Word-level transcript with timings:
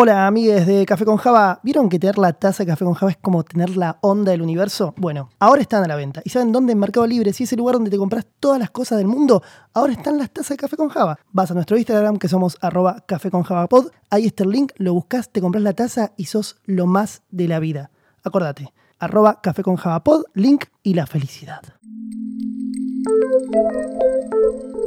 Hola 0.00 0.28
amigues 0.28 0.64
de 0.64 0.86
Café 0.86 1.04
con 1.04 1.16
Java, 1.16 1.58
¿vieron 1.64 1.88
que 1.88 1.98
tener 1.98 2.18
la 2.18 2.32
taza 2.32 2.62
de 2.62 2.68
Café 2.68 2.84
con 2.84 2.94
Java 2.94 3.10
es 3.10 3.16
como 3.16 3.42
tener 3.42 3.76
la 3.76 3.98
onda 4.00 4.30
del 4.30 4.42
universo? 4.42 4.94
Bueno, 4.96 5.30
ahora 5.40 5.60
están 5.60 5.82
a 5.82 5.88
la 5.88 5.96
venta. 5.96 6.22
¿Y 6.24 6.30
saben 6.30 6.52
dónde? 6.52 6.72
En 6.72 6.78
Mercado 6.78 7.04
Libre, 7.04 7.32
si 7.32 7.42
es 7.42 7.52
el 7.52 7.58
lugar 7.58 7.74
donde 7.74 7.90
te 7.90 7.98
compras 7.98 8.24
todas 8.38 8.60
las 8.60 8.70
cosas 8.70 8.98
del 8.98 9.08
mundo, 9.08 9.42
ahora 9.74 9.92
están 9.92 10.16
las 10.16 10.30
tazas 10.30 10.50
de 10.50 10.56
Café 10.58 10.76
con 10.76 10.88
Java. 10.88 11.18
Vas 11.32 11.50
a 11.50 11.54
nuestro 11.54 11.76
Instagram 11.76 12.18
que 12.18 12.28
somos 12.28 12.58
arroba 12.60 13.00
Café 13.06 13.28
con 13.32 13.42
Java 13.42 13.66
Pod, 13.66 13.88
ahí 14.08 14.26
está 14.26 14.44
el 14.44 14.50
link, 14.50 14.70
lo 14.76 14.94
buscas, 14.94 15.30
te 15.30 15.40
compras 15.40 15.64
la 15.64 15.72
taza 15.72 16.12
y 16.16 16.26
sos 16.26 16.58
lo 16.64 16.86
más 16.86 17.22
de 17.32 17.48
la 17.48 17.58
vida. 17.58 17.90
Acordate, 18.22 18.72
arroba 19.00 19.40
Café 19.40 19.64
con 19.64 19.74
Java 19.74 20.04
Pod, 20.04 20.26
link 20.32 20.66
y 20.84 20.94
la 20.94 21.08
felicidad. 21.08 21.62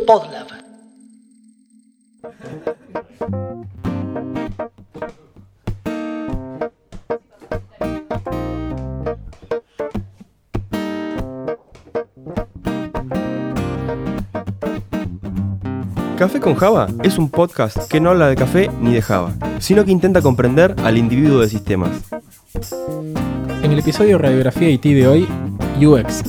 Podlab. 0.07 0.48
Café 16.21 16.39
con 16.39 16.54
Java 16.54 16.86
es 17.02 17.18
un 17.18 17.32
podcast 17.32 17.89
que 17.89 18.00
no 18.00 18.11
habla 18.11 18.28
de 18.28 18.36
café 18.36 18.70
ni 18.79 18.93
de 18.93 19.02
Java, 19.02 19.34
sino 19.57 19.84
que 19.84 19.92
intenta 19.92 20.21
comprender 20.21 20.75
al 20.84 21.00
individuo 21.00 21.39
de 21.39 21.50
sistemas. 21.50 21.89
En 23.64 23.71
el 23.71 23.79
episodio 23.79 24.20
Radiografía 24.20 24.70
IT 24.70 24.84
de 24.84 25.07
hoy, 25.07 25.28
UX. 25.84 26.21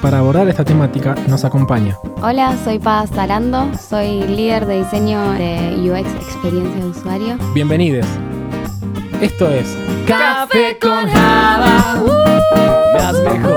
Para 0.00 0.20
abordar 0.20 0.48
esta 0.48 0.64
temática 0.64 1.14
nos 1.28 1.44
acompaña 1.44 1.98
Hola, 2.22 2.56
soy 2.64 2.78
Paz 2.78 3.12
Arando, 3.18 3.70
soy 3.76 4.22
líder 4.22 4.64
de 4.64 4.78
diseño 4.78 5.32
de 5.32 5.90
UX 5.90 6.10
Experiencia 6.26 6.82
de 6.82 6.86
Usuario. 6.86 7.38
Bienvenidos. 7.52 8.06
Esto 9.20 9.50
es 9.50 9.76
Café 10.10 10.76
con 10.80 11.08
Java, 11.08 12.02
uh, 12.02 12.08
más 12.98 13.14
mejor. 13.22 13.56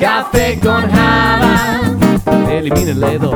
Café 0.00 0.58
con 0.58 0.90
Java, 0.90 1.82
elimina 2.50 2.90
el 2.92 3.00
dedo. 3.00 3.34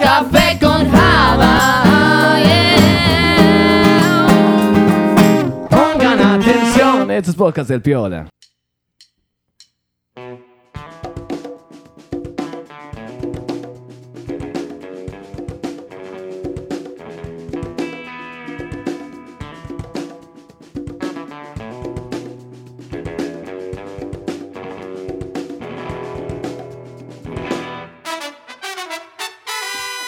Café 0.00 0.58
con 0.60 0.88
Java, 0.88 2.38
yeah. 2.38 4.28
Pongan 5.68 6.40
atención, 6.40 7.10
esto 7.10 7.30
es 7.32 7.36
podcast 7.36 7.68
del 7.68 7.82
Piola. 7.82 8.28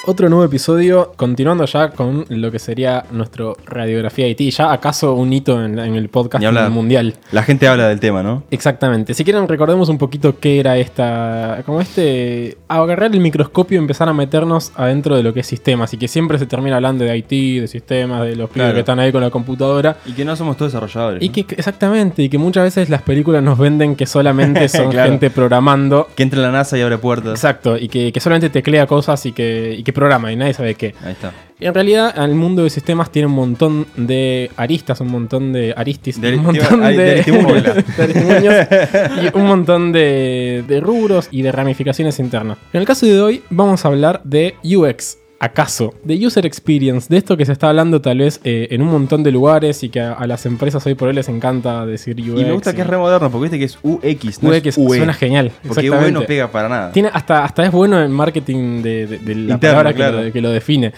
Otro 0.07 0.29
nuevo 0.29 0.45
episodio, 0.45 1.13
continuando 1.17 1.65
ya 1.67 1.91
con 1.91 2.25
lo 2.29 2.51
que 2.51 2.59
sería 2.59 3.05
nuestro 3.11 3.57
Radiografía 3.67 4.29
IT. 4.29 4.41
Ya 4.51 4.73
acaso 4.73 5.15
un 5.15 5.33
hito 5.33 5.63
en, 5.65 5.79
en 5.79 5.95
el 5.95 6.09
podcast 6.09 6.41
Ni 6.41 6.47
hablar. 6.47 6.71
mundial. 6.71 7.15
La 7.33 7.43
gente 7.43 7.67
habla 7.69 7.89
del 7.89 8.01
tema, 8.01 8.23
¿no? 8.23 8.43
Exactamente. 8.51 9.15
Si 9.15 9.25
quieren, 9.25 9.49
recordemos 9.49 9.89
un 9.89 9.99
poquito 9.99 10.39
qué 10.39 10.61
era 10.61 10.77
esta. 10.77 11.63
Como 11.67 11.81
este. 11.81 12.59
Agarrar 12.69 13.13
el 13.15 13.21
microscopio 13.21 13.77
y 13.77 13.79
empezar 13.79 14.09
a 14.09 14.13
meternos 14.13 14.73
adentro 14.77 15.17
de 15.17 15.23
lo 15.23 15.33
que 15.33 15.41
es 15.41 15.47
sistemas. 15.47 15.93
Y 15.95 15.97
que 15.99 16.09
siempre 16.09 16.39
se 16.39 16.47
termina 16.47 16.77
hablando 16.77 17.05
de 17.05 17.17
IT, 17.17 17.61
de 17.63 17.69
sistemas, 17.69 18.23
de 18.23 18.37
los 18.37 18.51
pibes 18.51 18.65
Claro. 18.65 18.75
que 18.75 18.81
están 18.81 18.99
ahí 19.01 19.11
con 19.13 19.23
la 19.23 19.31
computadora. 19.31 19.97
Y 20.07 20.13
que 20.13 20.25
no 20.25 20.37
somos 20.37 20.57
todos 20.57 20.73
desarrolladores. 20.73 21.23
Y 21.23 21.29
¿no? 21.29 21.33
que, 21.35 21.55
exactamente, 21.57 22.23
y 22.23 22.29
que 22.29 22.39
muchas 22.39 22.65
veces 22.65 22.91
las 22.91 23.03
películas 23.03 23.43
nos 23.43 23.59
venden 23.59 23.97
que 23.97 24.07
solamente 24.07 24.69
son 24.69 24.91
Claro. 24.91 25.11
gente 25.11 25.31
programando. 25.31 26.09
Que 26.15 26.23
entre 26.23 26.41
la 26.41 26.51
NASA 26.53 26.77
y 26.77 26.83
abre 26.83 26.99
puertas. 26.99 27.33
Exacto, 27.33 27.79
y 27.79 27.89
que, 27.89 28.13
que 28.13 28.21
solamente 28.21 28.51
teclea 28.51 28.87
cosas 28.87 29.25
y 29.27 29.33
que, 29.33 29.75
y 29.79 29.83
que 29.83 29.94
programa 29.95 30.31
y 30.31 30.37
nadie 30.37 30.53
sabe 30.53 30.75
qué. 30.75 30.95
Ahí 31.03 31.13
está. 31.13 31.33
Y 31.59 31.67
en 31.67 31.73
realidad, 31.75 32.13
el 32.23 32.35
mundo 32.35 32.63
de 32.65 32.71
sistemas 32.71 33.11
tiene 33.11 33.27
un 33.27 33.35
montón 33.35 33.87
de 33.97 34.51
aristas, 34.57 35.01
un 35.01 35.11
montón 35.11 35.53
de 35.53 35.73
aristis, 35.75 36.19
un 36.19 36.43
montón 36.43 36.81
de 36.81 36.95
de, 36.95 37.25
y 39.23 39.37
un 39.37 39.47
montón 39.47 39.93
de, 39.93 40.65
de 40.67 40.81
rubros 40.81 41.29
y 41.31 41.43
de 41.43 41.53
ramificaciones 41.53 42.19
internas. 42.19 42.59
En 42.73 42.81
el 42.81 42.87
caso 42.87 43.07
de 43.07 43.21
hoy, 43.21 43.43
vamos 43.51 43.85
a 43.85 43.89
hablar 43.89 44.21
de 44.25 44.57
UX. 44.63 45.19
¿Acaso? 45.45 45.93
De 46.05 46.15
User 46.27 46.47
Experience, 46.47 47.07
de 47.11 47.19
esto 47.19 47.37
que 47.37 47.45
se 47.45 47.53
está 47.53 47.69
hablando 47.69 48.01
tal 48.01 48.17
vez 48.19 48.41
eh, 48.45 48.69
en 48.71 48.81
un 48.81 48.89
montón 48.89 49.23
de 49.23 49.31
lugares 49.31 49.83
y 49.83 49.91
que 49.91 50.01
a, 50.01 50.15
a 50.15 50.27
las 50.27 50.47
empresas 50.47 50.85
hoy 50.87 50.95
por 50.95 51.09
hoy 51.09 51.15
les 51.15 51.29
encanta 51.29 51.85
decir 51.85 52.17
UX. 52.19 52.41
Y 52.41 52.45
me 52.47 52.53
gusta 52.53 52.75
que 52.75 52.81
es 52.81 52.87
re 52.87 52.97
moderno, 52.97 53.31
porque 53.31 53.43
viste 53.51 53.59
que 53.59 53.67
es 53.67 53.79
UX, 53.83 54.43
no 54.43 54.49
UX, 54.49 54.67
es 54.67 54.79
UE. 54.79 54.97
suena 54.97 55.13
genial. 55.13 55.53
Porque 55.69 55.91
UE 55.91 56.11
no 56.13 56.23
pega 56.23 56.51
para 56.51 56.69
nada. 56.71 56.93
Tiene 56.93 57.11
hasta, 57.13 57.45
hasta 57.45 57.63
es 57.67 57.71
bueno 57.73 58.03
en 58.03 58.11
marketing 58.11 58.81
de, 58.83 59.07
de- 59.07 59.19
de 59.19 59.35
la 59.35 59.55
Interno, 59.55 59.59
palabra 59.61 59.91
que, 59.93 59.97
claro. 59.97 60.23
lo, 60.23 60.33
que 60.33 60.41
lo 60.41 60.51
define. 60.51 60.93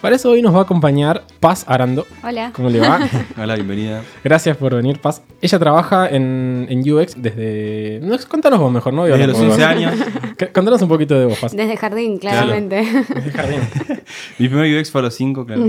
Para 0.00 0.16
eso 0.16 0.30
hoy 0.30 0.42
nos 0.42 0.54
va 0.54 0.60
a 0.60 0.62
acompañar 0.62 1.24
Paz 1.40 1.64
Arando. 1.66 2.06
Hola. 2.22 2.52
¿Cómo 2.54 2.68
le 2.68 2.80
va? 2.80 3.00
Hola, 3.38 3.54
bienvenida. 3.54 4.02
Gracias 4.22 4.56
por 4.56 4.74
venir, 4.74 5.00
Paz. 5.00 5.22
Ella 5.40 5.58
trabaja 5.58 6.08
en, 6.08 6.66
en 6.68 6.80
UX 6.92 7.14
desde... 7.16 8.00
No, 8.02 8.16
contanos 8.28 8.60
vos 8.60 8.70
mejor, 8.70 8.92
¿no? 8.92 9.04
Desde 9.04 9.26
los 9.26 9.36
con 9.36 9.46
11 9.50 9.56
vos. 9.56 9.66
años. 9.66 9.94
Contanos 10.54 10.82
un 10.82 10.88
poquito 10.88 11.18
de 11.18 11.24
vos, 11.26 11.38
Paz. 11.38 11.56
Desde 11.56 11.76
jardín, 11.76 12.18
claramente. 12.18 12.76
Desde 12.76 13.30
jardín. 13.32 13.60
Mi 14.38 14.48
primer 14.48 14.78
UX 14.78 14.90
fue 14.90 15.00
a 15.00 15.04
los 15.04 15.14
5, 15.14 15.46
claro. 15.46 15.62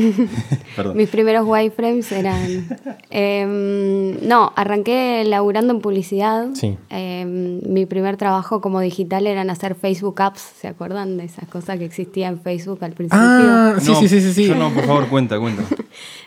Perdón. 0.76 0.98
Mis 0.98 1.10
primeros 1.10 1.48
wireframes 1.48 2.12
eran... 2.12 2.68
em, 3.10 4.28
no, 4.28 4.52
arranqué 4.56 5.24
laburando 5.26 5.74
en 5.74 5.80
publicidad. 5.80 6.48
Sí. 6.54 6.78
Em, 6.90 7.62
mi 7.66 7.86
primer 7.86 8.18
trabajo 8.18 8.62
como 8.62 8.82
digital 8.82 9.26
eran 9.26 9.50
hacer 9.50 9.74
Facebook 9.76 10.22
Apps. 10.22 10.42
¿Se 10.42 10.68
acuerdan 10.68 11.18
de 11.18 11.24
esas 11.26 11.48
cosas 11.48 11.78
que 11.80 11.86
existían 11.86 12.34
en 12.34 12.42
Facebook 12.42 12.84
al 12.84 12.92
principio? 12.92 13.20
Ah, 13.22 13.76
sí, 13.80 13.92
No, 13.92 14.00
sí, 14.00 14.08
sí, 14.10 14.17
sí. 14.22 14.34
sí. 14.34 14.48
Yo 14.48 14.56
no, 14.56 14.70
por 14.72 14.86
favor, 14.86 15.08
cuenta, 15.08 15.40
cuenta. 15.40 15.64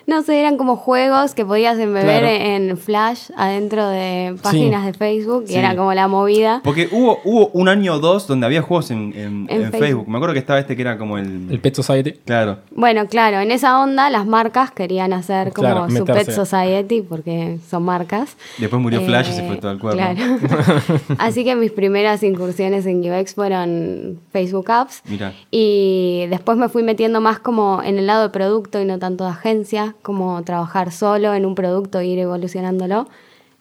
No 0.06 0.22
sé, 0.22 0.40
eran 0.40 0.56
como 0.56 0.74
juegos 0.74 1.34
que 1.34 1.44
podías 1.44 1.78
embeber 1.78 2.20
Claro. 2.22 2.26
en 2.26 2.76
Flash 2.78 3.30
adentro 3.36 3.86
de 3.86 4.34
páginas 4.42 4.84
de 4.84 4.92
Facebook 4.94 5.44
y 5.44 5.52
Sí. 5.52 5.54
era 5.56 5.76
como 5.76 5.94
la 5.94 6.08
movida. 6.08 6.62
Porque 6.64 6.88
hubo, 6.90 7.20
hubo 7.22 7.48
un 7.52 7.68
año 7.68 7.94
o 7.94 7.98
dos 8.00 8.26
donde 8.26 8.44
había 8.46 8.60
juegos 8.60 8.90
en, 8.90 9.12
en- 9.14 9.46
En 9.48 9.50
en 9.50 9.60
Facebook. 9.70 9.78
Facebook. 9.78 10.08
Me 10.08 10.16
acuerdo 10.16 10.32
que 10.32 10.40
estaba 10.40 10.58
este 10.58 10.74
que 10.74 10.82
era 10.82 10.98
como 10.98 11.16
el. 11.16 11.46
El 11.50 11.60
Pet 11.60 11.76
Society. 11.76 12.12
Claro. 12.24 12.58
Bueno, 12.72 13.06
claro, 13.06 13.38
en 13.38 13.52
esa 13.52 13.78
onda 13.80 14.10
las 14.10 14.26
marcas 14.26 14.72
querían 14.72 15.12
hacer 15.12 15.52
como 15.52 15.68
Claro, 15.68 15.86
su 15.88 15.92
meterse. 16.00 16.24
Pet 16.24 16.34
Society 16.34 17.02
porque 17.02 17.58
son 17.68 17.84
marcas. 17.84 18.36
Después 18.58 18.82
murió 18.82 19.02
Flash 19.02 19.28
y 19.28 19.30
Eh, 19.30 19.34
se 19.34 19.46
fue 19.46 19.56
todo 19.58 19.70
al 19.70 19.78
cuerpo. 19.78 19.98
Claro. 20.02 20.38
Así 21.18 21.44
que 21.44 21.54
mis 21.54 21.70
primeras 21.70 22.24
incursiones 22.24 22.84
en 22.86 23.00
UX 23.08 23.34
fueron 23.34 24.18
Facebook 24.32 24.70
Apps. 24.72 25.02
Mira. 25.08 25.34
Y 25.52 26.26
después 26.30 26.58
me 26.58 26.68
fui 26.68 26.82
metiendo 26.82 27.20
más 27.20 27.38
como 27.38 27.79
en 27.82 27.98
el 27.98 28.06
lado 28.06 28.22
de 28.22 28.30
producto 28.30 28.80
y 28.80 28.84
no 28.84 28.98
tanto 28.98 29.24
de 29.24 29.30
agencia, 29.30 29.94
como 30.02 30.42
trabajar 30.42 30.92
solo 30.92 31.34
en 31.34 31.46
un 31.46 31.54
producto 31.54 31.98
e 32.00 32.06
ir 32.06 32.18
evolucionándolo. 32.18 33.08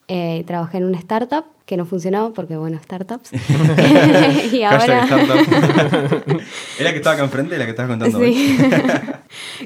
Eh, 0.07 0.43
trabajé 0.47 0.77
en 0.79 0.85
una 0.85 0.97
startup 0.97 1.45
que 1.67 1.77
no 1.77 1.85
funcionó 1.85 2.33
porque, 2.33 2.57
bueno, 2.57 2.79
startups. 2.83 3.29
y 4.51 4.63
ahora... 4.63 5.05
¿Era 6.79 6.89
la 6.89 6.91
que 6.91 6.97
estaba 6.97 7.13
acá 7.13 7.23
enfrente 7.23 7.59
la 7.59 7.65
que 7.65 7.71
estabas 7.71 7.91
contando? 7.91 8.17
Sí. 8.17 8.57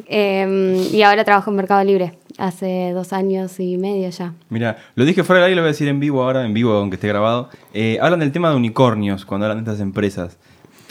Em, 0.08 0.76
y 0.94 1.02
ahora 1.02 1.24
trabajo 1.24 1.50
en 1.50 1.56
Mercado 1.56 1.82
Libre. 1.86 2.18
Hace 2.38 2.92
dos 2.94 3.14
años 3.14 3.58
y 3.60 3.78
medio 3.78 4.10
ya. 4.10 4.34
Mira, 4.50 4.78
lo 4.96 5.06
dije 5.06 5.24
fuera 5.24 5.44
del 5.44 5.46
aire 5.46 5.54
y 5.54 5.56
lo 5.56 5.62
voy 5.62 5.70
a 5.70 5.72
decir 5.72 5.88
en 5.88 6.02
vivo 6.02 6.24
ahora, 6.24 6.44
en 6.46 6.54
vivo 6.54 6.74
aunque 6.74 6.96
esté 6.96 7.08
grabado. 7.08 7.50
Eh, 7.74 8.00
hablan 8.02 8.20
del 8.20 8.34
tema 8.34 8.50
de 8.50 8.58
unicornios 8.58 9.24
cuando 9.24 9.46
hablan 9.46 9.64
de 9.64 9.72
estas 9.72 9.82
empresas. 9.82 10.38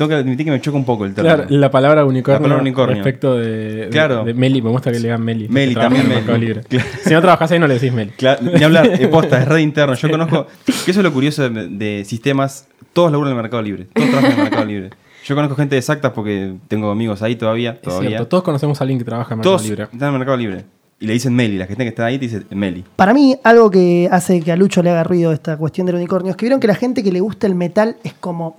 Tengo 0.03 0.09
que 0.09 0.15
admitir 0.23 0.45
que 0.47 0.53
me 0.53 0.61
choca 0.61 0.77
un 0.77 0.85
poco 0.85 1.05
el 1.05 1.15
término. 1.15 1.37
Claro, 1.37 1.51
la 1.51 1.71
palabra 1.71 2.05
unicornio, 2.05 2.39
La 2.39 2.43
palabra 2.43 2.63
unicornio. 2.63 2.95
respecto 2.97 3.37
de, 3.37 3.47
de- 3.75 3.89
Claro. 3.91 4.25
de 4.25 4.35
Meli. 4.35 4.61
Me 4.63 4.71
gusta 4.71 4.91
que 4.91 4.99
le 4.99 5.05
digan 5.05 5.23
Meli. 5.23 5.49
Meli, 5.49 5.75
también 5.75 6.03
en 6.05 6.09
Mercado 6.11 6.33
Meli. 6.33 6.47
Libre. 6.47 6.63
Claro. 6.69 6.89
Si 7.05 7.13
no 7.15 7.21
trabajas 7.21 7.51
ahí, 7.53 7.59
no 7.59 7.67
le 7.67 7.75
decís 7.75 7.93
Meli. 7.93 8.11
Claro, 8.17 8.41
ni 8.43 8.63
hablar, 8.65 8.87
eh, 9.01 9.09
posta, 9.09 9.41
es 9.41 9.49
red 9.49 9.59
interno. 9.59 9.95
Yo 9.95 10.11
conozco, 10.11 10.47
que 10.65 10.91
eso 10.91 11.01
es 11.01 11.05
lo 11.05 11.13
curioso 11.13 11.49
de, 11.49 11.69
de 11.69 12.05
sistemas, 12.05 12.67
todos 12.93 13.11
laburan 13.13 13.33
en 13.33 13.37
el 13.39 13.43
Mercado 13.43 13.63
Libre, 13.63 13.87
todos 13.95 14.09
trabajan 14.11 14.33
en 14.33 14.39
el 14.39 14.45
Mercado 14.45 14.65
Libre. 14.67 14.91
Yo 15.25 15.35
conozco 15.37 15.55
gente 15.57 15.77
exacta 15.79 16.13
porque 16.13 16.55
tengo 16.69 16.91
amigos 16.91 17.23
ahí 17.23 17.37
todavía, 17.37 17.73
Es 17.75 17.83
todavía. 17.83 18.09
cierto, 18.11 18.27
todos 18.29 18.43
conocemos 18.43 18.81
a 18.81 18.85
alguien 18.85 18.99
que 18.99 19.05
trabaja 19.05 19.35
en 19.35 19.39
Mercado 19.39 19.57
todos 19.57 19.69
Libre. 19.69 19.85
están 19.85 20.01
en 20.09 20.15
el 20.15 20.19
Mercado 20.19 20.37
Libre. 20.37 20.65
Y 20.99 21.07
le 21.07 21.13
dicen 21.15 21.35
Meli, 21.35 21.59
la 21.59 21.67
gente 21.67 21.83
que 21.85 21.89
está 21.89 22.07
ahí 22.07 22.19
te 22.19 22.27
dice 22.27 22.43
Meli. 22.51 22.85
Para 22.97 23.13
mí, 23.13 23.37
algo 23.43 23.71
que 23.71 24.09
hace 24.11 24.41
que 24.41 24.53
a 24.53 24.57
Lucho 24.57 24.83
le 24.83 24.91
haga 24.91 25.03
ruido 25.05 25.33
esta 25.33 25.57
cuestión 25.57 25.85
del 25.87 25.97
unicornio 25.97 26.31
es 26.31 26.37
que 26.37 26.45
vieron 26.47 26.61
que 26.61 26.67
la 26.69 26.75
gente 26.77 27.03
que 27.03 27.11
le 27.13 27.21
gusta 27.21 27.47
el 27.47 27.55
metal 27.57 27.97
es 28.05 28.15
como 28.15 28.57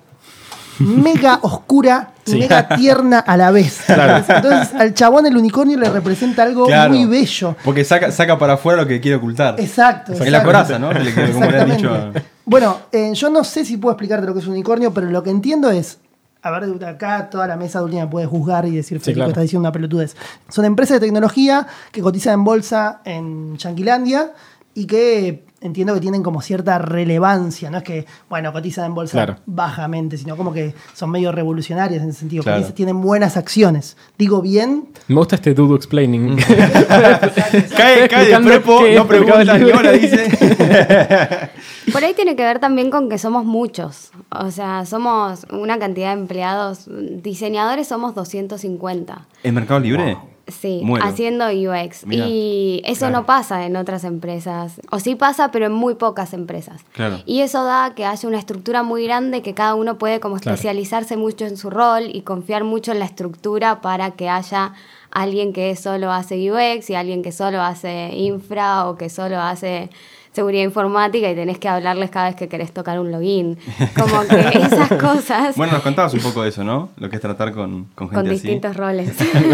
mega 0.79 1.39
oscura 1.41 2.09
y 2.25 2.31
Sí. 2.31 2.37
mega 2.39 2.67
tierna 2.69 3.19
a 3.19 3.35
la 3.37 3.51
vez. 3.51 3.81
Claro. 3.85 4.23
Entonces, 4.27 4.73
al 4.75 4.93
chabón 4.93 5.25
el 5.25 5.35
unicornio 5.35 5.77
le 5.77 5.89
representa 5.89 6.43
algo 6.43 6.65
Claro. 6.65 6.93
muy 6.93 7.05
bello. 7.05 7.55
Porque 7.65 7.83
saca, 7.83 8.11
saca 8.11 8.37
para 8.37 8.53
afuera 8.53 8.81
lo 8.83 8.87
que 8.87 9.01
quiere 9.01 9.17
ocultar. 9.17 9.59
Exacto. 9.59 10.13
Es 10.13 10.31
la 10.31 10.43
coraza, 10.43 10.79
¿no? 10.79 10.89
Como 11.33 11.51
le 11.51 11.59
han 11.59 11.69
dicho 11.69 11.93
a-. 11.93 12.11
Bueno, 12.45 12.77
eh, 12.91 13.11
yo 13.13 13.29
no 13.29 13.43
sé 13.43 13.65
si 13.65 13.77
puedo 13.77 13.93
explicarte 13.93 14.25
lo 14.25 14.33
que 14.33 14.39
es 14.39 14.45
un 14.47 14.53
unicornio, 14.53 14.93
pero 14.93 15.07
lo 15.07 15.21
que 15.23 15.29
entiendo 15.29 15.69
es 15.71 15.97
a 16.45 16.51
ver, 16.51 16.83
acá 16.85 17.29
toda 17.29 17.47
la 17.47 17.55
mesa 17.55 17.79
de 17.79 17.85
última 17.85 18.09
puede 18.09 18.25
juzgar 18.25 18.65
y 18.65 18.71
decir, 18.75 18.99
Federico, 18.99 19.19
claro. 19.19 19.29
está 19.29 19.39
diciendo 19.41 19.61
una 19.61 19.71
pelotudez. 19.71 20.17
Son 20.49 20.65
empresas 20.65 20.99
de 20.99 21.05
tecnología 21.07 21.67
que 21.93 22.01
cotizan 22.01 22.33
en 22.33 22.43
bolsa 22.43 22.99
en 23.05 23.57
Yanquilandia 23.57 24.33
y 24.73 24.85
que 24.85 25.45
entiendo 25.63 25.93
que 25.95 25.99
tienen 26.01 26.21
como 26.23 26.41
cierta 26.41 26.77
relevancia. 26.77 27.69
No 27.71 27.77
es 27.79 27.83
que, 27.83 28.05
bueno, 28.29 28.51
cotizan 28.53 28.85
en 28.85 28.93
bolsa 28.93 29.13
Claro. 29.13 29.35
bajamente, 29.45 30.17
sino 30.17 30.37
como 30.37 30.53
que 30.53 30.75
son 30.93 31.09
medio 31.09 31.31
revolucionarias 31.31 32.03
en 32.03 32.09
ese 32.09 32.19
sentido. 32.19 32.43
Claro. 32.43 32.61
Cotizan- 32.61 32.73
tienen 32.75 33.01
buenas 33.01 33.37
acciones. 33.37 33.97
Digo 34.17 34.41
bien, 34.41 34.89
Me 35.07 35.15
gusta 35.15 35.35
este 35.35 35.53
Dudu 35.53 35.75
explaining. 35.75 36.37
Cae, 37.77 38.07
cae 38.07 38.25
de 38.27 38.39
prepo, 38.39 38.79
qué 38.83 38.95
no 38.95 39.07
pregunta 39.07 39.57
ni 39.57 39.71
hora, 39.71 39.91
dice. 39.91 40.29
Por 41.91 42.03
ahí 42.03 42.13
tiene 42.13 42.35
que 42.35 42.43
ver 42.43 42.59
también 42.59 42.89
con 42.89 43.09
que 43.09 43.17
somos 43.17 43.45
muchos. 43.45 44.11
O 44.29 44.51
sea, 44.51 44.85
somos 44.85 45.45
una 45.51 45.79
cantidad 45.79 46.13
de 46.15 46.21
empleados. 46.21 46.85
Diseñadores 46.87 47.87
somos 47.87 48.15
250. 48.15 49.27
¿En 49.43 49.55
Mercado 49.55 49.79
Libre? 49.79 50.17
Sí, 50.47 50.81
Muero. 50.83 51.05
haciendo 51.05 51.45
UX. 51.47 52.05
Mirá. 52.05 52.25
y 52.27 52.81
eso 52.85 53.09
no 53.09 53.25
pasa 53.25 53.65
en 53.65 53.75
otras 53.77 54.03
empresas. 54.03 54.81
O 54.91 54.99
sí 54.99 55.15
pasa, 55.15 55.51
pero 55.51 55.67
en 55.67 55.71
muy 55.71 55.95
pocas 55.95 56.33
empresas. 56.33 56.81
Claro. 56.91 57.19
Y 57.25 57.39
eso 57.41 57.63
da 57.63 57.93
que 57.95 58.05
haya 58.05 58.27
una 58.27 58.39
estructura 58.39 58.83
muy 58.83 59.05
grande 59.05 59.41
que 59.41 59.53
cada 59.53 59.73
uno 59.75 59.97
puede 59.97 60.19
como 60.19 60.35
Claro. 60.37 60.55
especializarse 60.55 61.15
mucho 61.15 61.45
en 61.45 61.55
su 61.55 61.69
rol 61.69 62.03
y 62.11 62.21
confiar 62.23 62.65
mucho 62.65 62.91
en 62.91 62.99
la 62.99 63.05
estructura 63.05 63.79
para 63.81 64.11
que 64.11 64.27
haya 64.27 64.73
alguien 65.11 65.53
que 65.53 65.75
solo 65.77 66.11
hace 66.11 66.51
UX 66.51 66.89
y 66.89 66.95
alguien 66.95 67.21
que 67.23 67.31
solo 67.31 67.61
hace 67.61 68.09
infra 68.13 68.89
o 68.89 68.97
que 68.97 69.09
solo 69.09 69.39
hace 69.39 69.89
seguridad 70.33 70.63
informática 70.63 71.29
y 71.29 71.35
tenés 71.35 71.59
que 71.59 71.69
hablarles 71.69 72.09
cada 72.09 72.27
vez 72.27 72.35
que 72.35 72.47
querés 72.47 72.71
tocar 72.71 72.99
un 72.99 73.11
login. 73.11 73.57
Como 73.99 74.21
que 74.27 74.57
esas 74.57 74.89
cosas 74.99 75.55
Bueno, 75.55 75.73
nos 75.73 75.83
contabas 75.83 76.13
un 76.13 76.21
poco 76.21 76.43
de 76.43 76.49
eso, 76.49 76.63
¿no? 76.63 76.89
Lo 76.97 77.09
que 77.09 77.15
es 77.17 77.21
tratar 77.21 77.53
con, 77.53 77.85
con 77.95 78.09
gente 78.09 78.15
con 78.15 78.25
así. 78.27 78.33
distintos 78.33 78.75
roles. 78.75 79.11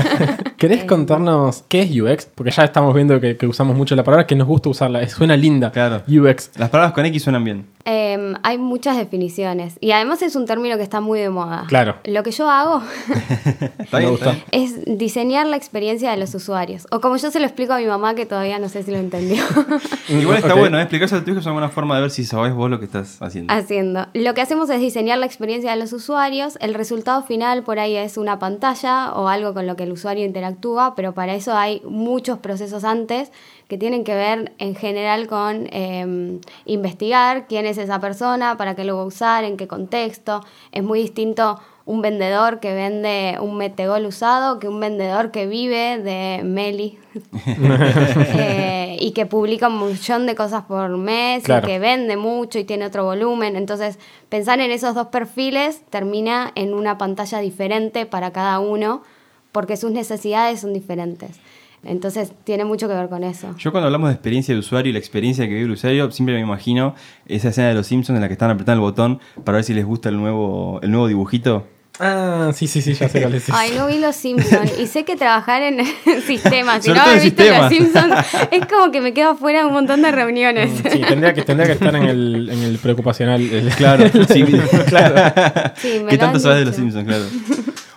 ¿Querés 0.58 0.86
contarnos 0.86 1.64
qué 1.68 1.81
es 1.81 1.92
UX? 1.92 2.26
Porque 2.34 2.52
ya 2.52 2.64
estamos 2.64 2.94
viendo 2.94 3.20
que, 3.20 3.38
que 3.38 3.48
usamos 3.48 3.76
mucho 3.76 3.96
la 3.96 4.04
palabra, 4.04 4.26
que 4.26 4.36
nos 4.36 4.48
gusta 4.48 4.70
usarla. 4.70 5.08
Suena 5.08 5.38
linda. 5.38 5.72
Claro. 5.72 6.02
UX. 6.08 6.52
Las 6.58 6.70
palabras 6.70 6.94
con 6.94 7.06
X 7.06 7.24
suenan 7.24 7.44
bien. 7.44 7.66
Em, 7.86 8.36
hay 8.44 8.58
muchas 8.58 8.98
definiciones 8.98 9.78
y 9.80 9.92
además 9.92 10.22
es 10.22 10.36
un 10.36 10.46
término 10.46 10.78
que 10.78 10.84
está 10.84 11.02
muy 11.02 11.20
de 11.20 11.30
moda. 11.30 11.66
Claro. 11.68 11.96
Lo 12.04 12.22
que 12.24 12.32
yo 12.32 12.48
hago 12.48 12.84
es 14.52 14.86
diseñar 14.86 15.48
la 15.48 15.56
experiencia 15.56 16.12
de 16.12 16.18
los 16.18 16.36
usuarios. 16.36 16.88
O 16.92 17.00
como 17.00 17.18
yo 17.18 17.32
se 17.32 17.40
lo 17.40 17.46
explico 17.46 17.74
a 17.74 17.80
mi 17.80 17.86
mamá, 17.86 18.14
que 18.14 18.25
todavía 18.25 18.60
no 18.60 18.70
sé 18.70 18.84
si 18.84 18.92
lo 18.92 18.98
entendió, 18.98 19.44
Igual 20.10 20.38
está 20.38 20.54
bueno, 20.54 20.69
¿eh? 20.77 20.81
explicarse 20.81 21.16
a 21.16 21.24
tu 21.24 21.31
hijo 21.31 21.39
es 21.39 21.45
una 21.45 21.69
forma 21.69 21.95
de 21.95 22.01
ver 22.01 22.12
si 22.12 22.24
sabes 22.24 22.54
vos 22.54 22.69
lo 22.69 22.80
que 22.80 22.86
estás 22.86 23.21
haciendo. 23.21 23.54
haciendo. 23.54 24.07
Lo 24.13 24.33
que 24.33 24.42
hacemos 24.42 24.69
es 24.69 24.80
diseñar 24.80 25.18
la 25.18 25.25
experiencia 25.25 25.71
de 25.71 25.77
los 25.77 25.94
usuarios. 25.94 26.57
El 26.62 26.74
resultado 26.74 27.24
final 27.24 27.63
por 27.63 27.80
ahí 27.80 27.95
es 27.95 28.18
una 28.18 28.39
pantalla 28.39 29.13
o 29.13 29.27
algo 29.27 29.54
con 29.54 29.68
lo 29.68 29.75
que 29.75 29.83
el 29.83 29.92
usuario 29.92 30.25
interactúa, 30.25 30.95
pero 30.95 31.13
para 31.13 31.33
eso 31.36 31.54
hay 31.54 31.81
muchos 31.86 32.39
procesos 32.39 32.83
antes 32.83 33.31
que 33.68 33.77
tienen 33.77 34.04
que 34.04 34.16
ver 34.16 34.54
en 34.57 34.75
general 34.75 35.27
con 35.27 35.68
eh, 35.71 36.39
investigar 36.66 37.48
quién 37.48 37.65
es 37.65 37.77
esa 37.77 38.00
persona, 38.00 38.57
para 38.57 38.75
qué 38.75 38.83
lo 38.83 38.98
va 38.98 39.04
a 39.04 39.06
usar, 39.06 39.44
en 39.44 39.57
qué 39.57 39.68
contexto. 39.68 40.44
Es 40.72 40.83
muy 40.83 41.01
distinto 41.01 41.60
un 41.89 42.03
vendedor 42.03 42.59
que 42.59 42.71
vende 42.75 43.38
un 43.41 43.57
metegol 43.57 44.06
usado 44.06 44.59
que 44.59 44.68
un 44.68 44.80
vendedor 44.80 45.31
que 45.31 45.47
vive 45.47 45.97
de 45.97 46.44
Meli 46.44 47.00
eh, 48.36 48.95
y 49.00 49.09
que 49.12 49.25
publica 49.25 49.69
un 49.69 49.88
millón 49.88 50.27
de 50.27 50.36
cosas 50.36 50.65
por 50.65 50.88
mes 50.97 51.44
Claro. 51.44 51.65
y 51.68 51.71
que 51.71 51.80
vende 51.80 52.15
mucho 52.15 52.59
y 52.59 52.63
tiene 52.63 52.86
otro 52.86 53.06
volumen. 53.06 53.56
Entonces, 53.56 53.97
pensar 54.30 54.59
en 54.59 54.69
esos 54.69 54.94
dos 54.94 55.07
perfiles 55.07 55.81
termina 55.89 56.51
en 56.53 56.75
una 56.75 57.00
pantalla 57.00 57.39
diferente 57.39 58.06
para 58.06 58.30
cada 58.31 58.59
uno 58.59 59.01
porque 59.51 59.75
sus 59.75 59.89
necesidades 59.89 60.59
son 60.59 60.74
diferentes. 60.74 61.39
Entonces, 61.83 62.33
tiene 62.44 62.65
mucho 62.65 62.88
que 62.88 62.94
ver 62.94 63.09
con 63.09 63.24
eso. 63.24 63.56
Yo 63.57 63.71
cuando 63.71 63.88
hablamos 63.88 64.09
de 64.09 64.13
experiencia 64.13 64.53
de 64.53 64.59
usuario 64.59 64.91
y 64.91 64.94
la 64.94 65.00
experiencia 65.00 65.45
que 65.47 65.56
vive 65.56 65.65
el 65.65 65.71
usuario, 65.71 66.12
siempre 66.12 66.36
me 66.36 66.41
imagino 66.41 66.94
esa 67.25 67.50
escena 67.50 67.69
de 67.69 67.74
los 67.74 67.88
Simpsons 67.88 68.15
en 68.18 68.21
la 68.21 68.27
que 68.27 68.33
están 68.33 68.51
apretando 68.51 68.83
el 68.86 68.91
botón 68.91 69.19
para 69.44 69.56
ver 69.56 69.63
si 69.63 69.74
les 69.74 69.86
gusta 69.86 70.09
el 70.09 70.18
nuevo, 70.18 70.80
el 70.83 70.91
nuevo 70.91 71.07
dibujito. 71.07 71.65
Ah, 72.00 72.51
sí, 72.56 72.68
sí, 72.68 72.81
sí, 72.81 72.94
ya 72.94 73.10
sé 73.10 73.22
cuál 73.22 73.36
es. 73.36 73.50
Ay, 73.51 73.74
no 73.78 73.88
vi 73.88 73.98
los 74.00 74.16
Simpsons 74.16 74.72
y 74.80 74.88
sé 74.88 75.04
que 75.04 75.16
trabajar 75.18 75.62
en 75.62 75.80
sistemas 76.25 76.86
Sobre 76.86 76.98
no 76.98 77.06
haber 77.06 77.22
visto 77.22 77.44
los. 77.44 77.69
Simpsons 77.69 78.16
es 78.51 78.66
como 78.68 78.92
que 78.92 79.01
me 79.01 79.13
quedo 79.13 79.36
fuera 79.36 79.60
de 79.60 79.66
un 79.66 79.74
montón 79.74 80.01
de 80.01 80.12
reuniones. 80.12 80.72
Sí, 80.92 81.01
tendría 81.07 81.34
que, 81.34 81.42
tendría 81.42 81.68
que 81.68 81.74
estar 81.74 81.94
en 81.96 82.04
el, 82.04 82.50
en 82.50 82.63
el 82.63 82.78
preocupacional. 82.78 83.42
el- 83.42 83.69
Claro, 83.75 84.06
sí, 84.31 84.44
claro. 84.88 85.34
Sí, 85.78 86.00
me 86.04 86.10
¿Qué 86.12 86.18
tanto 86.18 86.40
sabes 86.40 86.60
de 86.60 86.66
los. 86.66 86.75
Simpsons? 86.75 87.06
Claro. 87.06 87.25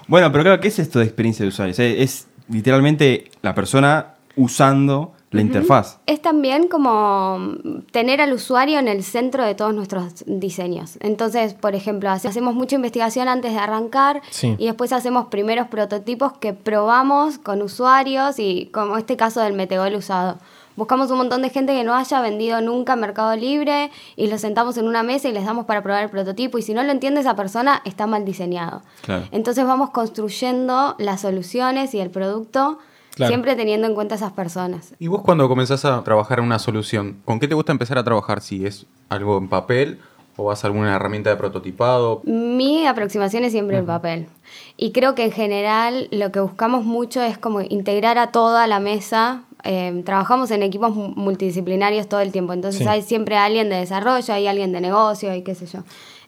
Bueno, 0.09 0.31
pero 0.33 0.45
claro, 0.45 0.61
¿qué 0.61 0.69
es 0.69 0.79
esto 0.79 0.99
de 0.99 1.05
experiencia 1.05 1.45
de 1.45 1.49
usuario? 1.51 1.73
O 1.73 1.77
sea, 1.77 1.87
es 1.87 2.27
literalmente 2.49 3.31
la 3.43 3.55
persona 3.55 4.15
usando 4.37 5.15
la 5.33 5.41
interfaz. 5.41 5.99
Es 6.07 6.21
también 6.23 6.69
como 6.69 7.55
tener 7.91 8.21
al 8.21 8.33
usuario 8.33 8.79
en 8.79 8.87
el 8.89 9.03
centro 9.03 9.45
de 9.45 9.55
todos 9.55 9.75
nuestros 9.75 10.25
diseños. 10.27 10.99
Entonces, 11.01 11.55
por 11.55 11.75
ejemplo, 11.75 12.11
hace- 12.11 12.29
hacemos 12.29 12.55
mucha 12.55 12.77
investigación 12.77 13.29
antes 13.29 13.53
de 13.53 13.59
arrancar 13.59 14.21
Sí. 14.31 14.55
y 14.59 14.67
después 14.67 14.93
hacemos 14.93 15.27
primeros 15.27 15.69
prototipos 15.69 16.33
que 16.35 16.53
probamos 16.53 17.39
con 17.39 17.63
usuarios 17.63 18.39
y 18.39 18.67
como 18.73 18.97
este 18.99 19.17
caso 19.17 19.41
del 19.41 19.55
metegol 19.55 19.95
usado. 19.95 20.39
Buscamos 20.75 21.11
un 21.11 21.19
montón 21.19 21.43
de 21.43 21.51
gente 21.51 21.75
que 21.75 21.85
no 21.85 21.95
haya 21.95 22.23
vendido 22.23 22.63
nunca 22.63 22.95
en 22.95 23.01
Mercado 23.01 23.37
Libre 23.37 23.91
y 24.17 24.29
los 24.29 24.41
sentamos 24.41 24.79
en 24.79 24.89
una 24.89 25.03
mesa 25.03 25.29
y 25.29 25.33
les 25.33 25.45
damos 25.45 25.67
para 25.67 25.83
probar 25.83 26.03
el 26.05 26.09
prototipo 26.09 26.57
y 26.57 26.63
si 26.63 26.73
no 26.73 26.83
lo 26.83 26.91
entiende 26.91 27.21
esa 27.21 27.37
persona 27.37 27.83
está 27.85 28.07
mal 28.07 28.25
diseñado. 28.25 28.81
Claro. 29.03 29.27
Entonces 29.33 29.67
vamos 29.67 29.91
construyendo 29.91 30.95
las 30.99 31.21
soluciones 31.21 31.93
y 31.95 32.01
el 32.01 32.09
producto 32.11 32.79
Claro. 33.15 33.31
siempre 33.31 33.57
teniendo 33.57 33.87
en 33.87 33.95
cuenta 33.95 34.15
esas 34.15 34.33
personas. 34.33 34.95
¿Y 34.99 35.09
vos 35.09 35.23
cuando 35.23 35.49
comenzás 35.49 35.85
a 35.85 36.03
trabajar 36.03 36.39
en 36.39 36.47
una 36.47 36.59
solución, 36.59 37.19
con 37.25 37.41
qué 37.41 37.47
te 37.47 37.55
gusta 37.55 37.73
empezar 37.73 37.99
a 37.99 38.05
trabajar? 38.05 38.41
Si 38.41 38.65
es 38.65 38.87
algo 39.11 39.37
en 39.37 39.49
papel 39.49 40.01
o 40.37 40.45
vas 40.45 40.65
a 40.65 40.67
alguna 40.67 40.95
herramienta 40.95 41.31
de 41.31 41.37
prototipado. 41.37 42.23
Mi 42.25 42.87
aproximación 42.87 43.45
es 43.45 43.53
siempre 43.53 43.79
el 43.79 43.85
papel. 43.85 44.29
Y 44.77 44.93
creo 44.93 45.15
que 45.15 45.25
en 45.25 45.33
general 45.33 46.09
lo 46.11 46.33
que 46.33 46.41
buscamos 46.41 46.85
mucho 46.85 47.23
es 47.23 47.37
como 47.37 47.61
integrar 47.61 48.19
a 48.19 48.33
toda 48.33 48.67
la 48.67 48.81
mesa. 48.81 49.43
Eh, 49.65 50.03
trabajamos 50.05 50.51
en 50.51 50.63
equipos 50.63 50.95
mu- 50.95 51.13
multidisciplinarios 51.15 52.09
todo 52.09 52.21
el 52.21 52.33
tiempo, 52.33 52.53
entonces 52.53 52.83
Sí. 52.83 52.89
hay 52.89 53.03
siempre 53.03 53.37
alguien 53.37 53.69
de 53.69 53.77
desarrollo, 53.77 54.35
hay 54.35 54.47
alguien 54.49 54.73
de 54.73 54.81
negocio 54.81 55.35
y 55.35 55.43
qué 55.43 55.55
sé 55.55 55.67
yo. 55.67 55.81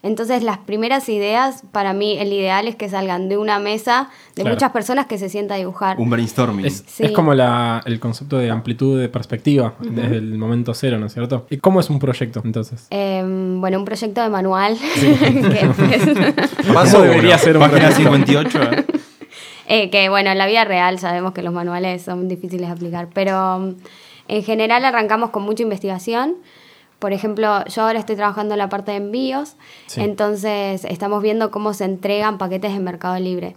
Entonces 0.03 0.43
las 0.43 0.59
primeras 0.59 1.09
ideas, 1.09 1.63
para 1.71 1.91
mí 1.93 2.15
el 2.19 2.31
ideal 2.31 2.67
es 2.67 2.75
que 2.75 2.87
salgan 2.89 3.27
de 3.27 3.37
una 3.37 3.57
mesa 3.59 4.09
de 4.35 4.43
Claro. 4.43 4.55
muchas 4.55 4.71
personas 4.71 5.07
que 5.07 5.17
se 5.17 5.29
sienta 5.29 5.55
a 5.55 5.57
dibujar. 5.57 5.99
Un 5.99 6.09
brainstorming. 6.11 6.65
Es, 6.65 6.83
Sí. 6.87 7.05
es 7.05 7.11
como 7.11 7.33
la- 7.33 7.81
el 7.85 7.99
concepto 7.99 8.37
de 8.37 8.51
amplitud 8.51 8.99
de 9.01 9.09
perspectiva 9.09 9.73
desde 9.81 10.17
el 10.17 10.37
momento 10.37 10.73
cero, 10.75 10.99
¿no 10.99 11.07
es 11.07 11.13
cierto? 11.13 11.47
¿Y 11.49 11.57
cómo 11.57 11.79
es 11.79 11.89
un 11.89 11.97
proyecto 11.99 12.41
entonces? 12.45 12.85
Eh, 12.91 13.23
bueno, 13.25 13.79
un 13.79 13.85
proyecto 13.85 14.21
de 14.21 14.29
manual. 14.29 14.77
que, 15.01 15.69
pues, 15.75 16.73
Paso 16.73 17.01
debería 17.01 17.37
ser 17.39 17.57
un 17.57 17.61
Página 17.63 17.89
proyecto? 17.89 18.03
58. 18.03 18.61
¿eh? 18.71 18.85
Eh, 19.67 19.89
que 19.89 20.09
bueno, 20.09 20.29
en 20.31 20.37
la 20.37 20.45
vida 20.47 20.63
real 20.63 20.99
sabemos 20.99 21.33
que 21.33 21.41
los 21.41 21.53
manuales 21.53 22.03
son 22.03 22.27
difíciles 22.27 22.67
de 22.67 22.73
aplicar, 22.73 23.07
pero 23.13 23.59
mm, 23.59 23.75
en 24.27 24.43
general 24.43 24.85
arrancamos 24.85 25.31
con 25.31 25.43
mucha 25.43 25.63
investigación. 25.63 26.35
Por 26.99 27.13
ejemplo, 27.13 27.65
yo 27.65 27.81
ahora 27.83 27.99
estoy 27.99 28.15
trabajando 28.15 28.53
en 28.53 28.59
la 28.59 28.69
parte 28.69 28.91
de 28.91 28.97
envíos, 28.97 29.55
Sí. 29.87 30.01
entonces 30.01 30.85
estamos 30.85 31.21
viendo 31.21 31.51
cómo 31.51 31.73
se 31.73 31.83
entregan 31.85 32.37
paquetes 32.37 32.71
en 32.71 32.83
Mercado 32.83 33.19
Libre. 33.19 33.55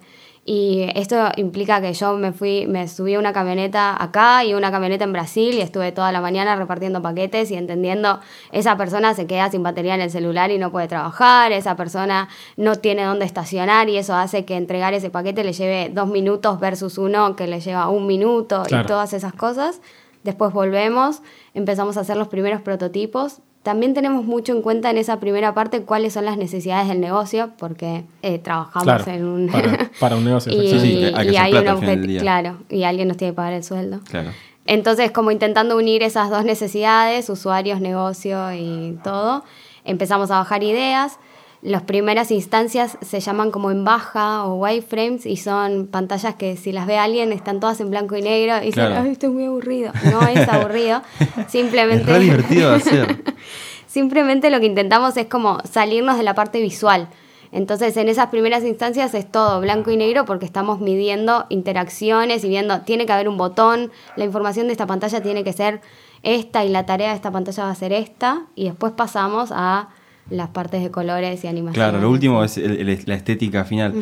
Y 0.51 0.89
esto 0.95 1.29
implica 1.37 1.83
que 1.83 1.93
yo 1.93 2.17
me 2.17 2.33
fui, 2.33 2.67
me 2.67 2.89
subí 2.89 3.13
a 3.17 3.19
una 3.19 3.35
camioneta 3.35 4.03
acá 4.03 4.47
y 4.47 4.55
una 4.55 4.71
camioneta 4.71 5.05
en 5.05 5.13
Brasil 5.13 5.55
y 5.55 5.61
estuve 5.61 5.93
toda 5.93 6.11
la 6.11 6.23
mañana 6.23 6.57
repartiendo 6.57 7.03
paquetes 7.03 7.51
y 7.51 7.55
entendiendo 7.55 8.19
esa 8.51 8.75
persona 8.79 9.13
se 9.13 9.27
queda 9.27 9.51
sin 9.51 9.63
batería 9.63 9.95
en 9.95 10.01
el 10.01 10.11
celular 10.11 10.51
y 10.51 10.57
no 10.57 10.73
puede 10.73 10.89
trabajar, 10.89 11.53
esa 11.53 11.77
persona 11.77 12.31
no 12.57 12.77
tiene 12.77 13.05
dónde 13.05 13.27
estacionar 13.27 13.91
y 13.91 13.99
eso 13.99 14.15
hace 14.15 14.47
que 14.47 14.57
entregar 14.57 14.95
ese 14.95 15.11
paquete 15.11 15.45
le 15.45 15.53
lleve 15.53 15.91
dos 15.93 16.09
minutos 16.09 16.59
versus 16.59 16.97
uno 16.97 17.37
que 17.37 17.47
le 17.47 17.61
lleva 17.61 17.91
un 17.91 18.07
minuto 18.07 18.63
Claro. 18.67 18.85
y 18.85 18.87
todas 18.87 19.13
esas 19.13 19.35
cosas. 19.35 19.83
Después 20.25 20.55
volvemos, 20.55 21.21
empezamos 21.53 21.99
a 21.99 22.01
hacer 22.01 22.17
los 22.17 22.29
primeros 22.29 22.63
prototipos. 22.63 23.43
También 23.69 23.93
tenemos 23.93 24.25
mucho 24.25 24.55
en 24.55 24.63
cuenta 24.63 24.89
en 24.89 24.97
esa 24.97 25.21
primera 25.21 25.53
parte 25.53 25.83
cuáles 25.83 26.15
son 26.15 26.25
las 26.25 26.39
necesidades 26.39 26.89
del 26.89 27.01
negocio, 27.01 27.51
porque 27.59 28.07
eh, 28.23 28.39
trabajamos 28.39 28.85
Claro, 28.85 29.13
en 29.13 29.27
un... 29.27 29.49
para, 29.49 29.91
para 30.01 30.17
un 30.17 30.25
negocio. 30.25 30.51
y. 30.51 30.71
Sí, 30.71 30.81
sí, 30.81 31.05
hay 31.05 31.27
que 31.27 31.33
y 31.33 31.37
hacer 31.37 31.39
hay 31.39 31.51
plata 31.51 31.75
un 31.75 32.17
claro, 32.17 32.57
y 32.71 32.85
alguien 32.85 33.09
nos 33.09 33.19
tiene 33.19 33.33
que 33.33 33.37
pagar 33.37 33.53
el 33.53 33.63
sueldo. 33.63 34.01
Claro. 34.09 34.31
Entonces, 34.65 35.11
como 35.11 35.33
intentando 35.33 35.77
unir 35.77 36.03
esas 36.03 36.31
dos 36.31 36.47
necesidades, 36.47 37.29
usuarios, 37.29 37.83
negocio 37.83 38.55
y 38.55 38.99
todo, 39.05 39.45
empezamos 39.85 40.31
a 40.31 40.39
bajar 40.39 40.63
ideas. 40.63 41.19
Las 41.61 41.83
primeras 41.83 42.31
instancias 42.31 42.97
se 43.01 43.19
llaman 43.19 43.51
como 43.51 43.73
en 43.73 43.85
baja 43.85 44.45
o 44.47 44.55
wireframes 44.55 45.27
y 45.27 45.37
son 45.37 45.89
pantallas 45.89 46.37
que 46.37 46.57
si 46.57 46.71
las 46.71 46.87
ve 46.87 46.99
alguien 46.99 47.33
están 47.33 47.59
todas 47.59 47.81
en 47.81 47.91
blanco 47.91 48.15
y 48.17 48.23
negro 48.23 48.59
y 48.59 48.67
dicen, 48.67 48.87
Claro. 48.87 49.03
"Ay, 49.05 49.11
esto 49.11 49.27
es 49.27 49.33
muy 49.33 49.45
aburrido. 49.47 49.93
No 50.05 50.23
es 50.23 50.49
aburrido, 50.49 51.03
Es 51.37 51.51
simplemente... 51.51 52.05
re 52.13 52.21
divertido 52.21 52.73
hacer. 52.75 53.25
Simplemente 53.89 54.51
lo 54.51 54.61
que 54.61 54.67
intentamos 54.67 55.17
es 55.17 55.27
como 55.27 55.59
salirnos 55.65 56.17
de 56.17 56.23
la 56.23 56.35
parte 56.35 56.61
visual. 56.61 57.09
Entonces, 57.51 57.97
en 57.97 58.09
esas 58.09 58.27
primeras 58.29 58.63
instancias 58.63 59.15
es 59.15 59.29
todo 59.29 59.61
blanco 59.61 59.91
y 59.91 59.97
negro 59.97 60.27
porque 60.27 60.45
estamos 60.45 60.81
midiendo 60.81 61.47
interacciones 61.49 62.45
y 62.45 62.49
viendo, 62.49 62.83
tiene 62.83 63.07
que 63.07 63.13
haber 63.13 63.29
un 63.29 63.39
botón, 63.39 63.91
la 64.17 64.25
información 64.25 64.67
de 64.67 64.73
esta 64.73 64.87
pantalla 64.87 65.23
tiene 65.23 65.43
que 65.43 65.55
ser 65.55 65.81
esta 66.23 66.65
y 66.65 66.69
la 66.69 66.85
tarea 66.85 67.09
de 67.11 67.17
esta 67.17 67.31
pantalla 67.31 67.65
va 67.65 67.71
a 67.71 67.75
ser 67.75 67.93
esta, 67.95 68.43
y 68.55 68.65
después 68.67 68.93
pasamos 68.93 69.51
a 69.53 69.89
las 70.31 70.49
partes 70.51 70.83
de 70.83 70.91
colores 70.91 71.43
y 71.45 71.47
animación. 71.47 71.75
Claro, 71.75 72.01
lo 72.01 72.11
último 72.11 72.45
es 72.45 72.59
el- 72.59 72.89
el- 72.89 73.03
la 73.07 73.15
estética 73.15 73.65
final. 73.65 73.95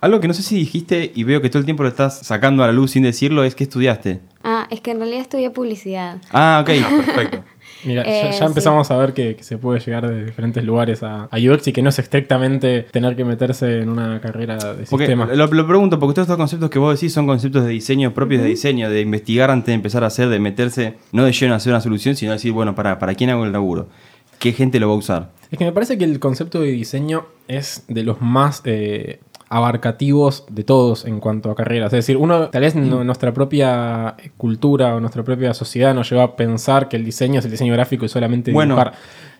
Algo 0.00 0.20
que 0.20 0.28
no 0.28 0.34
sé 0.34 0.42
si 0.42 0.56
dijiste 0.56 1.12
y 1.14 1.24
veo 1.24 1.40
que 1.42 1.50
todo 1.50 1.58
el 1.60 1.64
tiempo 1.64 1.82
lo 1.82 1.88
estás 1.88 2.18
sacando 2.20 2.62
a 2.64 2.66
la 2.66 2.72
luz 2.72 2.92
sin 2.92 3.02
decirlo 3.02 3.44
es 3.44 3.54
que 3.54 3.64
estudiaste. 3.64 4.20
Ah, 4.42 4.66
es 4.70 4.80
que 4.80 4.90
en 4.92 4.98
realidad 4.98 5.20
estudié 5.20 5.50
publicidad. 5.50 6.18
Ah, 6.32 6.60
ok. 6.62 6.70
Ah, 6.84 7.02
perfecto. 7.04 7.44
Mira, 7.82 8.02
Eh, 8.04 8.28
ya, 8.32 8.38
ya 8.40 8.44
empezamos 8.46 8.90
a 8.90 8.96
ver 8.98 9.14
que, 9.14 9.36
que 9.36 9.42
se 9.42 9.56
puede 9.56 9.80
llegar 9.80 10.06
de 10.06 10.24
diferentes 10.26 10.62
lugares 10.64 11.02
a, 11.02 11.24
a 11.30 11.38
UX 11.38 11.68
y 11.68 11.72
que 11.72 11.80
no 11.80 11.88
es 11.88 11.98
estrictamente 11.98 12.82
tener 12.82 13.16
que 13.16 13.24
meterse 13.24 13.80
en 13.80 13.88
una 13.88 14.20
carrera 14.20 14.56
de 14.74 14.84
Porque 14.84 15.06
sistema. 15.06 15.26
lo, 15.26 15.46
lo 15.46 15.66
pregunto, 15.66 15.98
porque 15.98 16.14
todos 16.14 16.26
estos 16.26 16.36
conceptos 16.36 16.68
que 16.68 16.78
vos 16.78 16.94
decís 17.00 17.12
son 17.14 17.26
conceptos 17.26 17.64
de 17.64 17.70
diseño 17.70 18.12
propios 18.12 18.42
de 18.42 18.48
diseño, 18.48 18.90
de 18.90 19.00
investigar 19.00 19.50
antes 19.50 19.68
de 19.68 19.74
empezar 19.74 20.04
a 20.04 20.08
hacer, 20.08 20.28
de 20.28 20.38
meterse, 20.40 20.96
no 21.12 21.24
de 21.24 21.32
lleno 21.32 21.54
a 21.54 21.56
hacer 21.56 21.72
una 21.72 21.80
solución, 21.80 22.16
sino 22.16 22.32
decir, 22.32 22.52
bueno, 22.52 22.74
para, 22.74 22.98
¿para 22.98 23.14
quién 23.14 23.30
hago 23.30 23.44
el 23.46 23.52
laburo? 23.52 23.88
¿Qué 24.40 24.52
gente 24.52 24.80
lo 24.80 24.88
va 24.88 24.94
a 24.94 24.96
usar? 24.96 25.30
Es 25.52 25.58
que 25.58 25.64
me 25.64 25.72
parece 25.72 25.96
que 25.98 26.04
el 26.04 26.18
concepto 26.18 26.60
de 26.60 26.68
diseño 26.72 27.26
es 27.46 27.84
de 27.88 28.02
los 28.02 28.20
más 28.20 28.62
eh, 28.64 29.20
abarcativos 29.48 30.44
de 30.48 30.64
todos 30.64 31.04
en 31.04 31.20
cuanto 31.20 31.50
a 31.50 31.54
carreras. 31.54 31.92
Es 31.92 31.98
decir, 31.98 32.16
uno, 32.16 32.48
tal 32.50 32.62
vez 32.62 32.74
no- 32.74 33.04
nuestra 33.04 33.34
propia 33.34 34.16
cultura 34.36 34.94
o 34.94 35.00
nuestra 35.00 35.22
propia 35.24 35.52
sociedad 35.54 35.94
nos 35.94 36.08
lleva 36.10 36.22
a 36.22 36.36
pensar 36.36 36.88
que 36.88 36.96
el 36.96 37.04
diseño 37.04 37.40
es 37.40 37.44
el 37.44 37.50
diseño 37.50 37.72
gráfico 37.74 38.04
y 38.04 38.08
solamente 38.08 38.52
Bueno. 38.52 38.74
dibujar. 38.74 38.94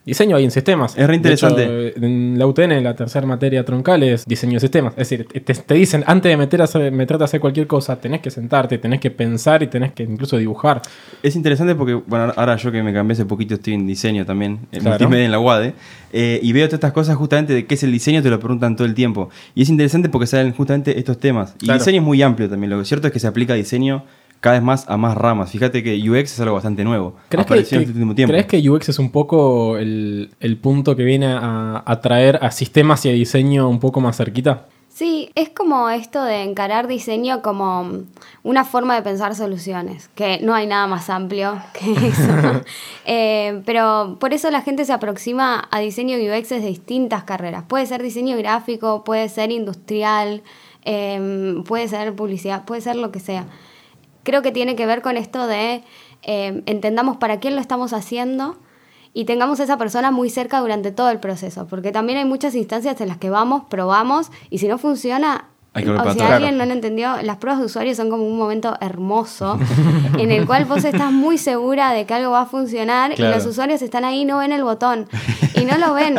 Diseño 0.04 0.37
hay 0.37 0.45
en 0.45 0.50
sistemas. 0.50 0.97
Es 0.97 1.07
re 1.07 1.19
De 1.19 1.33
hecho, 1.33 1.49
interesante. 1.49 1.92
en 2.04 2.38
la 2.38 2.47
UTN, 2.47 2.83
la 2.83 2.97
tercera 2.97 3.26
materia 3.26 3.64
troncal 3.64 4.02
es 4.02 4.25
diseño 4.25 4.54
de 4.54 4.61
sistemas. 4.61 4.95
Es 4.97 5.09
decir, 5.11 5.26
te, 5.28 5.54
te 5.54 5.75
dicen, 5.75 6.02
antes 6.07 6.30
de 6.30 6.37
meter 6.38 6.62
a 6.62 6.64
hacer- 6.64 6.90
meterte 6.90 7.25
a 7.25 7.26
hacer 7.26 7.38
cualquier 7.38 7.66
cosa, 7.66 8.00
tenés 8.00 8.21
que 8.23 8.30
sentarte, 8.30 8.78
tenés 8.78 8.99
que 8.99 9.11
pensar 9.11 9.62
y 9.62 9.66
tenés 9.66 9.92
que 9.92 10.02
incluso 10.04 10.38
dibujar. 10.38 10.80
Es 11.23 11.37
interesante 11.37 11.75
porque, 11.75 11.95
bueno, 11.95 12.33
ahora 12.35 12.57
yo 12.57 12.73
que 12.73 12.83
me 12.83 12.95
cambié 12.95 13.12
hace 13.12 13.26
poquito 13.26 13.54
estoy 13.54 13.75
en 13.75 13.87
diseño 13.87 14.25
también, 14.25 14.61
en 14.73 14.80
Claro. 14.80 14.90
multimedia 14.99 15.26
en 15.26 15.30
la 15.33 15.38
UADE, 15.38 15.75
eh, 16.12 16.40
y 16.42 16.52
veo 16.52 16.66
todas 16.66 16.78
estas 16.78 16.92
cosas 16.92 17.16
justamente 17.16 17.52
de 17.52 17.66
qué 17.66 17.75
es 17.75 17.83
el 17.83 17.92
diseño, 17.92 18.23
te 18.23 18.30
lo 18.30 18.40
preguntan 18.40 18.76
todo 18.76 18.87
el 18.87 18.95
tiempo. 18.95 19.28
Y 19.54 19.62
es 19.62 19.69
interesante 19.69 20.09
porque 20.09 20.26
salen 20.26 20.52
justamente 20.54 20.99
estos 20.99 21.19
temas. 21.19 21.54
Y 21.61 21.66
Claro. 21.66 21.78
diseño 21.78 21.99
es 22.00 22.07
muy 22.07 22.23
amplio 22.23 22.49
también, 22.49 22.71
lo 22.71 22.83
cierto 22.87 23.07
es 23.09 23.12
que 23.12 23.21
se 23.21 23.26
aplica 23.26 23.52
diseño 23.54 24.04
cada 24.41 24.55
vez 24.57 24.63
más 24.63 24.89
a 24.89 24.97
más 24.97 25.17
ramas. 25.17 25.51
Fíjate 25.51 25.83
que 25.83 25.97
UX 26.11 26.33
es 26.33 26.41
algo 26.41 26.55
bastante 26.55 26.83
nuevo. 26.85 27.15
¿Crees 27.29 27.47
que, 27.47 27.55
en 27.55 27.59
que- 27.59 27.63
este 27.77 27.77
último 27.79 28.15
tiempo. 28.15 28.33
¿Crees 28.33 28.47
que 28.47 28.71
UX 28.71 28.89
es 28.89 28.99
un 28.99 29.11
poco 29.11 29.77
el, 29.77 30.31
el 30.41 30.57
punto 30.57 30.97
que 30.97 31.05
viene 31.05 31.27
a, 31.27 31.83
a 31.85 32.01
traer 32.01 32.39
a 32.43 32.51
sistemas 32.51 33.05
y 33.07 33.11
a 33.11 33.13
diseño 33.13 33.69
un 33.69 33.81
poco 33.81 34.01
más 34.01 34.17
cerquita? 34.17 34.67
Sí, 34.93 35.31
es 35.35 35.49
como 35.49 35.89
esto 35.89 36.23
de 36.25 36.43
encarar 36.43 36.87
diseño 36.89 37.41
como 37.43 37.89
una 38.43 38.65
forma 38.65 38.97
de 38.97 39.03
pensar 39.03 39.35
soluciones, 39.35 40.11
que 40.15 40.41
no 40.43 40.53
hay 40.53 40.67
nada 40.67 40.87
más 40.89 41.09
amplio 41.09 41.59
que 41.73 41.93
eso. 41.93 42.63
Eh, 43.07 43.63
pero 43.67 44.19
por 44.21 44.33
eso 44.35 44.51
la 44.51 44.61
gente 44.63 44.85
se 44.85 44.93
aproxima 44.93 45.69
a 45.71 45.81
diseño 45.81 46.19
y 46.19 46.31
UX 46.31 46.51
de 46.51 46.61
distintas 46.61 47.25
carreras. 47.25 47.65
Puede 47.67 47.87
ser 47.87 48.03
diseño 48.03 48.37
gráfico, 48.37 49.03
puede 49.05 49.29
ser 49.29 49.51
industrial, 49.51 50.43
eh, 50.85 51.63
puede 51.67 51.89
ser 51.89 52.15
publicidad, 52.15 52.65
puede 52.65 52.81
ser 52.83 52.97
lo 52.97 53.11
que 53.11 53.21
sea. 53.21 53.47
Creo 54.23 54.43
que 54.43 54.53
tiene 54.53 54.77
que 54.77 54.87
ver 54.87 55.03
con 55.03 55.17
esto 55.17 55.47
de 55.47 55.83
eh, 56.23 56.62
entendamos 56.67 57.17
para 57.17 57.41
quién 57.41 57.55
lo 57.55 57.61
estamos 57.61 57.93
haciendo 57.93 58.59
y 59.12 59.25
tengamos 59.25 59.59
esa 59.61 59.77
persona 59.77 60.11
muy 60.11 60.31
cerca 60.31 60.61
durante 60.61 60.93
todo 60.93 61.11
el 61.11 61.19
proceso, 61.19 61.67
porque 61.67 61.91
también 61.93 62.19
hay 62.19 62.25
muchas 62.25 62.55
instancias 62.55 63.00
en 63.00 63.09
las 63.09 63.19
que 63.19 63.31
vamos, 63.31 63.65
probamos 63.69 64.31
y 64.50 64.59
si 64.59 64.69
no 64.69 64.79
funciona, 64.79 65.49
Hay 65.73 65.85
que 65.85 65.91
o 65.91 65.95
para 65.97 66.12
si 66.12 66.19
atrás. 66.19 66.33
alguien 66.33 66.59
no 66.59 66.67
lo 66.67 66.73
entendió, 66.73 67.23
las 67.23 67.37
pruebas 67.37 67.61
de 67.61 67.67
usuario 67.67 67.95
son 67.95 68.11
como 68.11 68.25
un 68.27 68.37
momento 68.37 68.77
hermoso 68.81 69.57
en 70.19 70.33
el 70.33 70.45
cual 70.45 70.65
vos 70.65 70.85
estás 70.85 71.12
muy 71.12 71.39
segura 71.39 71.93
de 71.93 72.07
que 72.07 72.15
algo 72.15 72.33
va 72.33 72.41
a 72.43 72.47
funcionar 72.47 73.15
Claro. 73.15 73.33
y 73.33 73.37
los 73.37 73.47
usuarios 73.47 73.81
están 73.81 74.05
ahí 74.05 74.23
y 74.23 74.25
no 74.25 74.39
ven 74.39 74.50
el 74.50 74.65
botón 74.65 75.07
y 75.55 75.65
no 75.65 75.79
lo 75.79 75.95
ven 75.95 76.17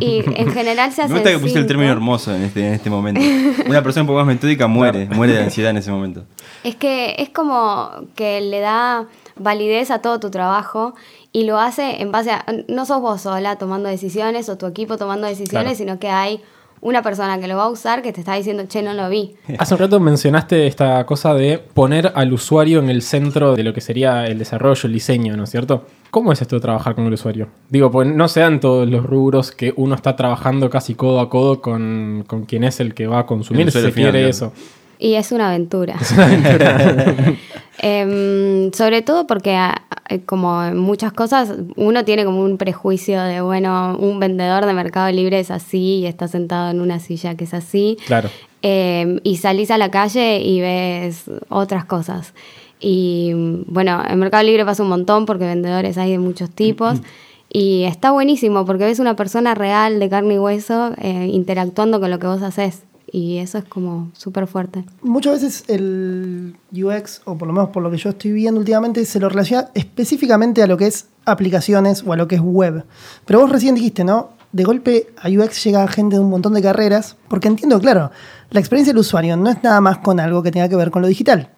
y 0.00 0.22
en 0.24 0.50
general 0.52 0.90
se 0.92 1.02
Me 1.02 1.04
hace 1.04 1.14
gusta 1.14 1.30
que 1.30 1.38
pusiste 1.38 1.58
el 1.60 1.66
término 1.66 1.92
hermoso 1.92 2.34
en 2.34 2.42
este, 2.44 2.66
en 2.66 2.72
este 2.74 2.88
momento. 2.88 3.20
Una 3.66 3.82
persona 3.82 4.02
un 4.04 4.06
poco 4.06 4.18
más 4.20 4.26
metódica 4.26 4.66
muere, 4.68 5.06
muere 5.10 5.34
de 5.34 5.42
ansiedad 5.44 5.70
en 5.70 5.76
ese 5.76 5.90
momento. 5.90 6.24
Es 6.62 6.74
que 6.76 7.14
es 7.18 7.28
como 7.28 7.90
que 8.14 8.40
le 8.40 8.60
da 8.60 9.04
validez 9.36 9.90
a 9.90 9.98
todo 10.00 10.18
tu 10.18 10.30
trabajo 10.30 10.94
y 11.32 11.44
lo 11.44 11.58
hace 11.58 12.00
en 12.00 12.10
base 12.10 12.30
a... 12.30 12.46
No 12.68 12.86
sos 12.86 13.00
vos 13.02 13.20
sola 13.20 13.56
tomando 13.56 13.88
decisiones 13.90 14.48
o 14.48 14.56
tu 14.56 14.66
equipo 14.66 14.96
tomando 14.96 15.26
decisiones, 15.26 15.50
Claro. 15.64 15.76
sino 15.76 15.98
que 15.98 16.08
hay 16.08 16.40
una 16.84 17.02
persona 17.02 17.40
que 17.40 17.48
lo 17.48 17.56
va 17.56 17.64
a 17.64 17.68
usar 17.68 18.02
que 18.02 18.12
te 18.12 18.20
está 18.20 18.34
diciendo, 18.34 18.64
che, 18.68 18.82
no 18.82 18.92
lo 18.92 19.08
vi. 19.08 19.34
Hace 19.58 19.74
un 19.74 19.80
rato 19.80 19.98
mencionaste 19.98 20.66
esta 20.66 21.04
cosa 21.06 21.34
de 21.34 21.58
poner 21.58 22.12
al 22.14 22.32
usuario 22.32 22.78
en 22.78 22.90
el 22.90 23.00
centro 23.02 23.56
de 23.56 23.64
lo 23.64 23.72
que 23.72 23.80
sería 23.80 24.26
el 24.26 24.38
desarrollo, 24.38 24.86
el 24.86 24.92
diseño, 24.92 25.34
¿no 25.36 25.44
es 25.44 25.50
cierto? 25.50 25.86
¿Cómo 26.10 26.30
es 26.30 26.42
esto 26.42 26.56
de 26.56 26.60
trabajar 26.60 26.94
con 26.94 27.06
el 27.06 27.14
usuario? 27.14 27.48
Digo, 27.70 27.90
pues 27.90 28.06
no 28.06 28.28
sean 28.28 28.60
todos 28.60 28.88
los 28.88 29.04
rubros 29.04 29.50
que 29.50 29.72
uno 29.76 29.94
está 29.94 30.14
trabajando 30.14 30.68
casi 30.68 30.94
codo 30.94 31.20
a 31.20 31.30
codo 31.30 31.62
con, 31.62 32.24
con 32.26 32.44
quien 32.44 32.64
es 32.64 32.78
el 32.80 32.94
que 32.94 33.06
va 33.06 33.20
a 33.20 33.26
consumir, 33.26 33.72
si 33.72 33.80
se 33.80 33.90
quiere 33.90 34.28
eso. 34.28 34.52
Y 34.98 35.14
es 35.14 35.32
una 35.32 35.48
aventura. 35.48 35.96
Em, 37.78 38.72
sobre 38.72 39.02
todo 39.02 39.26
porque, 39.26 39.56
a- 39.56 39.70
a- 39.72 40.18
como 40.24 40.62
en 40.64 40.78
muchas 40.78 41.12
cosas, 41.12 41.52
uno 41.76 42.04
tiene 42.04 42.24
como 42.24 42.40
un 42.42 42.56
prejuicio 42.56 43.20
de, 43.22 43.40
bueno, 43.40 43.96
un 43.98 44.20
vendedor 44.20 44.64
de 44.66 44.72
Mercado 44.72 45.10
Libre 45.10 45.40
es 45.40 45.50
así 45.50 45.96
y 45.98 46.06
está 46.06 46.28
sentado 46.28 46.70
en 46.70 46.80
una 46.80 47.00
silla 47.00 47.34
que 47.34 47.44
es 47.44 47.52
así. 47.52 47.98
Claro. 48.06 48.30
Eh, 48.62 49.18
y 49.24 49.36
salís 49.38 49.70
a 49.70 49.76
la 49.78 49.90
calle 49.90 50.40
y 50.40 50.60
ves 50.60 51.24
otras 51.48 51.84
cosas. 51.84 52.32
Y 52.80 53.32
bueno, 53.66 54.02
en 54.08 54.18
Mercado 54.18 54.44
Libre 54.44 54.64
pasa 54.64 54.82
un 54.82 54.88
montón 54.88 55.26
porque 55.26 55.44
vendedores 55.44 55.98
hay 55.98 56.12
de 56.12 56.18
muchos 56.18 56.50
tipos. 56.50 56.98
Y 57.56 57.84
está 57.84 58.10
buenísimo 58.10 58.64
porque 58.66 58.82
ves 58.84 58.98
una 58.98 59.14
persona 59.14 59.54
real 59.54 60.00
de 60.00 60.08
carne 60.08 60.34
y 60.34 60.38
hueso 60.38 60.90
eh, 61.00 61.28
interactuando 61.32 62.00
con 62.00 62.10
lo 62.10 62.18
que 62.18 62.26
vos 62.26 62.42
haces. 62.42 62.82
Y 63.14 63.38
eso 63.38 63.58
es 63.58 63.64
como 63.64 64.10
súper 64.12 64.48
fuerte. 64.48 64.84
Muchas 65.00 65.34
veces 65.34 65.64
el 65.68 66.56
UX, 66.72 67.22
o 67.24 67.38
por 67.38 67.46
lo 67.46 67.54
menos 67.54 67.70
por 67.70 67.80
lo 67.80 67.88
que 67.88 67.96
yo 67.96 68.10
estoy 68.10 68.32
viendo 68.32 68.58
últimamente, 68.58 69.04
se 69.04 69.20
lo 69.20 69.28
relaciona 69.28 69.68
específicamente 69.74 70.64
a 70.64 70.66
lo 70.66 70.76
que 70.76 70.88
es 70.88 71.06
aplicaciones 71.24 72.02
o 72.04 72.12
a 72.12 72.16
lo 72.16 72.26
que 72.26 72.34
es 72.34 72.40
web. 72.40 72.84
Pero 73.24 73.38
vos 73.38 73.50
recién 73.50 73.76
dijiste, 73.76 74.02
¿no? 74.02 74.30
De 74.50 74.64
golpe 74.64 75.14
a 75.22 75.28
UX 75.28 75.62
llega 75.62 75.86
gente 75.86 76.16
de 76.16 76.22
un 76.22 76.28
montón 76.28 76.54
de 76.54 76.62
carreras, 76.62 77.16
porque 77.28 77.46
entiendo, 77.46 77.78
claro, 77.78 78.10
la 78.50 78.58
experiencia 78.58 78.92
del 78.92 78.98
usuario 78.98 79.36
no 79.36 79.48
es 79.48 79.62
nada 79.62 79.80
más 79.80 79.98
con 79.98 80.18
algo 80.18 80.42
que 80.42 80.50
tenga 80.50 80.68
que 80.68 80.74
ver 80.74 80.90
con 80.90 81.00
lo 81.00 81.06
digital. 81.06 81.50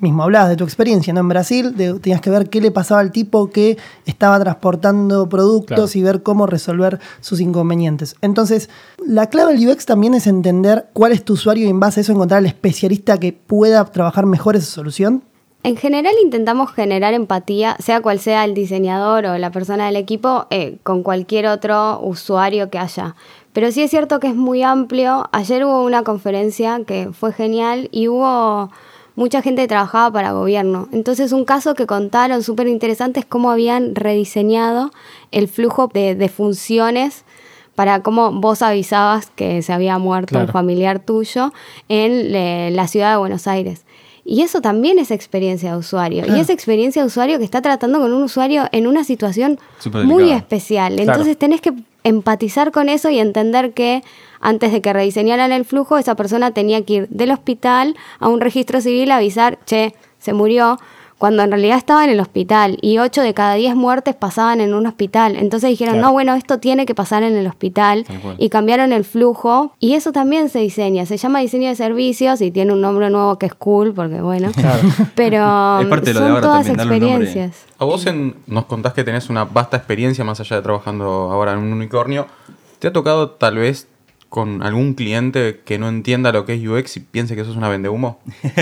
Mismo 0.00 0.22
hablabas 0.22 0.48
de 0.50 0.56
tu 0.56 0.64
experiencia, 0.64 1.12
¿no? 1.12 1.20
En 1.20 1.28
Brasil 1.28 1.76
de- 1.76 1.94
tenías 1.98 2.20
que 2.20 2.30
ver 2.30 2.48
qué 2.48 2.60
le 2.60 2.70
pasaba 2.70 3.00
al 3.00 3.10
tipo 3.10 3.50
que 3.50 3.76
estaba 4.06 4.38
transportando 4.38 5.28
productos 5.28 5.66
Claro. 5.90 5.90
y 5.94 6.02
ver 6.02 6.22
cómo 6.22 6.46
resolver 6.46 7.00
sus 7.20 7.40
inconvenientes. 7.40 8.14
Entonces, 8.20 8.70
la 9.04 9.26
clave 9.28 9.54
del 9.56 9.68
UX 9.68 9.86
también 9.86 10.14
es 10.14 10.26
entender 10.28 10.86
cuál 10.92 11.10
es 11.12 11.24
tu 11.24 11.32
usuario 11.32 11.66
y 11.66 11.68
en 11.70 11.80
base 11.80 11.98
a 11.98 12.02
eso 12.02 12.12
encontrar 12.12 12.38
al 12.38 12.46
especialista 12.46 13.18
que 13.18 13.32
pueda 13.32 13.84
trabajar 13.86 14.24
mejor 14.26 14.54
esa 14.54 14.70
solución. 14.70 15.24
En 15.64 15.76
general 15.76 16.14
intentamos 16.22 16.70
generar 16.72 17.14
empatía, 17.14 17.76
sea 17.80 18.00
cual 18.00 18.20
sea 18.20 18.44
el 18.44 18.54
diseñador 18.54 19.26
o 19.26 19.36
la 19.38 19.50
persona 19.50 19.86
del 19.86 19.96
equipo, 19.96 20.46
eh, 20.50 20.78
con 20.84 21.02
cualquier 21.02 21.48
otro 21.48 21.98
usuario 22.00 22.70
que 22.70 22.78
haya. 22.78 23.16
Pero 23.52 23.72
sí 23.72 23.82
es 23.82 23.90
cierto 23.90 24.20
que 24.20 24.28
es 24.28 24.36
muy 24.36 24.62
amplio. 24.62 25.28
Ayer 25.32 25.64
hubo 25.64 25.82
una 25.84 26.04
conferencia 26.04 26.80
que 26.86 27.10
fue 27.12 27.32
genial 27.32 27.88
y 27.90 28.06
hubo 28.06 28.70
mucha 29.18 29.42
gente 29.42 29.66
trabajaba 29.66 30.12
para 30.12 30.32
gobierno. 30.32 30.88
Entonces 30.92 31.32
un 31.32 31.44
caso 31.44 31.74
que 31.74 31.86
contaron 31.86 32.44
súper 32.44 32.68
interesante 32.68 33.20
es 33.20 33.26
cómo 33.26 33.50
habían 33.50 33.96
rediseñado 33.96 34.92
el 35.32 35.48
flujo 35.48 35.88
de, 35.92 36.14
de 36.14 36.28
funciones 36.28 37.24
para 37.74 38.00
cómo 38.02 38.30
vos 38.32 38.62
avisabas 38.62 39.30
que 39.34 39.60
se 39.62 39.72
había 39.72 39.98
muerto 39.98 40.38
un 40.38 40.48
familiar 40.48 41.00
tuyo 41.00 41.52
en 41.88 42.34
eh, 42.34 42.70
la 42.72 42.86
ciudad 42.86 43.12
de 43.12 43.18
Buenos 43.18 43.46
Aires. 43.46 43.84
Y 44.30 44.42
eso 44.42 44.60
también 44.60 44.98
es 44.98 45.10
experiencia 45.10 45.72
de 45.72 45.78
usuario. 45.78 46.22
Y 46.26 46.38
es 46.38 46.50
experiencia 46.50 47.00
de 47.00 47.06
usuario 47.06 47.38
que 47.38 47.44
está 47.44 47.62
tratando 47.62 47.98
con 47.98 48.12
un 48.12 48.22
usuario 48.22 48.64
en 48.72 48.86
una 48.86 49.02
situación 49.02 49.58
muy 50.04 50.30
especial. 50.32 50.96
Claro. 50.96 51.12
Entonces 51.12 51.38
tenés 51.38 51.62
que 51.62 51.72
empatizar 52.04 52.70
con 52.70 52.90
eso 52.90 53.08
y 53.08 53.20
entender 53.20 53.72
que 53.72 54.04
antes 54.40 54.70
de 54.70 54.82
que 54.82 54.92
rediseñaran 54.92 55.50
el 55.50 55.64
flujo, 55.64 55.96
esa 55.96 56.14
persona 56.14 56.50
tenía 56.50 56.82
que 56.82 56.92
ir 56.92 57.08
del 57.08 57.30
hospital 57.30 57.96
a 58.18 58.28
un 58.28 58.42
registro 58.42 58.82
civil 58.82 59.10
a 59.12 59.16
avisar, 59.16 59.58
che, 59.64 59.94
se 60.18 60.34
murió, 60.34 60.78
cuando 61.18 61.42
en 61.42 61.50
realidad 61.50 61.76
estaba 61.76 62.04
en 62.04 62.10
el 62.10 62.20
hospital 62.20 62.78
y 62.80 62.98
8 62.98 63.22
de 63.22 63.34
cada 63.34 63.54
10 63.54 63.74
muertes 63.74 64.14
pasaban 64.14 64.60
en 64.60 64.72
un 64.72 64.86
hospital. 64.86 65.34
Entonces 65.36 65.68
dijeron, 65.70 65.94
Claro. 65.94 66.06
no, 66.08 66.12
bueno, 66.12 66.34
esto 66.34 66.58
tiene 66.60 66.86
que 66.86 66.94
pasar 66.94 67.22
en 67.24 67.36
el 67.36 67.46
hospital 67.48 68.06
y 68.38 68.48
cambiaron 68.48 68.92
el 68.92 69.04
flujo 69.04 69.72
y 69.80 69.94
eso 69.94 70.12
también 70.12 70.48
se 70.48 70.60
diseña. 70.60 71.04
Se 71.06 71.16
llama 71.16 71.40
diseño 71.40 71.68
de 71.68 71.74
servicios 71.74 72.40
y 72.40 72.50
tiene 72.52 72.72
un 72.72 72.80
nombre 72.80 73.10
nuevo 73.10 73.36
que 73.38 73.46
es 73.46 73.54
cool 73.54 73.92
porque 73.94 74.20
bueno, 74.20 74.50
pero 75.14 75.80
Es 75.80 75.86
parte 75.88 76.12
de 76.12 76.14
lo 76.14 76.20
de 76.20 76.26
son 76.26 76.30
ahora 76.36 76.40
todas 76.42 76.66
también, 76.66 76.80
experiencias. 76.90 77.56
A 77.78 77.84
vos 77.84 78.06
en- 78.06 78.36
nos 78.46 78.64
contás 78.66 78.92
que 78.92 79.04
tenés 79.04 79.28
una 79.30 79.44
vasta 79.44 79.76
experiencia 79.76 80.24
más 80.24 80.40
allá 80.40 80.56
de 80.56 80.62
trabajando 80.62 81.04
ahora 81.32 81.52
en 81.52 81.58
un 81.58 81.72
unicornio. 81.72 82.26
¿Te 82.78 82.88
ha 82.88 82.92
tocado 82.92 83.30
tal 83.30 83.56
vez 83.56 83.88
con 84.28 84.62
algún 84.62 84.92
cliente 84.94 85.62
que 85.64 85.78
no 85.78 85.88
entienda 85.88 86.32
lo 86.32 86.44
que 86.44 86.54
es 86.54 86.66
UX 86.66 86.98
y 86.98 87.00
piense 87.00 87.34
que 87.34 87.40
eso 87.40 87.50
es 87.50 87.56
una 87.56 87.68
vende 87.68 87.88
humo? 87.88 88.18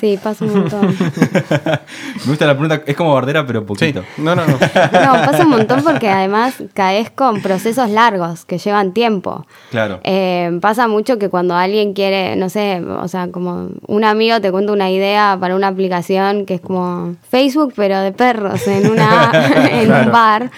Sí, 0.00 0.18
pasa 0.22 0.46
un 0.46 0.54
montón. 0.60 0.86
Me 0.96 2.26
gusta 2.26 2.46
la 2.46 2.52
pregunta, 2.58 2.82
es 2.86 2.96
como 2.96 3.12
bardera, 3.14 3.46
pero 3.46 3.60
Sí. 3.60 3.66
poquito. 3.66 4.02
No, 4.18 4.34
no, 4.34 4.46
no. 4.46 4.52
No, 4.92 5.12
pasa 5.26 5.42
un 5.44 5.50
montón 5.50 5.82
porque 5.84 6.08
además 6.08 6.54
caes 6.72 7.10
con 7.10 7.42
procesos 7.42 7.90
largos 7.90 8.44
que 8.46 8.56
llevan 8.58 8.92
tiempo. 8.92 9.46
Claro. 9.70 10.00
Eh, 10.04 10.58
pasa 10.62 10.88
mucho 10.88 11.18
que 11.18 11.28
cuando 11.28 11.54
alguien 11.54 11.92
quiere, 11.92 12.34
no 12.36 12.48
sé, 12.48 12.80
o 12.82 13.08
sea, 13.08 13.28
como 13.30 13.68
un 13.86 14.04
amigo 14.04 14.40
te 14.40 14.50
cuenta 14.50 14.72
una 14.72 14.90
idea 14.90 15.36
para 15.38 15.54
una 15.54 15.68
aplicación 15.68 16.46
que 16.46 16.54
es 16.54 16.60
como 16.62 17.16
Facebook, 17.30 17.74
pero 17.76 18.00
de 18.00 18.12
perros, 18.12 18.66
en, 18.66 18.90
una, 18.90 19.30
en 19.70 19.86
Claro. 19.86 20.06
un 20.06 20.12
bar. 20.12 20.50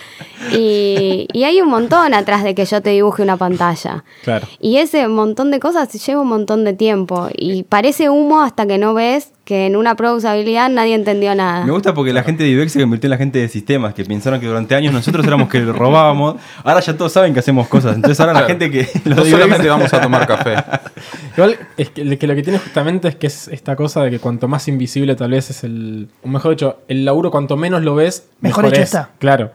Y, 0.52 1.26
y 1.32 1.44
hay 1.44 1.60
un 1.60 1.68
montón 1.68 2.14
atrás 2.14 2.42
de 2.44 2.54
que 2.54 2.64
yo 2.64 2.80
te 2.82 2.90
dibuje 2.90 3.22
una 3.22 3.36
pantalla. 3.36 4.04
Claro. 4.22 4.46
Y 4.60 4.76
ese 4.78 5.08
montón 5.08 5.50
de 5.50 5.58
cosas 5.60 5.92
lleva 6.06 6.20
un 6.22 6.28
montón 6.28 6.64
de 6.64 6.72
tiempo. 6.72 7.28
Y 7.36 7.64
parece 7.64 8.08
humo 8.08 8.42
hasta 8.42 8.66
que 8.66 8.78
no 8.78 8.94
ves 8.94 9.32
que 9.44 9.66
en 9.66 9.74
una 9.74 9.96
prueba 9.96 10.12
de 10.14 10.18
usabilidad 10.18 10.70
nadie 10.70 10.94
entendió 10.94 11.34
nada. 11.34 11.64
Me 11.66 11.72
gusta 11.72 11.92
porque 11.92 12.12
la 12.12 12.22
gente 12.22 12.44
de 12.44 12.62
UX 12.62 12.72
se 12.72 12.80
convirtió 12.80 13.08
en 13.08 13.10
la 13.10 13.16
gente 13.16 13.40
de 13.40 13.48
sistemas, 13.48 13.94
que 13.94 14.04
pensaron 14.04 14.38
que 14.40 14.46
durante 14.46 14.76
años 14.76 14.92
nosotros 14.92 15.26
éramos 15.26 15.48
que 15.48 15.60
robábamos. 15.60 16.36
Ahora 16.62 16.80
ya 16.80 16.96
todos 16.96 17.12
saben 17.12 17.34
que 17.34 17.40
hacemos 17.40 17.66
cosas. 17.68 17.96
Entonces 17.96 18.20
ahora 18.20 18.32
la 18.32 18.42
gente 18.46 18.70
que 18.70 18.88
No 19.04 19.16
los 19.16 19.24
de 19.24 19.30
solamente 19.32 19.68
vamos 19.68 19.92
a 19.92 20.00
tomar 20.00 20.26
café. 20.26 20.54
Igual 21.36 21.58
es 21.76 21.90
que, 21.90 22.18
que 22.18 22.26
lo 22.26 22.34
que 22.34 22.42
tiene 22.42 22.58
justamente 22.58 23.08
es 23.08 23.16
que 23.16 23.26
es 23.26 23.48
esta 23.48 23.74
cosa 23.74 24.02
de 24.04 24.10
que 24.10 24.18
cuanto 24.20 24.46
más 24.46 24.68
invisible 24.68 25.16
tal 25.16 25.32
vez 25.32 25.50
es 25.50 25.64
el. 25.64 26.08
O 26.22 26.28
mejor 26.28 26.52
dicho, 26.52 26.78
el 26.86 27.04
laburo 27.04 27.30
cuanto 27.32 27.56
menos 27.56 27.82
lo 27.82 27.96
ves, 27.96 28.28
Mejor 28.40 28.64
mejor, 28.64 28.74
hecho 28.74 28.82
es. 28.82 28.88
está. 28.94 29.10
Claro. 29.18 29.50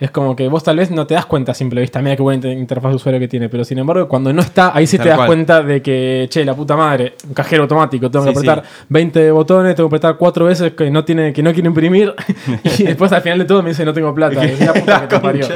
Es 0.00 0.10
como 0.10 0.34
que 0.34 0.48
vos 0.48 0.64
tal 0.64 0.78
vez 0.78 0.90
no 0.90 1.06
te 1.06 1.12
das 1.14 1.26
cuenta 1.26 1.52
a 1.52 1.54
simple 1.54 1.80
vista, 1.82 2.00
mira 2.00 2.16
qué 2.16 2.22
buena 2.22 2.36
inter- 2.36 2.56
interfaz 2.58 2.90
de 2.90 2.96
usuario 2.96 3.20
que 3.20 3.28
tiene, 3.28 3.48
pero 3.50 3.64
sin 3.64 3.78
embargo, 3.78 4.08
cuando 4.08 4.32
no 4.32 4.40
está, 4.40 4.72
ahí 4.74 4.86
sí 4.86 4.96
Tal 4.96 5.04
te 5.04 5.08
das 5.10 5.16
cual. 5.18 5.26
cuenta 5.28 5.62
de 5.62 5.82
que, 5.82 6.26
che, 6.30 6.42
la 6.44 6.54
puta 6.54 6.74
madre, 6.74 7.14
un 7.28 7.34
cajero 7.34 7.64
automático, 7.64 8.10
tengo 8.10 8.24
que 8.24 8.30
apretar 8.30 8.62
sí. 8.64 8.84
20 8.88 9.30
botones, 9.30 9.76
tengo 9.76 9.88
que 9.90 9.96
apretar 9.96 10.16
4 10.16 10.44
veces 10.46 10.72
que 10.72 10.90
no 10.90 11.04
tiene 11.04 11.32
que 11.34 11.42
no 11.42 11.52
quiero 11.52 11.68
imprimir 11.68 12.14
y 12.78 12.84
después 12.84 13.12
al 13.12 13.20
final 13.20 13.38
de 13.40 13.44
todo 13.44 13.62
me 13.62 13.68
dice 13.70 13.84
no 13.84 13.92
tengo 13.92 14.14
plata. 14.14 14.42
Es 14.42 14.58
la 14.58 14.72
puta 14.72 15.00
que 15.02 15.06
te 15.06 15.20
parió. 15.20 15.44
Sí, 15.44 15.52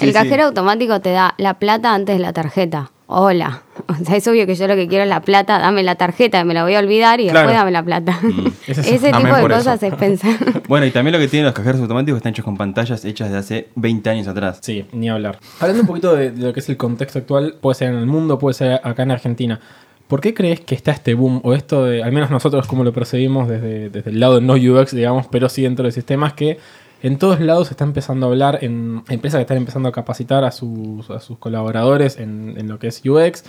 el 0.00 0.08
sí. 0.08 0.12
cajero 0.12 0.44
automático 0.44 1.00
te 1.00 1.10
da 1.10 1.34
la 1.36 1.54
plata 1.54 1.92
antes 1.92 2.16
de 2.16 2.22
la 2.22 2.32
tarjeta. 2.32 2.90
Hola. 3.06 3.62
O 4.00 4.04
sea, 4.04 4.16
es 4.16 4.26
obvio 4.28 4.46
que 4.46 4.54
yo 4.54 4.66
lo 4.66 4.74
que 4.76 4.88
quiero 4.88 5.04
es 5.04 5.08
la 5.10 5.20
plata, 5.22 5.58
dame 5.58 5.82
la 5.82 5.94
tarjeta, 5.96 6.42
me 6.44 6.54
la 6.54 6.62
voy 6.62 6.74
a 6.74 6.78
olvidar 6.80 7.20
y 7.20 7.24
Claro. 7.28 7.40
después 7.48 7.56
dame 7.58 7.70
la 7.70 7.82
plata. 7.82 8.18
Es 8.66 8.78
eso. 8.78 8.90
Ese 8.94 9.08
Amén 9.10 9.26
tipo 9.26 9.36
de 9.48 9.54
cosas 9.54 9.82
eso. 9.82 9.94
es 9.94 9.98
pensar. 9.98 10.36
Bueno, 10.68 10.86
y 10.86 10.90
también 10.90 11.12
lo 11.12 11.18
que 11.18 11.28
tienen 11.28 11.46
los 11.46 11.54
cajeros 11.54 11.80
automáticos 11.80 12.18
están 12.18 12.30
hechos 12.32 12.44
con 12.44 12.56
pantallas 12.56 13.04
hechas 13.04 13.30
de 13.30 13.38
hace 13.38 13.68
20 13.74 14.08
años 14.10 14.28
atrás. 14.28 14.58
Sí, 14.62 14.84
ni 14.92 15.08
hablar. 15.08 15.38
Hablando 15.58 15.82
un 15.82 15.86
poquito 15.88 16.14
de, 16.14 16.30
de 16.30 16.46
lo 16.46 16.52
que 16.52 16.60
es 16.60 16.68
el 16.68 16.76
contexto 16.76 17.18
actual, 17.18 17.56
puede 17.60 17.74
ser 17.74 17.88
en 17.92 17.96
el 17.96 18.06
mundo, 18.06 18.38
puede 18.38 18.54
ser 18.54 18.80
acá 18.84 19.02
en 19.02 19.10
Argentina. 19.10 19.60
¿Por 20.06 20.20
qué 20.20 20.34
crees 20.34 20.60
que 20.60 20.74
está 20.74 20.90
este 20.92 21.14
boom, 21.14 21.40
o 21.44 21.54
esto 21.54 21.84
de, 21.84 22.02
al 22.02 22.10
menos 22.12 22.30
nosotros 22.30 22.66
como 22.66 22.82
lo 22.84 22.92
percibimos 22.92 23.48
desde, 23.48 23.90
desde 23.90 24.10
el 24.10 24.18
lado 24.20 24.40
no 24.40 24.54
UX, 24.54 24.92
digamos, 24.94 25.26
pero 25.28 25.48
sí 25.48 25.62
dentro 25.62 25.84
de 25.84 25.92
sistemas, 25.92 26.32
que 26.32 26.58
en 27.02 27.16
todos 27.16 27.40
lados 27.40 27.68
se 27.68 27.74
está 27.74 27.84
empezando 27.84 28.26
a 28.26 28.28
hablar, 28.30 28.58
en 28.62 29.02
empresas 29.08 29.38
que 29.38 29.42
están 29.42 29.56
empezando 29.56 29.88
a 29.88 29.92
capacitar 29.92 30.44
a 30.44 30.50
sus, 30.50 31.08
a 31.10 31.20
sus 31.20 31.38
colaboradores 31.38 32.18
en, 32.18 32.54
en 32.58 32.68
lo 32.68 32.78
que 32.78 32.88
es 32.88 33.00
UX? 33.04 33.44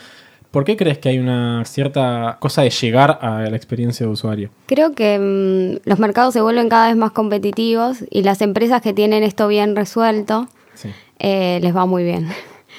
¿Por 0.52 0.66
qué 0.66 0.76
crees 0.76 0.98
que 0.98 1.10
hay 1.10 1.18
una 1.20 1.64
cierta 1.66 2.38
cosa 2.40 2.62
de 2.62 2.70
llegar 2.70 3.20
a 3.22 3.40
la 3.50 3.56
experiencia 3.56 4.06
de 4.06 4.12
usuario? 4.12 4.50
Creo 4.68 4.94
que 4.94 5.18
mm, 5.18 5.88
los 5.90 5.98
mercados 6.00 6.34
se 6.34 6.42
vuelven 6.42 6.68
cada 6.68 6.88
vez 6.88 6.98
más 6.98 7.12
competitivos 7.12 8.04
y 8.10 8.24
las 8.24 8.42
empresas 8.42 8.82
que 8.82 8.94
tienen 8.94 9.24
esto 9.24 9.48
bien 9.48 9.76
resuelto 9.76 10.48
Sí. 10.74 10.90
eh, 11.20 11.60
les 11.62 11.76
va 11.76 11.86
muy 11.86 12.04
bien. 12.04 12.28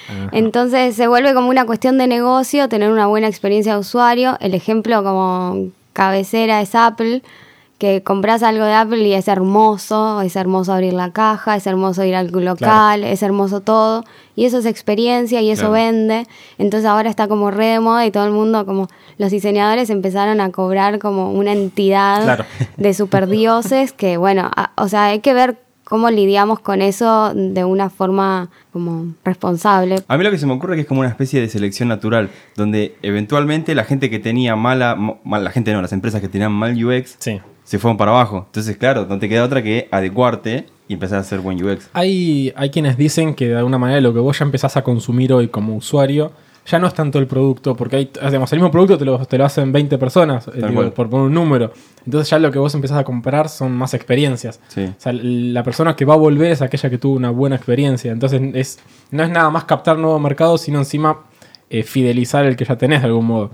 Ajá. 0.09 0.29
Entonces 0.33 0.95
se 0.95 1.07
vuelve 1.07 1.33
como 1.33 1.49
una 1.49 1.65
cuestión 1.65 1.97
de 1.97 2.05
negocio, 2.07 2.69
tener 2.69 2.91
una 2.91 3.07
buena 3.07 3.27
experiencia 3.27 3.73
de 3.73 3.79
usuario. 3.79 4.37
El 4.39 4.53
ejemplo 4.53 5.03
como 5.03 5.69
cabecera 5.93 6.61
es 6.61 6.75
Apple, 6.75 7.23
que 7.83 8.01
compras 8.01 8.43
algo 8.43 8.63
de 8.63 8.71
Apple 8.73 9.05
y 9.05 9.11
es 9.13 9.27
hermoso, 9.27 10.21
es 10.21 10.37
hermoso 10.37 10.71
abrir 10.71 10.93
la 10.93 11.11
caja, 11.11 11.57
es 11.57 11.67
hermoso 11.67 12.05
ir 12.05 12.15
al 12.15 12.27
local, 12.31 13.03
es 13.03 13.21
hermoso 13.23 13.59
todo. 13.59 14.05
Y 14.37 14.45
eso 14.45 14.59
es 14.59 14.65
experiencia 14.65 15.41
y 15.41 15.51
eso 15.51 15.63
Claro. 15.69 15.73
vende. 15.73 16.25
Entonces 16.57 16.87
ahora 16.89 17.09
está 17.09 17.27
como 17.27 17.51
re 17.51 17.65
de 17.65 17.79
moda 17.81 18.05
y 18.05 18.11
todo 18.11 18.25
el 18.25 18.31
mundo, 18.31 18.65
como 18.65 18.87
los 19.17 19.31
diseñadores 19.31 19.89
empezaron 19.89 20.39
a 20.39 20.49
cobrar 20.51 20.97
como 20.99 21.33
una 21.33 21.51
entidad 21.51 22.23
Claro. 22.23 22.45
de 22.77 22.93
superdioses 22.93 23.91
que, 23.91 24.15
bueno, 24.15 24.49
a- 24.55 24.71
o 24.77 24.87
sea, 24.87 25.07
hay 25.07 25.19
que 25.19 25.33
ver 25.33 25.57
cómo 25.83 26.09
lidiamos 26.09 26.61
con 26.61 26.81
eso 26.81 27.33
de 27.35 27.65
una 27.65 27.89
forma 27.89 28.49
como 28.71 29.07
responsable. 29.25 29.97
A 30.07 30.17
mí 30.17 30.23
lo 30.23 30.31
que 30.31 30.37
se 30.37 30.45
me 30.45 30.53
ocurre 30.53 30.75
es 30.75 30.77
que 30.77 30.81
es 30.83 30.87
como 30.87 31.01
una 31.01 31.09
especie 31.09 31.41
de 31.41 31.49
selección 31.49 31.89
natural, 31.89 32.29
donde 32.55 32.95
eventualmente 33.01 33.75
la 33.75 33.83
gente 33.83 34.09
que 34.09 34.19
tenía 34.19 34.55
mala, 34.55 34.95
mal- 35.25 35.43
la 35.43 35.51
gente 35.51 35.73
no, 35.73 35.81
las 35.81 35.91
empresas 35.91 36.21
que 36.21 36.29
tenían 36.29 36.53
mal 36.53 36.73
UX 36.81 37.17
Sí. 37.19 37.41
Se 37.63 37.79
fueron 37.79 37.97
para 37.97 38.11
abajo. 38.11 38.43
Entonces, 38.47 38.77
claro, 38.77 39.05
no 39.07 39.19
te 39.19 39.29
queda 39.29 39.43
otra 39.43 39.61
que 39.63 39.87
adecuarte 39.91 40.65
y 40.87 40.93
empezar 40.93 41.17
a 41.17 41.21
hacer 41.21 41.39
buen 41.39 41.63
UX. 41.63 41.89
Hay, 41.93 42.53
hay 42.55 42.69
quienes 42.69 42.97
dicen 42.97 43.33
que 43.35 43.49
de 43.49 43.57
alguna 43.57 43.77
manera 43.77 44.01
lo 44.01 44.13
que 44.13 44.19
vos 44.19 44.37
ya 44.37 44.45
empezás 44.45 44.77
a 44.77 44.83
consumir 44.83 45.33
hoy 45.33 45.47
como 45.47 45.75
usuario 45.75 46.31
ya 46.65 46.79
no 46.79 46.87
es 46.87 46.93
tanto 46.93 47.19
el 47.19 47.27
producto, 47.27 47.75
porque 47.75 47.95
hay, 47.97 48.11
digamos, 48.25 48.51
el 48.53 48.59
mismo 48.59 48.71
producto 48.71 48.97
te 48.97 49.05
lo, 49.05 49.25
te 49.25 49.37
lo 49.37 49.45
hacen 49.45 49.71
20 49.71 49.97
personas, 49.97 50.47
eh, 50.47 50.63
digo, 50.67 50.93
por 50.93 51.09
poner 51.09 51.27
un 51.27 51.33
número. 51.33 51.73
Entonces 52.05 52.29
ya 52.29 52.39
lo 52.39 52.51
que 52.51 52.59
vos 52.59 52.73
empezás 52.73 52.97
a 52.97 53.03
comprar 53.03 53.49
son 53.49 53.73
más 53.73 53.93
experiencias. 53.93 54.61
Sí. 54.69 54.85
O 54.85 54.93
sea, 54.97 55.11
la 55.13 55.63
persona 55.63 55.95
que 55.95 56.05
va 56.05 56.13
a 56.13 56.17
volver 56.17 56.51
es 56.51 56.61
aquella 56.61 56.89
que 56.89 56.97
tuvo 56.97 57.15
una 57.15 57.31
buena 57.31 57.57
experiencia. 57.57 58.11
Entonces 58.11 58.41
es, 58.53 58.79
no 59.11 59.23
es 59.23 59.29
nada 59.29 59.49
más 59.49 59.65
captar 59.65 59.97
nuevo 59.97 60.17
mercado, 60.19 60.57
sino 60.57 60.79
encima 60.79 61.23
eh, 61.69 61.83
fidelizar 61.83 62.45
el 62.45 62.55
que 62.55 62.65
ya 62.65 62.77
tenés 62.77 63.01
de 63.01 63.07
algún 63.07 63.25
modo. 63.25 63.51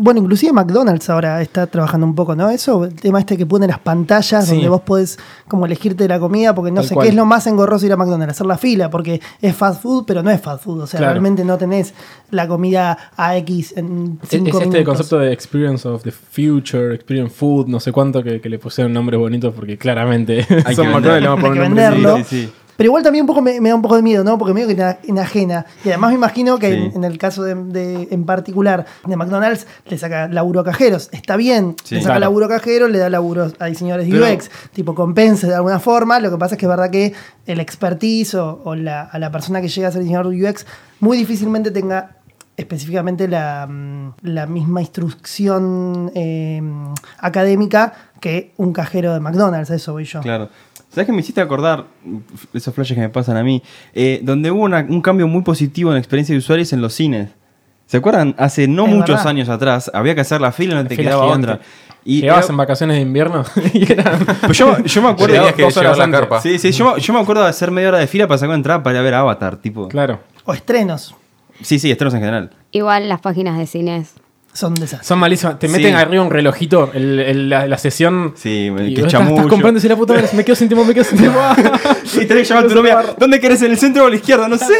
Bueno, 0.00 0.20
inclusive 0.20 0.52
McDonald's 0.52 1.10
ahora 1.10 1.42
está 1.42 1.66
trabajando 1.66 2.06
un 2.06 2.14
poco, 2.14 2.36
¿no? 2.36 2.50
Eso, 2.50 2.84
el 2.84 2.94
tema 2.94 3.18
este 3.18 3.36
que 3.36 3.46
pone 3.46 3.66
las 3.66 3.80
pantallas 3.80 4.44
Sí. 4.46 4.52
donde 4.52 4.68
vos 4.68 4.82
podés 4.82 5.18
como 5.48 5.66
elegirte 5.66 6.06
la 6.06 6.20
comida, 6.20 6.54
porque 6.54 6.70
no 6.70 6.82
Tal 6.82 6.88
sé 6.88 6.94
cual. 6.94 7.04
qué 7.06 7.08
es 7.10 7.16
lo 7.16 7.24
más 7.26 7.48
engorroso 7.48 7.84
ir 7.84 7.92
a 7.92 7.96
McDonald's, 7.96 8.30
hacer 8.36 8.46
la 8.46 8.58
fila, 8.58 8.90
porque 8.90 9.20
es 9.42 9.56
fast 9.56 9.82
food, 9.82 10.04
pero 10.06 10.22
no 10.22 10.30
es 10.30 10.40
fast 10.40 10.62
food. 10.62 10.82
O 10.82 10.86
sea, 10.86 10.98
Claro. 10.98 11.14
realmente 11.14 11.44
no 11.44 11.58
tenés 11.58 11.94
la 12.30 12.46
comida 12.46 12.96
a 13.16 13.36
X 13.38 13.74
en 13.76 14.18
Es, 14.22 14.28
cinco 14.28 14.48
es 14.48 14.54
este 14.54 14.66
minutos. 14.68 14.84
concepto 14.84 15.18
de 15.18 15.32
experience 15.32 15.88
of 15.88 16.04
the 16.04 16.12
future, 16.12 16.94
experience 16.94 17.34
food, 17.34 17.66
no 17.66 17.80
sé 17.80 17.90
cuánto, 17.90 18.22
que, 18.22 18.40
que 18.40 18.48
le 18.48 18.60
pusieron 18.60 18.92
nombres 18.92 19.18
bonitos 19.18 19.52
porque 19.52 19.76
claramente 19.78 20.46
Hay 20.64 20.74
son 20.76 20.86
que 20.86 20.92
McDonald's, 20.92 21.22
le 21.22 21.28
vamos 21.28 21.44
a 21.44 21.48
poner 21.48 21.62
un 21.70 21.74
nombre. 22.04 22.24
Sí, 22.24 22.44
sí. 22.46 22.52
Pero 22.78 22.86
igual 22.90 23.02
también 23.02 23.24
un 23.24 23.26
poco 23.26 23.42
me, 23.42 23.60
me 23.60 23.70
da 23.70 23.74
un 23.74 23.82
poco 23.82 23.96
de 23.96 24.02
miedo, 24.02 24.22
¿no? 24.22 24.38
Porque 24.38 24.54
medio 24.54 24.68
que 24.68 24.74
ena- 24.74 24.98
enajena. 25.02 25.66
Y 25.84 25.88
además 25.88 26.10
me 26.10 26.14
imagino 26.14 26.58
que 26.60 26.68
Sí. 26.70 26.74
en, 26.76 26.92
en 26.94 27.02
el 27.04 27.18
caso 27.18 27.42
de, 27.42 27.56
de- 27.56 28.06
en 28.12 28.24
particular 28.24 28.86
de 29.04 29.16
McDonald's 29.16 29.66
le 29.86 29.98
saca 29.98 30.28
laburo 30.28 30.60
a 30.60 30.64
cajeros. 30.64 31.08
Está 31.10 31.36
bien, 31.36 31.74
Sí. 31.82 31.96
le 31.96 32.02
saca 32.02 32.12
Claro. 32.12 32.20
laburo 32.20 32.46
a 32.46 32.48
cajeros, 32.50 32.88
le 32.88 32.98
da 32.98 33.10
laburo 33.10 33.50
a 33.58 33.66
diseñadores 33.66 34.08
de 34.08 34.20
UX, 34.20 34.48
tipo 34.72 34.94
compense 34.94 35.48
de 35.48 35.56
alguna 35.56 35.80
forma. 35.80 36.20
Lo 36.20 36.30
que 36.30 36.36
pasa 36.38 36.54
es 36.54 36.58
que 36.60 36.66
es 36.66 36.70
verdad 36.70 36.88
que 36.90 37.14
el 37.46 37.58
expertise 37.58 38.36
o, 38.36 38.60
o 38.64 38.76
la, 38.76 39.02
a 39.02 39.18
la 39.18 39.32
persona 39.32 39.60
que 39.60 39.66
llega 39.66 39.88
a 39.88 39.90
ser 39.90 40.02
diseñador 40.02 40.28
de 40.32 40.48
UX 40.48 40.64
muy 41.00 41.16
difícilmente 41.18 41.72
tenga 41.72 42.12
específicamente 42.56 43.26
la, 43.28 43.66
mm, 43.68 44.14
la 44.22 44.46
misma 44.46 44.80
instrucción 44.82 46.10
eh, 46.14 46.60
académica 47.18 47.92
que 48.20 48.52
un 48.56 48.72
cajero 48.72 49.14
de 49.14 49.20
McDonald's, 49.20 49.70
eso 49.70 49.92
voy 49.92 50.04
yo. 50.04 50.20
Claro. 50.20 50.48
¿Sabes 50.98 51.06
que 51.06 51.12
me 51.12 51.20
hiciste 51.20 51.40
acordar 51.40 51.84
esos 52.52 52.74
flashes 52.74 52.96
que 52.96 53.00
me 53.00 53.08
pasan 53.08 53.36
a 53.36 53.44
mí? 53.44 53.62
Eh, 53.94 54.18
donde 54.24 54.50
hubo 54.50 54.62
una- 54.64 54.84
un 54.88 55.00
cambio 55.00 55.28
muy 55.28 55.42
positivo 55.42 55.90
en 55.90 55.94
la 55.94 56.00
experiencia 56.00 56.32
de 56.32 56.40
usuarios 56.40 56.72
en 56.72 56.80
los 56.80 56.92
cines. 56.92 57.30
¿Se 57.86 57.98
acuerdan? 57.98 58.34
Hace 58.36 58.66
no 58.66 58.84
Es 58.86 58.92
muchos 58.92 59.10
verdad. 59.10 59.28
años 59.28 59.48
atrás 59.48 59.92
había 59.94 60.16
que 60.16 60.22
hacer 60.22 60.40
la 60.40 60.50
fila 60.50 60.72
y 60.72 60.76
no 60.78 60.82
La 60.82 60.88
te 60.88 60.96
fila 60.96 61.10
quedaba 61.10 61.24
gigante. 61.26 61.50
otra. 61.52 61.60
Y 62.04 62.22
Llegabas 62.22 62.46
era- 62.46 62.52
en 62.52 62.56
vacaciones 62.56 62.96
de 62.96 63.02
invierno 63.02 63.44
y 63.72 63.86
Pues 64.44 64.58
yo, 64.58 64.76
yo 64.82 65.02
me 65.02 65.08
acuerdo 65.10 65.34
Tenías 65.36 65.54
que 65.54 65.62
dos 65.62 65.76
horas 65.76 65.96
la 65.96 66.10
carpa. 66.10 66.40
Sí, 66.40 66.58
sí, 66.58 66.72
yo, 66.72 66.92
me- 66.96 67.00
yo 67.00 67.12
me 67.14 67.20
acuerdo 67.20 67.44
de 67.44 67.48
hacer 67.50 67.70
media 67.70 67.90
hora 67.90 67.98
de 67.98 68.08
fila 68.08 68.26
para 68.26 68.38
sacar 68.38 68.48
una 68.48 68.56
entrada 68.56 68.82
para 68.82 68.96
ir 68.96 68.98
a 68.98 69.02
ver 69.04 69.14
Avatar, 69.14 69.56
tipo. 69.58 69.86
Claro. 69.86 70.18
O 70.44 70.52
estrenos. 70.52 71.14
Sí, 71.62 71.78
sí, 71.78 71.92
estrenos 71.92 72.12
en 72.14 72.20
general. 72.20 72.50
Igual 72.72 73.08
las 73.08 73.20
páginas 73.20 73.56
de 73.56 73.66
cines. 73.68 74.14
Son 74.52 74.74
de 74.74 74.86
esas. 74.86 75.06
Son 75.06 75.18
malísimas. 75.20 75.58
Te 75.60 75.68
Sí. 75.68 75.72
meten 75.72 75.94
arriba 75.94 76.22
un 76.24 76.30
relojito, 76.30 76.90
el- 76.92 77.20
el- 77.20 77.48
la, 77.48 77.66
la 77.68 77.78
sesión. 77.78 78.32
Sí, 78.36 78.66
y 78.66 78.94
que 78.94 79.02
vos 79.02 79.12
estás, 79.12 79.28
estás 79.30 79.84
y 79.84 79.88
la 79.88 79.94
puta 79.96 80.14
madre, 80.14 80.28
me 80.32 80.44
quedo 80.44 80.56
sin 80.56 80.68
tiempo, 80.68 80.84
me 80.84 80.94
quedo 80.94 81.04
sin 81.04 81.18
tiempo. 81.18 81.38
Sí, 82.04 82.26
tenés 82.26 82.48
que 82.48 82.54
llamar 82.54 82.64
a 82.64 82.68
tu 82.68 82.74
novia. 82.74 83.04
¿Dónde 83.18 83.38
querés? 83.38 83.62
¿En 83.62 83.70
el 83.70 83.78
centro 83.78 84.02
o 84.04 84.06
a 84.06 84.10
la 84.10 84.16
izquierda? 84.16 84.48
No 84.48 84.56
sé. 84.58 84.74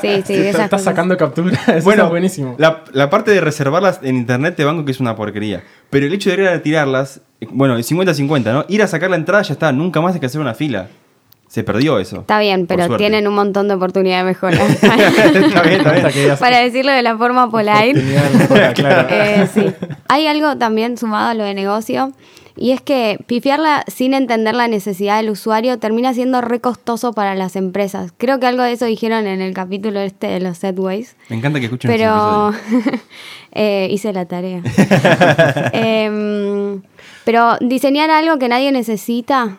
Sí, 0.00 0.22
sí, 0.26 0.34
estás 0.34 0.54
esas 0.54 0.70
cosas. 0.70 0.84
sacando 0.84 1.16
captura. 1.16 1.58
Eso 1.66 1.84
bueno, 1.84 2.04
es 2.04 2.10
buenísimo. 2.10 2.54
La, 2.58 2.84
la 2.92 3.10
parte 3.10 3.30
de 3.32 3.40
reservarlas 3.40 4.00
en 4.02 4.16
internet 4.16 4.54
te 4.56 4.64
banco 4.64 4.84
que 4.84 4.92
es 4.92 5.00
una 5.00 5.16
porquería. 5.16 5.62
Pero 5.88 6.06
el 6.06 6.12
hecho 6.12 6.30
de 6.30 6.36
ir 6.42 6.48
a 6.48 6.52
retirarlas, 6.52 7.20
eh, 7.40 7.46
bueno, 7.50 7.76
50-50, 7.78 8.52
¿no? 8.52 8.64
Ir 8.68 8.82
a 8.82 8.86
sacar 8.86 9.10
la 9.10 9.16
entrada 9.16 9.42
ya 9.42 9.54
está, 9.54 9.72
nunca 9.72 10.00
más 10.00 10.14
hay 10.14 10.20
que 10.20 10.26
hacer 10.26 10.40
una 10.40 10.54
fila. 10.54 10.88
Se 11.50 11.64
perdió 11.64 11.98
eso. 11.98 12.20
Está 12.20 12.38
bien, 12.38 12.68
pero 12.68 12.96
tienen 12.96 13.26
un 13.26 13.34
montón 13.34 13.66
de 13.66 13.74
oportunidad 13.74 14.18
de 14.18 14.24
mejora. 14.24 14.56
está 14.66 15.62
bien, 15.64 15.80
está 15.80 16.08
bien. 16.08 16.36
Para 16.38 16.60
decirlo 16.60 16.92
de 16.92 17.02
la 17.02 17.18
forma 17.18 17.50
polite. 17.50 18.00
Claro. 18.74 19.08
Eh, 19.10 19.48
sí. 19.52 19.66
Hay 20.06 20.28
algo 20.28 20.56
también 20.56 20.96
sumado 20.96 21.30
a 21.30 21.34
lo 21.34 21.42
de 21.42 21.54
negocio 21.54 22.12
Y 22.56 22.70
es 22.70 22.80
que 22.80 23.18
pifiarla 23.26 23.84
sin 23.88 24.14
entender 24.14 24.54
la 24.54 24.68
necesidad 24.68 25.16
del 25.16 25.30
usuario 25.30 25.78
termina 25.78 26.14
siendo 26.14 26.40
re 26.40 26.60
costoso 26.60 27.12
para 27.12 27.34
las 27.34 27.56
empresas. 27.56 28.12
Creo 28.16 28.38
que 28.38 28.46
algo 28.46 28.62
de 28.62 28.72
eso 28.72 28.84
dijeron 28.84 29.26
en 29.26 29.40
el 29.40 29.52
capítulo 29.52 29.98
este 29.98 30.28
de 30.28 30.40
los 30.40 30.58
Setways. 30.58 31.16
Me 31.30 31.36
encanta 31.36 31.58
que 31.58 31.66
escuchen 31.66 31.90
Pero 31.90 32.52
eh, 33.52 33.88
hice 33.90 34.12
la 34.12 34.24
tarea. 34.26 34.62
Em, 35.72 36.80
pero 37.24 37.56
diseñar 37.60 38.10
algo 38.10 38.38
que 38.38 38.48
nadie 38.48 38.70
necesita 38.70 39.58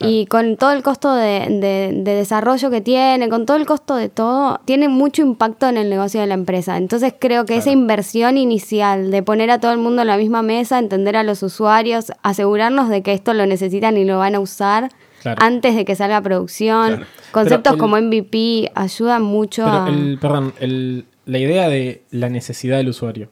y 0.00 0.26
con 0.26 0.56
todo 0.56 0.72
el 0.72 0.82
costo 0.82 1.12
de, 1.14 1.46
de- 1.48 1.92
de 2.02 2.14
desarrollo 2.14 2.70
que 2.70 2.80
tiene, 2.80 3.28
con 3.28 3.46
todo 3.46 3.56
el 3.56 3.66
costo 3.66 3.96
de 3.96 4.08
todo, 4.08 4.60
tiene 4.64 4.88
mucho 4.88 5.22
impacto 5.22 5.68
en 5.68 5.76
el 5.76 5.90
negocio 5.90 6.20
de 6.20 6.26
la 6.26 6.34
empresa. 6.34 6.76
Entonces 6.76 7.14
creo 7.18 7.44
que 7.46 7.56
esa 7.56 7.70
inversión 7.70 8.36
inicial 8.36 9.10
de 9.10 9.22
poner 9.22 9.50
a 9.50 9.58
todo 9.60 9.72
el 9.72 9.78
mundo 9.78 10.02
en 10.02 10.08
la 10.08 10.16
misma 10.16 10.42
mesa, 10.42 10.78
entender 10.78 11.16
a 11.16 11.22
los 11.22 11.42
usuarios, 11.42 12.12
asegurarnos 12.22 12.88
de 12.88 13.02
que 13.02 13.12
esto 13.12 13.34
lo 13.34 13.46
necesitan 13.46 13.96
y 13.96 14.04
lo 14.04 14.18
van 14.18 14.34
a 14.34 14.40
usar. 14.40 14.90
Claro. 15.22 15.42
Antes 15.42 15.74
de 15.74 15.84
que 15.84 15.96
salga 15.96 16.18
a 16.18 16.22
producción, 16.22 17.04
conceptos 17.32 17.72
el- 17.72 17.78
como 17.80 17.96
MVP 17.96 18.70
ayudan 18.76 19.22
mucho 19.22 19.64
Pero 19.64 19.76
a... 19.84 19.88
el, 19.88 20.18
perdón, 20.20 20.54
el- 20.60 21.06
la 21.28 21.38
idea 21.38 21.68
de 21.68 22.02
la 22.10 22.28
necesidad 22.30 22.78
del 22.78 22.88
usuario, 22.88 23.28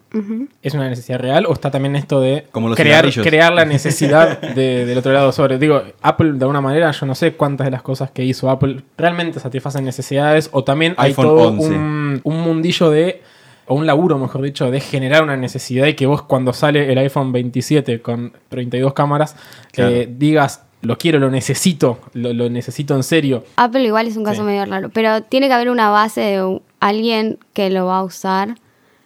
¿es 0.62 0.74
una 0.74 0.88
necesidad 0.88 1.18
real 1.18 1.46
o 1.46 1.52
está 1.54 1.70
también 1.70 1.96
esto 1.96 2.20
de 2.20 2.46
Como 2.52 2.68
los 2.68 2.76
crear, 2.76 3.10
crear 3.10 3.52
la 3.54 3.64
necesidad 3.76 4.38
de- 4.40 4.84
del 4.84 4.98
otro 4.98 5.12
lado 5.12 5.30
usuario? 5.30 5.58
Digo, 5.58 5.82
Apple 6.02 6.32
de 6.34 6.40
alguna 6.44 6.60
manera, 6.60 6.90
yo 6.90 7.06
no 7.06 7.14
sé 7.14 7.32
cuántas 7.32 7.64
de 7.66 7.70
las 7.70 7.80
cosas 7.82 8.10
que 8.10 8.22
hizo 8.24 8.50
Apple 8.50 8.82
realmente 8.98 9.40
satisfacen 9.40 9.84
necesidades 9.84 10.50
o 10.52 10.62
también 10.62 10.94
hay 10.98 11.14
todo 11.14 11.48
11. 11.48 11.68
un, 11.70 12.20
un 12.22 12.40
mundillo 12.42 12.90
de, 12.90 13.22
o 13.66 13.74
un 13.74 13.86
laburo 13.86 14.18
mejor 14.18 14.42
dicho, 14.42 14.70
de 14.70 14.80
generar 14.80 15.22
una 15.22 15.36
necesidad 15.38 15.86
y 15.86 15.94
que 15.94 16.04
vos 16.06 16.20
cuando 16.22 16.52
sale 16.52 16.92
el 16.92 16.98
iPhone 16.98 17.32
27 17.32 18.02
con 18.02 18.32
32 18.50 18.92
cámaras, 18.92 19.36
Claro. 19.72 19.90
eh, 19.90 20.08
digas, 20.18 20.62
lo 20.82 20.98
quiero, 20.98 21.18
lo 21.18 21.30
necesito, 21.30 21.98
lo, 22.12 22.32
lo 22.34 22.48
necesito 22.50 22.94
en 22.94 23.02
serio. 23.02 23.44
Apple 23.56 23.82
igual 23.82 24.06
es 24.06 24.16
un 24.16 24.24
caso 24.24 24.42
Sí. 24.42 24.46
medio 24.46 24.64
raro, 24.66 24.90
pero 24.90 25.22
tiene 25.22 25.48
que 25.48 25.54
haber 25.54 25.70
una 25.70 25.88
base 25.90 26.20
de 26.20 26.60
alguien 26.80 27.38
que 27.52 27.70
lo 27.70 27.86
va 27.86 27.98
a 27.98 28.02
usar 28.04 28.56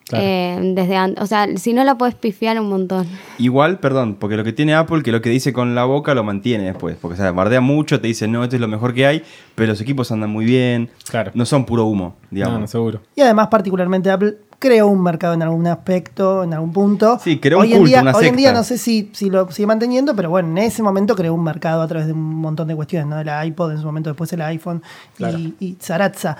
Claro. 0.08 0.24
eh, 0.26 0.72
desde 0.74 0.96
antes. 0.96 1.22
O 1.22 1.26
sea, 1.28 1.46
si 1.56 1.72
no 1.72 1.84
la 1.84 1.96
puedes 1.96 2.16
pifiar 2.16 2.58
un 2.60 2.68
montón. 2.68 3.06
Igual, 3.38 3.78
perdón, 3.78 4.16
porque 4.18 4.36
lo 4.36 4.42
que 4.42 4.52
tiene 4.52 4.74
Apple, 4.74 5.04
que 5.04 5.12
lo 5.12 5.22
que 5.22 5.30
dice 5.30 5.52
con 5.52 5.76
la 5.76 5.84
boca 5.84 6.14
lo 6.14 6.24
mantiene 6.24 6.64
después. 6.64 6.96
Porque, 7.00 7.14
o 7.14 7.16
sea, 7.16 7.30
bardea 7.30 7.60
mucho, 7.60 8.00
te 8.00 8.08
dice, 8.08 8.26
no, 8.26 8.42
esto 8.42 8.56
es 8.56 8.60
lo 8.60 8.66
mejor 8.66 8.92
que 8.92 9.06
hay, 9.06 9.22
pero 9.54 9.68
los 9.70 9.80
equipos 9.80 10.10
andan 10.10 10.30
muy 10.30 10.44
bien. 10.44 10.90
Claro. 11.08 11.30
No 11.34 11.46
son 11.46 11.64
puro 11.64 11.84
humo, 11.86 12.16
digamos. 12.32 12.54
No, 12.54 12.60
no, 12.62 12.66
seguro. 12.66 13.00
Y 13.14 13.20
además, 13.20 13.46
particularmente 13.48 14.10
Apple 14.10 14.36
creó 14.58 14.88
un 14.88 15.00
mercado 15.00 15.32
en 15.34 15.42
algún 15.42 15.66
aspecto, 15.68 16.42
en 16.42 16.54
algún 16.54 16.72
punto. 16.72 17.20
Sí, 17.22 17.38
creó 17.38 17.58
un 17.58 17.64
hoy 17.66 17.72
en 17.72 17.78
culto, 17.78 17.88
día, 17.90 18.02
una 18.02 18.10
Hoy 18.16 18.26
en 18.26 18.36
día 18.36 18.48
secta. 18.48 18.58
no 18.58 18.64
sé 18.64 18.78
si, 18.78 19.10
si 19.12 19.30
lo 19.30 19.48
sigue 19.52 19.68
manteniendo, 19.68 20.16
pero 20.16 20.28
bueno, 20.28 20.48
en 20.48 20.58
ese 20.58 20.82
momento 20.82 21.14
creó 21.14 21.34
un 21.34 21.44
mercado 21.44 21.82
a 21.82 21.86
través 21.86 22.08
de 22.08 22.14
un 22.14 22.34
montón 22.34 22.66
de 22.66 22.74
cuestiones, 22.74 23.06
¿no? 23.06 23.20
El 23.20 23.46
iPod, 23.46 23.70
en 23.70 23.78
su 23.78 23.84
momento 23.86 24.10
después 24.10 24.32
el 24.32 24.42
iPhone 24.42 24.82
Claro. 25.16 25.38
y, 25.38 25.54
y 25.60 25.76
Zarazza. 25.80 26.36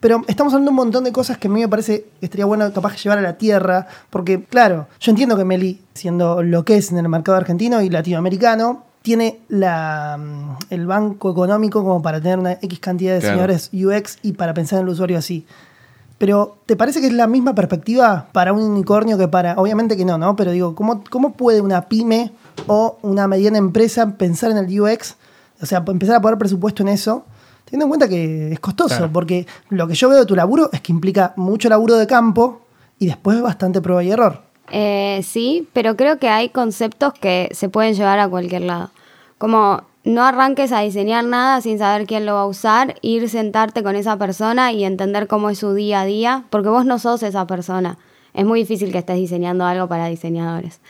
Pero 0.00 0.22
estamos 0.28 0.52
hablando 0.52 0.70
de 0.70 0.72
un 0.72 0.76
montón 0.76 1.04
de 1.04 1.12
cosas 1.12 1.38
que 1.38 1.48
a 1.48 1.50
mí 1.50 1.60
me 1.60 1.68
parece 1.68 2.06
que 2.20 2.26
estaría 2.26 2.46
bueno 2.46 2.72
capaz 2.72 2.92
de 2.92 2.98
llevar 2.98 3.18
a 3.18 3.22
la 3.22 3.36
tierra, 3.38 3.86
porque 4.10 4.44
claro, 4.44 4.86
yo 5.00 5.10
entiendo 5.10 5.36
que 5.36 5.44
Meli, 5.44 5.80
siendo 5.94 6.42
lo 6.42 6.64
que 6.64 6.76
es 6.76 6.92
en 6.92 6.98
el 6.98 7.08
mercado 7.08 7.36
argentino 7.36 7.80
y 7.82 7.90
latinoamericano, 7.90 8.84
tiene 9.02 9.40
la, 9.48 10.16
mm, 10.18 10.56
el 10.70 10.86
banco 10.86 11.30
económico 11.30 11.82
como 11.82 12.02
para 12.02 12.20
tener 12.20 12.38
una 12.38 12.52
X 12.52 12.78
cantidad 12.80 13.14
de 13.14 13.20
Claro. 13.20 13.34
señores 13.34 13.70
UX 13.72 14.18
y 14.22 14.32
para 14.32 14.54
pensar 14.54 14.80
en 14.80 14.86
el 14.86 14.92
usuario 14.92 15.18
así. 15.18 15.46
Pero, 16.18 16.56
¿te 16.66 16.74
parece 16.74 17.00
que 17.00 17.06
es 17.06 17.12
la 17.12 17.28
misma 17.28 17.54
perspectiva 17.54 18.26
para 18.32 18.52
un 18.52 18.62
unicornio 18.62 19.16
que 19.16 19.28
para.? 19.28 19.54
Obviamente 19.56 19.96
que 19.96 20.04
no, 20.04 20.18
¿no? 20.18 20.34
Pero 20.34 20.50
digo, 20.50 20.74
¿cómo, 20.74 21.04
cómo 21.10 21.32
puede 21.34 21.60
una 21.60 21.82
pyme 21.88 22.32
o 22.66 22.98
una 23.02 23.28
mediana 23.28 23.58
empresa 23.58 24.14
pensar 24.18 24.50
en 24.50 24.58
el 24.58 24.80
UX? 24.80 25.14
O 25.62 25.66
sea, 25.66 25.84
empezar 25.86 26.16
a 26.16 26.20
poner 26.20 26.36
presupuesto 26.36 26.82
en 26.82 26.88
eso, 26.88 27.24
teniendo 27.70 27.84
en 27.84 27.88
cuenta 27.90 28.08
que 28.08 28.52
es 28.52 28.60
costoso, 28.60 28.96
Claro. 28.96 29.12
porque 29.12 29.46
lo 29.68 29.86
que 29.86 29.94
yo 29.94 30.08
veo 30.08 30.20
de 30.20 30.26
tu 30.26 30.34
laburo 30.34 30.70
es 30.72 30.80
que 30.80 30.92
implica 30.92 31.34
mucho 31.36 31.68
laburo 31.68 31.96
de 31.96 32.06
campo 32.06 32.62
y 32.98 33.06
después 33.06 33.40
bastante 33.42 33.80
prueba 33.82 34.02
y 34.02 34.10
error. 34.10 34.42
Eh, 34.70 35.20
sí, 35.22 35.68
pero 35.72 35.96
creo 35.96 36.18
que 36.18 36.28
hay 36.28 36.48
conceptos 36.48 37.12
que 37.14 37.48
se 37.52 37.68
pueden 37.68 37.94
llevar 37.94 38.18
a 38.18 38.28
cualquier 38.28 38.62
lado. 38.62 38.90
Como 39.38 39.82
no 40.04 40.24
arranques 40.24 40.72
a 40.72 40.80
diseñar 40.80 41.24
nada 41.24 41.60
sin 41.60 41.78
saber 41.78 42.06
quién 42.06 42.24
lo 42.26 42.34
va 42.34 42.42
a 42.42 42.46
usar, 42.46 42.96
ir 43.02 43.28
sentarte 43.28 43.82
con 43.82 43.94
esa 43.96 44.16
persona 44.16 44.72
y 44.72 44.84
entender 44.84 45.26
cómo 45.26 45.50
es 45.50 45.58
su 45.58 45.74
día 45.74 46.00
a 46.00 46.04
día, 46.06 46.44
porque 46.50 46.68
vos 46.70 46.84
no 46.86 46.98
sos 46.98 47.22
esa 47.22 47.46
persona. 47.46 47.98
Es 48.34 48.44
muy 48.46 48.60
difícil 48.60 48.92
que 48.92 48.98
estés 48.98 49.16
diseñando 49.16 49.64
algo 49.64 49.88
para 49.88 50.06
diseñadores. 50.06 50.80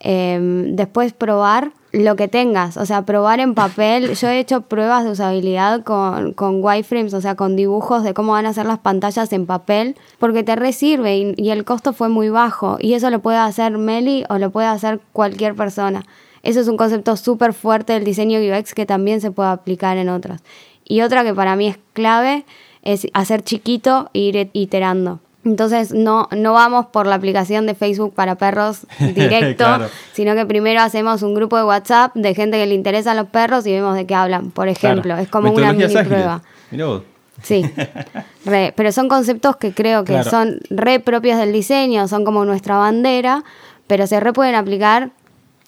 Eh, 0.00 0.38
después 0.74 1.12
probar 1.12 1.72
lo 1.92 2.16
que 2.16 2.26
tengas, 2.26 2.76
o 2.78 2.86
sea, 2.86 3.02
probar 3.02 3.38
en 3.40 3.54
papel. 3.54 4.14
Yo 4.14 4.28
he 4.28 4.38
hecho 4.38 4.62
pruebas 4.62 5.04
de 5.04 5.10
usabilidad 5.10 5.82
con, 5.82 6.32
con 6.32 6.64
wireframes, 6.64 7.12
o 7.14 7.20
sea, 7.20 7.34
con 7.34 7.54
dibujos 7.54 8.02
de 8.02 8.14
cómo 8.14 8.32
van 8.32 8.46
a 8.46 8.52
ser 8.54 8.66
las 8.66 8.78
pantallas 8.78 9.32
en 9.32 9.46
papel, 9.46 9.96
porque 10.18 10.42
te 10.42 10.56
resirve 10.56 11.16
y, 11.16 11.34
y 11.36 11.50
el 11.50 11.64
costo 11.64 11.92
fue 11.92 12.08
muy 12.08 12.30
bajo. 12.30 12.78
Y 12.80 12.94
eso 12.94 13.10
lo 13.10 13.20
puede 13.20 13.38
hacer 13.38 13.76
Meli 13.76 14.24
o 14.30 14.38
lo 14.38 14.50
puede 14.50 14.68
hacer 14.68 15.00
cualquier 15.12 15.54
persona. 15.54 16.04
Eso 16.42 16.60
es 16.60 16.68
un 16.68 16.76
concepto 16.76 17.16
súper 17.16 17.52
fuerte 17.52 17.92
del 17.92 18.04
diseño 18.04 18.40
UX 18.40 18.74
que 18.74 18.86
también 18.86 19.20
se 19.20 19.30
puede 19.30 19.50
aplicar 19.50 19.96
en 19.98 20.08
otras. 20.08 20.42
Y 20.84 21.02
otra 21.02 21.24
que 21.24 21.34
para 21.34 21.56
mí 21.56 21.68
es 21.68 21.78
clave 21.92 22.44
es 22.82 23.06
hacer 23.12 23.42
chiquito 23.42 24.10
e 24.12 24.18
ir 24.18 24.50
iterando. 24.52 25.20
Entonces 25.44 25.92
no, 25.92 26.28
no 26.36 26.52
vamos 26.52 26.86
por 26.86 27.06
la 27.06 27.16
aplicación 27.16 27.66
de 27.66 27.74
Facebook 27.74 28.14
para 28.14 28.36
perros 28.36 28.86
directo, 29.00 29.64
Claro. 29.64 29.88
sino 30.12 30.34
que 30.34 30.46
primero 30.46 30.80
hacemos 30.80 31.22
un 31.22 31.34
grupo 31.34 31.56
de 31.56 31.64
WhatsApp 31.64 32.14
de 32.14 32.34
gente 32.34 32.58
que 32.58 32.66
le 32.66 32.74
interesan 32.74 33.16
los 33.16 33.26
perros 33.28 33.66
y 33.66 33.72
vemos 33.72 33.96
de 33.96 34.06
qué 34.06 34.14
hablan, 34.14 34.50
por 34.50 34.68
ejemplo. 34.68 35.16
Es 35.16 35.28
como 35.28 35.50
una 35.50 35.72
mini 35.72 35.84
ágiles. 35.84 36.06
prueba. 36.06 36.42
Mirá 36.70 36.86
vos. 36.86 37.02
Sí, 37.42 37.64
Re, 38.44 38.72
pero 38.76 38.92
son 38.92 39.08
conceptos 39.08 39.56
que 39.56 39.72
creo 39.72 40.04
que 40.04 40.12
Claro. 40.12 40.30
son 40.30 40.60
re 40.70 41.00
propios 41.00 41.38
del 41.38 41.52
diseño, 41.52 42.06
son 42.06 42.24
como 42.24 42.44
nuestra 42.44 42.76
bandera, 42.76 43.42
pero 43.88 44.06
se 44.06 44.20
re 44.20 44.32
pueden 44.32 44.54
aplicar 44.54 45.10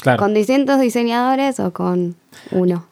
Claro. 0.01 0.19
con 0.19 0.35
distintos 0.35 0.79
diseñadores 0.81 1.59
o 1.59 1.73
con 1.73 2.15
uno. 2.53 2.87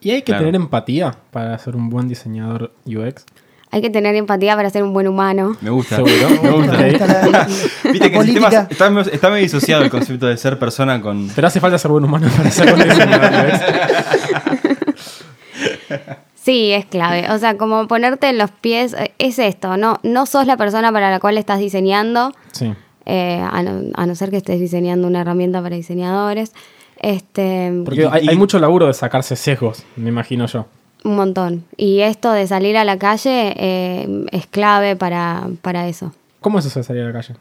Y 0.00 0.10
hay 0.12 0.18
que 0.22 0.26
Claro. 0.26 0.40
tener 0.44 0.54
empatía 0.54 1.16
para 1.32 1.58
ser 1.58 1.74
un 1.74 1.88
buen 1.90 2.06
diseñador 2.08 2.70
UX. 2.86 3.24
Hay 3.70 3.82
que 3.82 3.90
tener 3.90 4.14
empatía 4.16 4.56
para 4.56 4.70
ser 4.70 4.82
un 4.82 4.92
buen 4.94 5.06
humano. 5.08 5.56
Me 5.60 5.70
gusta. 5.70 5.96
Seguro. 5.96 6.14
Me 6.42 6.50
gusta. 6.50 6.76
Me 6.78 6.90
gusta 6.90 7.06
la- 7.06 7.26
la- 7.28 7.44
Viste 7.46 7.98
la 7.98 8.10
que 8.10 8.16
política. 8.16 8.66
está, 8.70 8.90
medio- 8.90 9.12
está 9.12 9.28
medio 9.30 9.42
disociado 9.42 9.82
el 9.84 9.90
concepto 9.90 10.26
de 10.26 10.36
ser 10.38 10.58
persona 10.58 11.00
con. 11.02 11.28
Pero 11.34 11.46
hace 11.48 11.60
falta 11.60 11.76
ser 11.78 11.90
buen 11.90 12.04
humano 12.04 12.28
para 12.36 12.50
ser 12.50 12.74
buen. 12.74 12.88
Sí, 16.34 16.72
es 16.72 16.86
clave. 16.86 17.30
O 17.30 17.38
sea, 17.38 17.58
como 17.58 17.86
ponerte 17.88 18.28
en 18.28 18.38
los 18.38 18.50
pies, 18.50 18.94
eh, 18.94 19.12
es 19.18 19.38
esto, 19.38 19.76
¿no? 19.76 20.00
No 20.02 20.24
sos 20.24 20.46
la 20.46 20.56
persona 20.56 20.90
para 20.92 21.10
la 21.10 21.20
cual 21.20 21.36
estás 21.36 21.58
diseñando, 21.58 22.32
Sí. 22.52 22.72
eh, 23.04 23.42
a, 23.50 23.62
no, 23.62 23.82
a 23.94 24.06
no 24.06 24.14
ser 24.14 24.30
que 24.30 24.38
estés 24.38 24.58
diseñando 24.58 25.06
una 25.08 25.20
herramienta 25.20 25.60
para 25.60 25.76
diseñadores. 25.76 26.52
Este, 27.00 27.70
Porque 27.84 28.02
Y- 28.02 28.08
hay, 28.10 28.28
hay 28.28 28.36
mucho 28.36 28.58
laburo 28.58 28.86
de 28.86 28.94
sacarse 28.94 29.36
sesgos, 29.36 29.84
me 29.96 30.08
imagino 30.08 30.46
yo. 30.46 30.66
Un 31.08 31.16
montón. 31.16 31.64
Y 31.76 32.00
esto 32.00 32.32
de 32.32 32.46
salir 32.46 32.76
a 32.76 32.84
la 32.84 32.98
calle 32.98 33.54
eh, 33.56 34.26
es 34.32 34.46
clave 34.46 34.96
para, 34.96 35.48
para 35.62 35.88
eso. 35.88 36.12
¿Cómo 36.40 36.58
es 36.58 36.66
eso 36.66 36.80
de 36.80 36.84
salir 36.84 37.02
a 37.02 37.06
la 37.06 37.12
calle? 37.12 37.34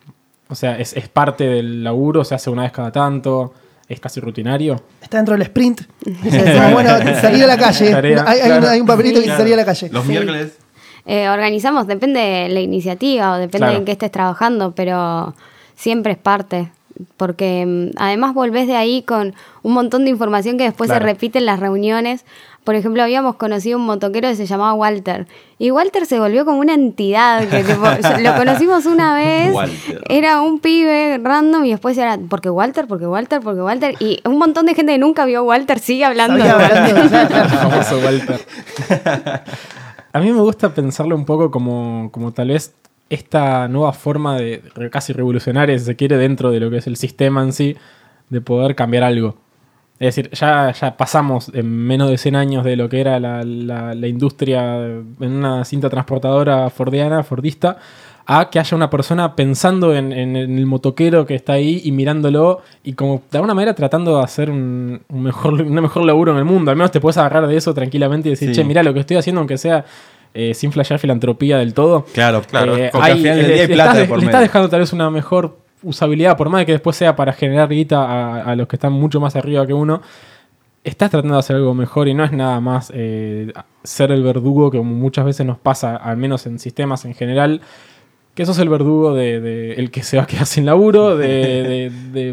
O 0.49 0.55
sea, 0.55 0.77
¿es, 0.79 0.95
es 0.95 1.07
parte 1.09 1.43
del 1.45 1.83
laburo? 1.83 2.23
¿Se 2.23 2.33
hace 2.35 2.49
una 2.49 2.63
vez 2.63 2.71
cada 2.71 2.91
tanto? 2.91 3.53
¿Es 3.89 3.99
casi 3.99 4.19
rutinario? 4.19 4.81
Está 5.01 5.17
dentro 5.17 5.33
del 5.33 5.43
sprint. 5.43 5.81
Bueno, 6.73 6.89
salir 7.21 7.43
a 7.43 7.47
la 7.47 7.57
calle. 7.57 7.91
Tarea, 7.91 8.23
hay, 8.27 8.39
hay 8.39 8.45
claro. 8.47 8.65
un, 8.65 8.69
hay 8.71 8.79
un 8.81 8.87
papelito 8.87 9.15
que 9.15 9.21
dice 9.21 9.27
Claro. 9.27 9.39
salir 9.43 9.53
a 9.53 9.57
la 9.57 9.65
calle. 9.65 9.89
Los 9.91 10.05
miércoles. 10.05 10.57
Eh, 11.05 11.29
organizamos, 11.29 11.87
depende 11.87 12.19
de 12.19 12.49
la 12.49 12.59
iniciativa 12.59 13.31
o 13.33 13.37
depende 13.37 13.59
Claro. 13.67 13.77
en 13.79 13.85
qué 13.85 13.93
estés 13.93 14.11
trabajando, 14.11 14.71
pero 14.75 15.33
siempre 15.75 16.13
es 16.13 16.17
parte. 16.17 16.69
Porque 17.15 17.63
mm, 17.65 17.97
además 17.97 18.33
volvés 18.33 18.67
de 18.67 18.75
ahí 18.75 19.03
con 19.03 19.35
un 19.63 19.73
montón 19.73 20.03
de 20.03 20.09
información 20.09 20.57
que 20.57 20.63
después 20.65 20.89
Claro. 20.89 21.05
se 21.05 21.13
repite 21.13 21.39
en 21.39 21.45
las 21.45 21.59
reuniones. 21.59 22.25
Por 22.67 22.75
ejemplo, 22.75 23.01
habíamos 23.01 23.37
conocido 23.37 23.79
un 23.79 23.85
motoquero 23.85 24.27
que 24.27 24.35
se 24.35 24.45
llamaba 24.45 24.73
Walter. 24.73 25.25
Y 25.57 25.71
Walter 25.71 26.05
se 26.05 26.19
volvió 26.19 26.43
como 26.43 26.59
una 26.59 26.73
entidad. 26.73 27.47
Que, 27.47 27.63
tipo, 27.63 27.81
lo 28.21 28.35
conocimos 28.35 28.85
una 28.85 29.15
vez. 29.15 29.53
Walter. 29.53 30.01
Era 30.09 30.41
un 30.41 30.59
pibe 30.59 31.17
random 31.23 31.63
y 31.63 31.71
después 31.71 31.97
era, 31.97 32.19
porque 32.29 32.49
Walter, 32.49 32.85
porque 32.85 33.07
Walter, 33.07 33.39
porque 33.39 33.61
Walter. 33.61 33.95
Y 34.01 34.19
un 34.25 34.37
montón 34.37 34.65
de 34.65 34.75
gente 34.75 34.91
que 34.91 34.97
nunca 34.97 35.23
vio 35.23 35.39
a 35.39 35.43
Walter 35.43 35.79
sigue 35.79 36.03
hablando. 36.03 36.43
Sabía 36.43 36.81
de 36.81 36.93
Walter. 36.93 37.47
famoso 37.47 37.99
Walter. 37.99 38.41
A 40.11 40.19
mí 40.19 40.33
me 40.33 40.41
gusta 40.41 40.73
pensarlo 40.73 41.15
un 41.15 41.23
poco 41.23 41.49
como, 41.49 42.09
como 42.11 42.33
tal 42.33 42.49
vez 42.49 42.73
esta 43.09 43.69
nueva 43.69 43.93
forma 43.93 44.35
de 44.35 44.61
casi 44.91 45.13
revolucionaria, 45.13 45.79
si 45.79 45.85
se 45.85 45.95
quiere, 45.95 46.17
dentro 46.17 46.51
de 46.51 46.59
lo 46.59 46.69
que 46.69 46.79
es 46.79 46.87
el 46.87 46.97
sistema 46.97 47.43
en 47.43 47.53
sí, 47.53 47.77
de 48.27 48.41
poder 48.41 48.75
cambiar 48.75 49.05
algo. 49.05 49.37
Es 49.99 50.15
decir, 50.15 50.29
ya, 50.31 50.71
ya 50.71 50.95
pasamos 50.95 51.49
en 51.53 51.67
menos 51.67 52.09
de 52.09 52.17
100 52.19 52.35
años 52.35 52.63
de 52.63 52.75
lo 52.75 52.87
que 52.87 53.01
era 53.01 53.19
la, 53.19 53.43
la- 53.43 53.95
la 53.95 54.07
industria 54.07 54.75
en 54.85 55.05
una 55.19 55.65
cinta 55.65 55.89
transportadora 55.89 56.69
fordiana, 56.69 57.23
fordista, 57.23 57.77
a 58.29 58.49
que 58.49 58.59
haya 58.59 58.75
una 58.75 58.89
persona 58.89 59.35
pensando 59.35 59.95
en, 59.95 60.11
en 60.11 60.35
el 60.35 60.65
motoquero 60.65 61.25
que 61.25 61.33
está 61.33 61.53
ahí 61.53 61.81
y 61.85 61.91
mirándolo 61.93 62.61
y 62.83 62.93
como 62.93 63.21
de 63.31 63.37
alguna 63.37 63.53
manera 63.53 63.73
tratando 63.73 64.17
de 64.17 64.23
hacer 64.23 64.49
un, 64.51 65.01
un 65.07 65.23
mejor, 65.23 65.53
un 65.61 65.73
mejor 65.73 66.03
laburo 66.05 66.33
en 66.33 66.37
el 66.39 66.45
mundo. 66.45 66.69
Al 66.69 66.77
menos 66.77 66.91
te 66.91 66.99
puedes 66.99 67.17
agarrar 67.17 67.47
de 67.47 67.55
eso 67.55 67.73
tranquilamente 67.73 68.27
y 68.27 68.31
decir, 68.31 68.49
Sí. 68.49 68.55
che, 68.55 68.63
mira 68.65 68.83
lo 68.83 68.93
que 68.93 68.99
estoy 68.99 69.17
haciendo, 69.17 69.39
aunque 69.39 69.57
sea 69.57 69.85
eh, 70.33 70.53
sin 70.53 70.71
flashear 70.71 70.99
filantropía 70.99 71.57
del 71.57 71.73
todo. 71.73 72.05
Claro, 72.13 72.41
Claro, 72.43 72.77
Eh, 72.77 72.91
al 72.93 73.17
final 73.17 73.37
del 73.37 73.47
le- 73.47 73.53
día 73.53 73.61
hay 73.63 73.67
le 73.69 73.73
plata 73.73 73.89
estás, 73.91 73.97
de 73.97 74.05
por 74.09 74.17
le 74.19 74.25
estás 74.25 74.39
medio. 74.39 74.47
dejando 74.47 74.69
tal 74.69 74.79
vez 74.81 74.93
una 74.93 75.09
mejor 75.09 75.57
usabilidad, 75.83 76.37
por 76.37 76.49
más 76.49 76.65
que 76.65 76.73
después 76.73 76.95
sea 76.95 77.15
para 77.15 77.33
generar 77.33 77.69
guita 77.69 78.41
a, 78.41 78.55
los 78.55 78.67
que 78.67 78.75
están 78.75 78.93
mucho 78.93 79.19
más 79.19 79.35
arriba 79.35 79.65
que 79.65 79.73
uno. 79.73 80.01
Estás 80.83 81.11
tratando 81.11 81.35
de 81.35 81.39
hacer 81.39 81.55
algo 81.57 81.73
mejor 81.73 82.07
y 82.07 82.13
no 82.13 82.23
es 82.23 82.31
nada 82.31 82.61
más 82.61 82.91
eh, 82.95 83.51
ser 83.83 84.11
el 84.11 84.23
verdugo 84.23 84.71
que 84.71 84.79
muchas 84.79 85.25
veces 85.25 85.45
nos 85.45 85.57
pasa, 85.57 85.97
al 85.97 86.17
menos 86.17 86.45
en 86.45 86.59
sistemas 86.59 87.03
en 87.03 87.13
general, 87.13 87.61
que 88.37 88.45
sos 88.45 88.59
el 88.59 88.69
verdugo 88.69 89.15
de, 89.15 89.73
el 89.73 89.89
que 89.89 90.03
se 90.03 90.15
va 90.17 90.23
a 90.23 90.27
quedar 90.27 90.45
sin 90.45 90.65
laburo, 90.65 91.17
de, 91.17 91.91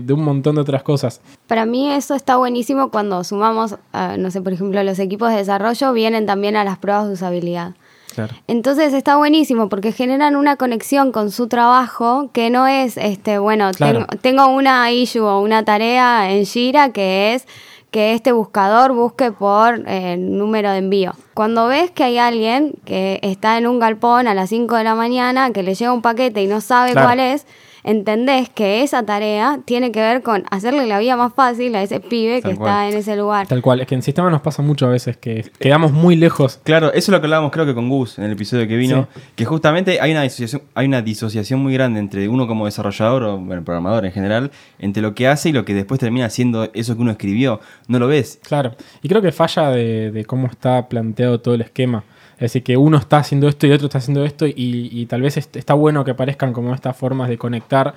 un 0.08 0.22
montón 0.22 0.54
de 0.54 0.60
otras 0.60 0.82
cosas. 0.82 1.20
Para 1.46 1.64
mí 1.64 1.90
eso 1.90 2.14
está 2.14 2.36
buenísimo 2.36 2.90
cuando 2.90 3.24
sumamos, 3.24 3.76
no 4.18 4.30
sé, 4.30 4.42
por 4.42 4.52
ejemplo, 4.52 4.82
los 4.82 4.98
equipos 4.98 5.30
de 5.30 5.38
desarrollo 5.38 5.92
vienen 5.94 6.26
también 6.26 6.56
a 6.56 6.64
las 6.64 6.78
pruebas 6.78 7.06
de 7.08 7.14
usabilidad. 7.14 7.74
Claro. 8.14 8.34
Entonces 8.46 8.92
está 8.94 9.16
buenísimo 9.16 9.68
porque 9.68 9.92
generan 9.92 10.36
una 10.36 10.56
conexión 10.56 11.12
con 11.12 11.30
su 11.30 11.48
trabajo 11.48 12.30
que 12.32 12.50
no 12.50 12.66
es, 12.66 12.96
este, 12.96 13.38
bueno, 13.38 13.70
Claro. 13.76 14.06
tengo, 14.20 14.42
tengo 14.44 14.46
una 14.56 14.90
issue 14.92 15.22
o 15.24 15.40
una 15.40 15.64
tarea 15.64 16.30
en 16.30 16.44
Jira 16.46 16.90
que 16.90 17.34
es 17.34 17.46
que 17.90 18.12
este 18.12 18.32
buscador 18.32 18.92
busque 18.92 19.30
por 19.30 19.82
eh, 19.86 20.16
número 20.16 20.70
de 20.72 20.78
envío. 20.78 21.12
Cuando 21.32 21.68
ves 21.68 21.92
que 21.92 22.02
hay 22.02 22.18
alguien 22.18 22.72
que 22.84 23.20
está 23.22 23.56
en 23.56 23.68
un 23.68 23.78
galpón 23.78 24.26
a 24.26 24.34
las 24.34 24.48
5 24.50 24.74
de 24.76 24.82
la 24.84 24.96
mañana, 24.96 25.52
que 25.52 25.62
le 25.62 25.74
llega 25.76 25.92
un 25.92 26.02
paquete 26.02 26.42
y 26.42 26.48
no 26.48 26.60
sabe 26.60 26.90
Claro. 26.92 27.06
cuál 27.06 27.20
es, 27.20 27.46
entendés 27.84 28.48
que 28.48 28.82
esa 28.82 29.04
tarea 29.04 29.60
tiene 29.64 29.92
que 29.92 30.00
ver 30.00 30.22
con 30.22 30.44
hacerle 30.50 30.86
la 30.86 30.98
vida 30.98 31.16
más 31.16 31.32
fácil 31.34 31.74
a 31.76 31.82
ese 31.82 32.00
pibe 32.00 32.40
Tal 32.40 32.50
que 32.52 32.56
cual. 32.56 32.68
está 32.70 32.88
en 32.88 32.96
ese 32.96 33.16
lugar. 33.16 33.46
Tal 33.46 33.62
cual, 33.62 33.80
es 33.80 33.86
que 33.86 33.94
en 33.94 34.02
sistemas 34.02 34.32
nos 34.32 34.40
pasa 34.40 34.62
mucho 34.62 34.86
a 34.86 34.88
veces 34.88 35.16
que 35.16 35.44
quedamos 35.58 35.92
muy 35.92 36.16
lejos. 36.16 36.60
Claro, 36.64 36.88
eso 36.88 36.96
es 36.96 37.08
lo 37.10 37.20
que 37.20 37.26
hablábamos 37.26 37.52
creo 37.52 37.66
que 37.66 37.74
con 37.74 37.88
Gus 37.88 38.18
en 38.18 38.24
el 38.24 38.32
episodio 38.32 38.66
que 38.66 38.76
vino, 38.76 39.06
que 39.36 39.44
justamente 39.44 40.00
hay 40.00 40.10
una 40.12 40.22
disociación, 40.22 40.62
hay 40.74 40.86
una 40.86 41.02
disociación 41.02 41.60
muy 41.60 41.74
grande 41.74 42.00
entre 42.00 42.28
uno 42.28 42.46
como 42.46 42.64
desarrollador 42.64 43.22
o 43.22 43.38
bueno, 43.38 43.62
programador 43.62 44.06
en 44.06 44.12
general, 44.12 44.50
entre 44.78 45.02
lo 45.02 45.14
que 45.14 45.28
hace 45.28 45.50
y 45.50 45.52
lo 45.52 45.64
que 45.64 45.74
después 45.74 46.00
termina 46.00 46.30
siendo 46.30 46.70
eso 46.72 46.96
que 46.96 47.02
uno 47.02 47.10
escribió. 47.10 47.60
No 47.86 47.98
lo 47.98 48.06
ves. 48.08 48.40
Claro, 48.42 48.74
y 49.02 49.08
creo 49.08 49.20
que 49.20 49.30
falla 49.30 49.70
de, 49.70 50.10
de 50.10 50.24
cómo 50.24 50.46
está 50.46 50.88
planteado 50.88 51.40
todo 51.40 51.54
el 51.54 51.60
esquema. 51.60 52.02
Decir, 52.44 52.62
que 52.62 52.76
uno 52.76 52.96
está 52.98 53.18
haciendo 53.18 53.48
esto 53.48 53.66
y 53.66 53.72
otro 53.72 53.86
está 53.86 53.98
haciendo 53.98 54.24
esto 54.24 54.46
y, 54.46 54.54
y 54.92 55.06
tal 55.06 55.22
vez 55.22 55.36
est- 55.36 55.56
está 55.56 55.74
bueno 55.74 56.04
que 56.04 56.10
aparezcan 56.12 56.52
como 56.52 56.74
estas 56.74 56.96
formas 56.96 57.28
de 57.28 57.38
conectar 57.38 57.94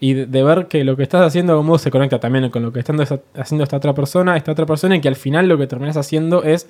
y 0.00 0.14
de, 0.14 0.26
de 0.26 0.42
ver 0.44 0.66
que 0.68 0.84
lo 0.84 0.96
que 0.96 1.02
estás 1.02 1.22
haciendo 1.26 1.52
de 1.52 1.54
algún 1.54 1.66
modo 1.66 1.78
se 1.78 1.90
conecta 1.90 2.20
también 2.20 2.48
con 2.50 2.62
lo 2.62 2.72
que 2.72 2.78
está 2.80 2.92
haciendo 3.36 3.64
esta 3.64 3.76
otra 3.76 3.94
persona, 3.94 4.36
esta 4.36 4.52
otra 4.52 4.64
persona 4.66 4.94
y 4.96 5.00
que 5.00 5.08
al 5.08 5.16
final 5.16 5.48
lo 5.48 5.58
que 5.58 5.66
terminas 5.66 5.96
haciendo 5.96 6.44
es, 6.44 6.68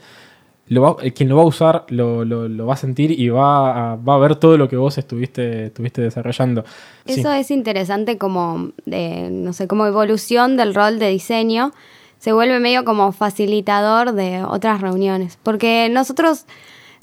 lo 0.68 0.82
va- 0.82 0.96
eh, 1.02 1.12
quien 1.12 1.28
lo 1.28 1.36
va 1.36 1.42
a 1.42 1.46
usar 1.46 1.84
lo, 1.88 2.24
lo- 2.24 2.48
lo 2.48 2.66
va 2.66 2.74
a 2.74 2.76
sentir 2.78 3.10
y 3.10 3.28
va 3.28 3.92
a, 3.92 3.96
va 3.96 4.14
a 4.14 4.18
ver 4.18 4.36
todo 4.36 4.56
lo 4.56 4.68
que 4.68 4.76
vos 4.76 4.96
estuviste, 4.98 5.66
estuviste 5.66 6.00
desarrollando. 6.00 6.64
Sí. 7.06 7.20
Eso 7.20 7.30
es 7.32 7.50
interesante 7.50 8.16
como, 8.18 8.70
de, 8.86 9.28
no 9.30 9.52
sé, 9.52 9.66
como 9.66 9.86
evolución 9.86 10.56
del 10.56 10.74
rol 10.74 10.98
de 10.98 11.08
diseño. 11.08 11.72
Se 12.18 12.32
vuelve 12.32 12.58
medio 12.60 12.84
como 12.84 13.12
facilitador 13.12 14.12
de 14.12 14.42
otras 14.42 14.80
reuniones. 14.80 15.38
Porque 15.42 15.88
nosotros 15.90 16.46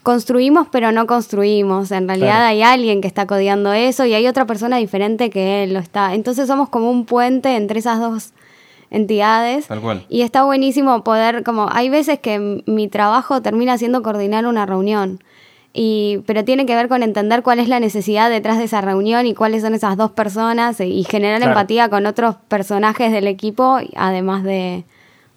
construimos 0.05 0.67
pero 0.71 0.93
no 0.93 1.05
construimos. 1.07 1.91
En 1.91 2.07
realidad 2.07 2.35
Claro. 2.37 2.45
hay 2.45 2.61
alguien 2.61 3.01
que 3.01 3.07
está 3.09 3.25
codeando 3.27 3.73
eso 3.73 4.05
y 4.05 4.13
hay 4.13 4.25
otra 4.27 4.45
persona 4.45 4.77
diferente 4.77 5.29
que 5.29 5.67
lo 5.67 5.79
está. 5.79 6.13
Entonces 6.13 6.47
somos 6.47 6.69
como 6.69 6.89
un 6.89 7.05
puente 7.05 7.57
entre 7.57 7.79
esas 7.79 7.99
dos 7.99 8.31
entidades. 8.91 9.67
Tal 9.67 9.81
cual. 9.81 10.05
Y 10.07 10.21
está 10.21 10.43
buenísimo 10.43 11.03
poder, 11.03 11.43
como, 11.43 11.67
hay 11.71 11.89
veces 11.89 12.19
que 12.19 12.63
mi 12.65 12.87
trabajo 12.87 13.41
termina 13.41 13.77
siendo 13.77 14.01
coordinar 14.03 14.45
una 14.45 14.65
reunión. 14.65 15.19
Y, 15.73 16.19
pero 16.25 16.45
tiene 16.45 16.65
que 16.65 16.75
ver 16.75 16.87
con 16.87 17.03
entender 17.03 17.41
cuál 17.43 17.59
es 17.59 17.67
la 17.67 17.81
necesidad 17.81 18.29
detrás 18.29 18.57
de 18.59 18.63
esa 18.63 18.79
reunión 18.79 19.25
y 19.25 19.33
cuáles 19.33 19.61
son 19.63 19.73
esas 19.73 19.97
dos 19.97 20.11
personas 20.11 20.79
y, 20.79 20.83
y 20.85 21.03
generar 21.03 21.39
Claro. 21.39 21.51
empatía 21.51 21.89
con 21.89 22.05
otros 22.05 22.35
personajes 22.47 23.11
del 23.11 23.27
equipo, 23.27 23.79
además 23.97 24.43
de, 24.45 24.85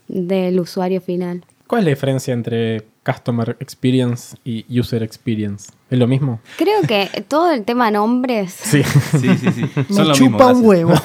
del 0.07 0.61
usuario 0.61 1.01
final. 1.01 1.45
¿Cuál 1.67 1.81
es 1.81 1.85
la 1.87 1.91
diferencia 1.91 2.33
entre 2.35 2.83
Customer 3.09 3.57
Experience 3.61 4.37
y 4.45 4.65
User 4.79 5.03
Experience? 5.03 5.71
¿Es 5.91 5.99
lo 5.99 6.07
mismo? 6.07 6.41
Creo 6.59 6.83
que 6.83 7.25
todo 7.29 7.51
el 7.51 7.65
tema 7.65 7.91
nombres 7.91 8.53
Sí. 8.63 8.83
Sí, 8.83 9.29
sí, 9.39 9.51
sí. 9.53 9.71
Me 9.89 10.13
chupa 10.13 10.49
mismo, 10.53 10.59
un 10.61 10.67
huevo. 10.67 10.93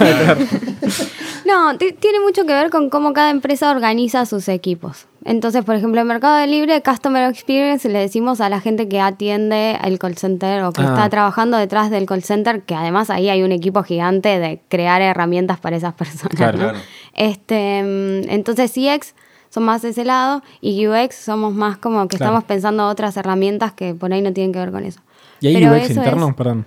No, 1.46 1.78
ti- 1.78 1.92
tiene 1.94 2.20
mucho 2.22 2.46
que 2.46 2.54
ver 2.54 2.70
con 2.70 2.90
cómo 2.90 3.12
cada 3.14 3.30
empresa 3.30 3.70
organiza 3.72 4.26
sus 4.26 4.48
equipos. 4.48 5.08
Entonces, 5.26 5.64
por 5.66 5.76
ejemplo, 5.76 6.00
en 6.02 6.08
Mercado 6.08 6.38
de 6.38 6.48
Libre, 6.48 6.82
Customer 6.82 7.30
Experience 7.30 7.88
le 7.90 8.00
decimos 8.00 8.40
a 8.42 8.50
la 8.50 8.60
gente 8.62 8.88
que 8.88 9.00
atiende 9.02 9.78
el 9.84 10.00
call 10.00 10.16
center 10.18 10.64
o 10.64 10.72
que 10.72 10.82
Ah. 10.82 10.86
está 10.86 11.10
trabajando 11.10 11.58
detrás 11.58 11.90
del 11.92 12.06
call 12.06 12.24
center, 12.24 12.62
que 12.64 12.76
además 12.76 13.10
ahí 13.10 13.30
hay 13.30 13.44
un 13.44 13.52
equipo 13.52 13.84
gigante 13.84 14.40
de 14.40 14.62
crear 14.70 15.02
herramientas 15.02 15.60
para 15.60 15.76
esas 15.76 15.94
personas. 15.94 16.36
Claro. 16.36 16.58
¿no? 16.58 16.64
Claro. 16.70 16.80
Este, 17.14 17.84
mm, 17.84 18.30
entonces, 18.30 18.72
CX 18.72 19.14
son 19.54 19.64
más 19.64 19.82
de 19.84 19.90
ese 19.90 20.04
lado 20.06 20.42
y 20.62 20.88
UX 20.88 21.16
somos 21.16 21.54
más 21.54 21.78
como 21.78 22.08
que 22.08 22.18
Claro. 22.18 22.32
estamos 22.32 22.44
pensando 22.46 22.88
otras 22.88 23.16
herramientas 23.18 23.74
que 23.74 23.94
por 23.94 24.12
ahí 24.12 24.22
no 24.22 24.34
tienen 24.34 24.52
que 24.52 24.60
ver 24.60 24.72
con 24.72 24.84
eso. 24.84 25.00
¿Y 25.42 25.48
hay 25.48 25.54
Pero 25.56 25.74
UX 25.74 25.90
eso 25.90 26.00
interno? 26.00 26.30
es- 26.30 26.34
Perdón. 26.36 26.66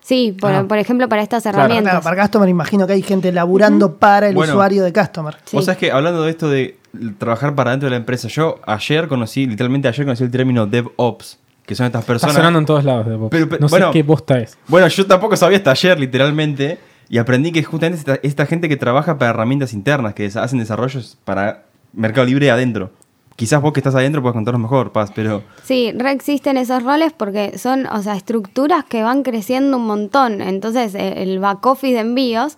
sí, 0.00 0.36
por, 0.40 0.52
Ah. 0.52 0.64
por 0.66 0.78
ejemplo, 0.78 1.08
para 1.08 1.22
estas 1.22 1.46
herramientas. 1.46 1.92
Claro, 1.92 2.02
para 2.02 2.22
Customer 2.22 2.48
imagino 2.48 2.86
que 2.86 2.94
hay 2.94 3.02
gente 3.02 3.30
laburando 3.32 3.94
para 3.96 4.28
el 4.28 4.34
Bueno. 4.34 4.52
usuario 4.54 4.82
de 4.84 4.92
Customer. 4.92 5.36
Sí. 5.44 5.56
Vos 5.56 5.64
sabés 5.66 5.78
que 5.78 5.92
hablando 5.92 6.22
de 6.22 6.30
esto 6.30 6.48
de 6.50 6.78
trabajar 7.18 7.54
para 7.54 7.70
dentro 7.72 7.86
de 7.86 7.90
la 7.90 7.96
empresa, 7.98 8.26
yo 8.28 8.58
ayer 8.66 9.06
conocí, 9.08 9.46
literalmente 9.46 9.86
ayer 9.88 10.04
conocí 10.04 10.24
el 10.24 10.30
término 10.30 10.66
DevOps, 10.66 11.38
que 11.64 11.74
son 11.74 11.86
estas 11.86 12.00
Está 12.00 12.12
personas. 12.12 12.36
sonando 12.36 12.58
en 12.58 12.66
todos 12.66 12.84
lados. 12.84 13.06
de 13.06 13.16
Vox. 13.16 13.30
Pero- 13.30 13.48
pero- 13.48 13.60
no 13.60 13.68
sé 13.68 13.72
bueno. 13.72 13.90
qué 13.92 14.02
bosta 14.02 14.38
es. 14.38 14.56
Bueno, 14.68 14.88
yo 14.88 15.06
tampoco 15.06 15.36
sabía 15.36 15.58
hasta 15.58 15.70
ayer, 15.72 15.98
literalmente, 16.00 16.78
y 17.08 17.18
aprendí 17.18 17.52
que 17.52 17.62
justamente 17.62 17.98
esta, 18.00 18.18
esta 18.26 18.46
gente 18.46 18.68
que 18.68 18.76
trabaja 18.76 19.18
para 19.18 19.30
herramientas 19.30 19.72
internas, 19.74 20.14
que 20.14 20.26
hacen 20.26 20.58
desarrollos 20.58 21.18
para 21.24 21.64
Mercado 21.92 22.26
Libre 22.26 22.50
adentro. 22.50 22.90
Quizás 23.36 23.60
vos 23.60 23.72
que 23.74 23.80
estás 23.80 23.94
adentro 23.94 24.22
puedas 24.22 24.34
contarnos 24.34 24.62
mejor, 24.62 24.92
Paz, 24.92 25.10
pero 25.14 25.42
Sí, 25.62 25.92
reexisten 25.94 26.56
esos 26.56 26.82
roles 26.82 27.12
porque 27.12 27.58
son, 27.58 27.86
o 27.86 28.00
sea, 28.02 28.16
estructuras 28.16 28.84
que 28.84 29.02
van 29.02 29.22
creciendo 29.22 29.76
un 29.76 29.86
montón. 29.86 30.40
Entonces, 30.40 30.94
eh, 30.94 31.22
el 31.22 31.38
back 31.38 31.64
office 31.66 31.92
de 31.94 32.00
envíos 32.00 32.56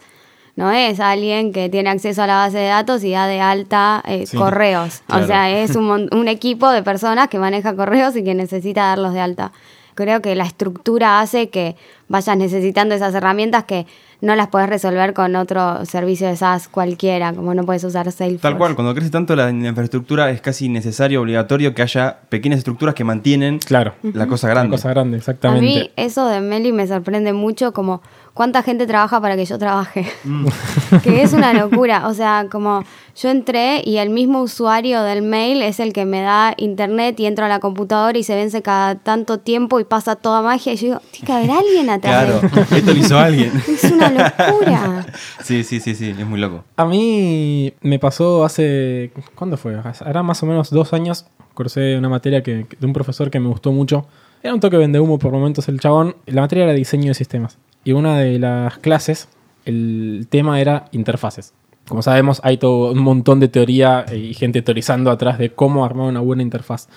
no 0.55 0.71
es 0.71 1.01
alguien 1.01 1.53
que 1.53 1.69
tiene 1.69 1.91
acceso 1.91 2.23
a 2.23 2.27
la 2.29 2.37
base 2.37 2.59
de 2.59 2.69
datos 2.69 3.03
y 3.03 3.11
da 3.11 3.27
de 3.27 3.41
alta 3.41 4.03
eh, 4.07 4.25
Sí, 4.27 4.37
correos. 4.37 5.03
claro. 5.07 5.25
O 5.25 5.27
sea, 5.27 5.51
es 5.51 5.75
un, 5.75 6.09
un 6.13 6.29
equipo 6.29 6.71
de 6.71 6.83
personas 6.85 7.27
que 7.29 7.41
maneja 7.41 7.75
correos 7.75 8.15
y 8.17 8.23
que 8.23 8.35
necesita 8.35 8.83
darlos 8.83 9.15
de 9.15 9.21
alta. 9.21 9.51
Creo 9.97 10.23
que 10.23 10.37
la 10.37 10.45
estructura 10.45 11.19
hace 11.19 11.49
que 11.49 11.75
vayas 12.07 12.37
necesitando 12.37 12.95
esas 12.95 13.13
herramientas 13.17 13.65
que 13.65 13.85
no 14.21 14.35
las 14.35 14.49
puedes 14.49 14.69
resolver 14.69 15.15
con 15.15 15.37
otro 15.37 15.85
servicio 15.85 16.27
de 16.27 16.37
SaaS 16.37 16.69
cualquiera, 16.69 17.33
como 17.33 17.55
no 17.55 17.65
puedes 17.65 17.85
usar 17.85 18.11
Salesforce. 18.11 18.43
tal 18.43 18.59
cual, 18.59 18.75
cuando 18.75 18.95
crece 18.95 19.11
tanto 19.11 19.37
la 19.37 19.49
infraestructura 19.51 20.31
es 20.31 20.41
casi 20.41 20.69
necesario, 20.69 21.21
obligatorio 21.21 21.75
que 21.75 21.83
haya 21.83 22.19
pequeñas 22.29 22.59
estructuras 22.59 22.95
que 22.95 23.05
mantienen 23.05 23.59
Claro. 23.61 23.95
la 24.03 24.27
cosa 24.27 24.49
grande. 24.49 24.71
cosa 24.73 24.91
grande, 24.91 25.17
A 25.17 25.19
exactamente. 25.19 25.65
mí 25.67 25.91
eso 25.97 26.27
de 26.29 26.41
Meli 26.41 26.73
me 26.73 26.87
sorprende 26.87 27.33
mucho 27.33 27.73
como 27.73 28.03
cuánta 28.39 28.63
gente 28.63 28.87
trabaja 28.87 29.21
para 29.21 29.35
que 29.35 29.45
yo 29.45 29.59
trabaje. 29.59 30.07
que 31.03 31.23
es 31.23 31.33
una 31.33 31.53
locura. 31.53 32.07
O 32.07 32.15
sea, 32.15 32.47
como 32.49 32.85
yo 33.21 33.31
entré 33.31 33.83
y 33.85 33.97
el 33.97 34.11
mismo 34.11 34.41
usuario 34.43 35.03
del 35.03 35.23
mail 35.23 35.61
es 35.61 35.81
el 35.81 35.93
que 35.93 36.05
me 36.05 36.21
da 36.21 36.55
internet 36.57 37.19
y 37.19 37.27
entro 37.27 37.47
a 37.47 37.49
la 37.49 37.59
computadora 37.59 38.17
y 38.17 38.23
se 38.23 38.37
vence 38.37 38.63
cada 38.63 38.95
tanto 38.95 39.41
tiempo 39.41 39.81
y 39.81 39.85
pasa 39.85 40.15
toda 40.15 40.41
magia. 40.41 40.73
Y 40.73 40.77
yo 40.77 40.87
digo, 40.87 41.01
tiene 41.11 41.27
que 41.27 41.33
haber 41.33 41.51
alguien 41.65 41.91
atrás 41.91 42.27
Claro, 42.27 42.65
esto. 42.77 42.93
lo 42.93 42.97
hizo 42.97 43.19
alguien. 43.19 43.51
Es 43.69 43.91
una 43.91 44.09
locura. 44.09 45.07
Sí, 45.43 45.65
sí, 45.65 45.81
sí, 45.81 45.97
sí, 45.97 46.15
es 46.17 46.27
muy 46.27 46.39
loco. 46.39 46.63
A 46.77 46.85
mí 46.85 47.75
me 47.81 47.99
pasó 47.99 48.45
hace. 48.45 49.11
¿Cuándo 49.35 49.57
fue? 49.57 49.77
Hará 50.05 50.23
más 50.23 50.41
o 50.45 50.47
menos 50.47 50.71
dos 50.71 50.93
años. 50.93 51.27
Cursé 51.55 51.99
una 51.99 52.09
materia 52.09 52.45
que, 52.45 52.67
de 52.79 52.87
un 52.87 52.93
profesor 52.93 53.33
que 53.33 53.41
me 53.41 53.49
gustó 53.49 53.73
mucho. 53.73 54.07
Era 54.45 54.55
un 54.55 54.61
toque 54.61 54.77
vende 54.77 55.01
humo 55.01 55.19
por 55.19 55.33
momentos 55.33 55.69
el 55.69 55.81
chabón. 55.81 56.15
La 56.27 56.41
materia 56.41 56.63
era 56.63 56.73
diseño 56.73 57.09
de 57.09 57.15
sistemas. 57.15 57.59
Y 57.89 57.93
una 57.93 58.19
de 58.19 58.39
las 58.39 58.77
clases, 58.77 59.31
el 59.65 60.27
tema 60.29 60.61
era 60.61 60.91
interfaces. 60.93 61.55
Como 61.89 62.03
sabemos, 62.03 62.39
hay 62.45 62.59
todo 62.59 62.93
un 62.93 62.99
montón 62.99 63.41
de 63.41 63.49
teoría 63.49 64.05
y 64.15 64.35
gente 64.35 64.61
teorizando 64.61 65.11
atrás 65.11 65.39
de 65.39 65.55
cómo 65.55 65.87
armar 65.87 66.07
una 66.07 66.21
buena 66.21 66.43
interfaz. 66.43 66.91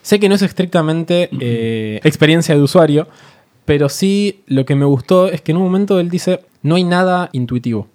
Sé 0.00 0.18
que 0.18 0.30
no 0.30 0.34
es 0.34 0.40
estrictamente 0.40 1.28
eh, 1.38 2.00
experiencia 2.02 2.54
de 2.54 2.62
usuario, 2.62 3.08
pero 3.66 3.90
sí 3.90 4.42
lo 4.46 4.64
que 4.64 4.74
me 4.74 4.86
gustó 4.86 5.28
es 5.28 5.42
que 5.42 5.52
en 5.52 5.58
un 5.58 5.64
momento 5.64 6.00
él 6.00 6.08
dice, 6.08 6.40
no 6.62 6.76
hay 6.76 6.84
nada 6.84 7.28
intuitivo. 7.32 7.86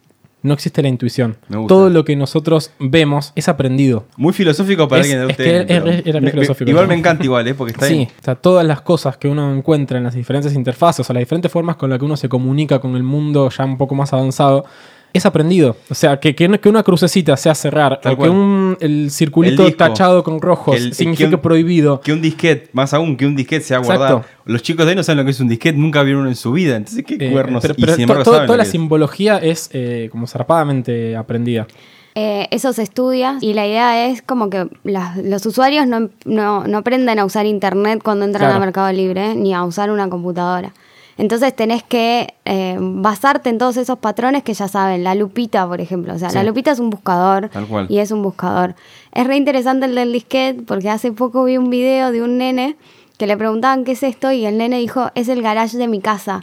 No 0.44 0.54
existe 0.54 0.82
la 0.82 0.88
intuición. 0.88 1.38
Todo 1.68 1.90
lo 1.90 2.04
que 2.04 2.16
nosotros 2.16 2.72
vemos 2.80 3.32
es 3.36 3.48
aprendido. 3.50 4.06
Muy 4.18 4.34
filosófico 4.34 4.88
para 4.88 5.02
Es- 5.02 5.08
alguien 5.08 5.28
de 5.28 5.32
ustedes. 5.32 5.62
es- 5.62 5.66
pero 5.68 5.92
es- 5.92 6.06
era 6.06 6.20
me- 6.20 6.26
me- 6.26 6.32
filosófico, 6.32 6.70
Igual 6.72 6.88
me 6.88 6.96
encanta 6.96 7.24
igual, 7.24 7.48
¿eh? 7.48 7.54
Porque 7.54 7.74
está 7.74 7.86
Sí, 7.88 7.94
bien. 7.96 8.08
o 8.20 8.24
sea, 8.24 8.36
todas 8.36 8.66
las 8.66 8.82
cosas 8.82 9.18
que 9.18 9.28
uno 9.28 9.54
encuentra 9.56 9.98
en 9.98 10.04
las 10.04 10.16
diferentes 10.16 10.54
interfaces 10.56 11.10
o 11.10 11.14
las 11.14 11.22
diferentes 11.22 11.52
formas 11.52 11.76
con 11.76 11.90
las 11.90 12.00
que 12.00 12.06
uno 12.06 12.18
se 12.18 12.28
comunica 12.30 12.80
con 12.80 12.96
el 12.96 13.04
mundo 13.04 13.50
ya 13.50 13.66
un 13.66 13.78
poco 13.78 13.94
más 13.96 14.14
avanzado, 14.14 14.66
es 15.13 15.26
aprendido. 15.26 15.76
O 15.89 15.95
sea, 15.95 16.19
que, 16.19 16.34
que, 16.36 16.47
que 16.60 16.69
una 16.69 16.84
crucecita 16.84 17.36
sea 17.38 17.54
cerrar 17.56 18.00
Tal 18.02 18.13
o 18.13 18.17
que 18.17 18.30
un, 18.30 18.78
el 18.80 19.12
circulito 19.12 19.63
El 19.63 19.69
disco. 19.69 19.78
tachado 19.86 20.24
con 20.24 20.41
rojos 20.41 20.76
El- 20.78 20.93
signifique 20.93 21.30
que 21.30 21.36
un- 21.36 21.41
prohibido. 21.41 22.02
Que 22.02 22.13
un 22.13 22.21
disquete, 22.21 22.69
más 22.74 22.93
aún, 22.93 23.17
que 23.17 23.26
un 23.26 23.36
disquete 23.36 23.63
sea 23.65 23.78
Exacto. 23.78 24.00
guardado. 24.00 24.26
Los 24.45 24.62
chicos 24.63 24.86
de 24.86 24.91
hoy 24.91 24.95
no 24.95 25.04
saben 25.04 25.17
lo 25.17 25.26
que 25.26 25.32
es 25.32 25.39
un 25.39 25.47
disquete, 25.50 25.78
nunca 25.78 26.02
vieron 26.04 26.21
uno 26.21 26.30
en 26.30 26.36
su 26.36 26.52
vida. 26.52 26.76
Entonces, 26.78 27.04
¿qué 27.06 27.15
Eh, 27.19 27.32
cuernos? 27.32 27.62
pero 27.62 27.74
y 27.78 27.82
pero 27.82 27.93
sin 27.95 27.97
to- 27.97 28.13
embargo 28.13 28.24
todo- 28.24 28.34
saben 28.36 28.47
toda 28.47 28.58
la 28.58 28.63
es. 28.63 28.69
simbología 28.69 29.38
es 29.38 29.69
eh, 29.74 30.10
como 30.12 30.28
zarpadamente 30.28 31.15
aprendida. 31.15 31.67
Eh, 32.15 32.47
eso 32.52 32.74
se 32.74 32.84
estudia 32.84 33.38
y 33.39 33.54
la 33.54 33.65
idea 33.65 34.08
es 34.08 34.21
como 34.21 34.50
que 34.50 34.67
las- 34.84 35.15
los 35.17 35.45
usuarios 35.45 35.88
no, 35.88 36.10
no, 36.26 36.65
no 36.67 36.78
aprenden 36.80 37.19
a 37.19 37.26
usar 37.26 37.45
internet 37.45 38.02
cuando 38.04 38.26
entran 38.26 38.47
Claro. 38.50 38.58
a 38.58 38.65
Mercado 38.65 38.91
Libre 38.91 39.34
ni 39.36 39.54
a 39.54 39.63
usar 39.63 39.91
una 39.91 40.10
computadora. 40.10 40.74
Entonces 41.17 41.56
tenés 41.56 41.84
que 41.84 42.34
eh, 42.45 42.78
basarte 42.80 43.50
en 43.50 43.58
todos 43.58 43.78
esos 43.78 44.00
patrones 44.00 44.43
que 44.43 44.54
ya 44.54 44.67
saben. 44.67 45.04
La 45.04 45.13
lupita, 45.15 45.67
por 45.67 45.82
ejemplo. 45.82 46.13
O 46.13 46.17
sea, 46.17 46.30
Sí. 46.30 46.36
la 46.36 46.43
lupita 46.43 46.71
es 46.71 46.80
un 46.80 46.89
buscador 46.89 47.50
Tal 47.50 47.65
cual. 47.67 47.86
y 47.89 48.00
es 48.00 48.12
un 48.12 48.21
buscador. 48.24 48.76
Es 49.13 49.28
re 49.28 49.36
interesante 49.36 49.86
el 49.86 49.95
del 49.95 50.13
disquete 50.13 50.62
porque 50.63 50.89
hace 50.89 51.12
poco 51.12 51.43
vi 51.43 51.58
un 51.58 51.69
video 51.69 52.12
de 52.12 52.21
un 52.21 52.38
nene 52.38 52.76
que 53.22 53.28
le 53.28 53.38
preguntaban 53.38 53.84
qué 53.84 53.92
es 53.92 54.02
esto 54.02 54.32
y 54.32 54.48
el 54.48 54.58
nene 54.58 54.80
dijo, 54.80 55.12
es 55.14 55.30
el 55.30 55.44
garage 55.44 55.78
de 55.78 55.88
mi 55.88 56.00
casa. 56.00 56.42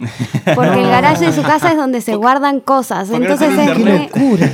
Porque 0.55 0.79
el 0.81 0.87
garage 0.89 1.25
de 1.25 1.33
su 1.33 1.41
casa 1.43 1.71
es 1.71 1.75
donde 1.75 1.99
se 1.99 2.15
guardan 2.15 2.61
cosas. 2.61 3.09
no 3.09 3.17
Entonces 3.17 3.49
es 3.51 3.71
¡Qué 3.71 3.73
re- 3.83 3.99
locura! 4.13 4.47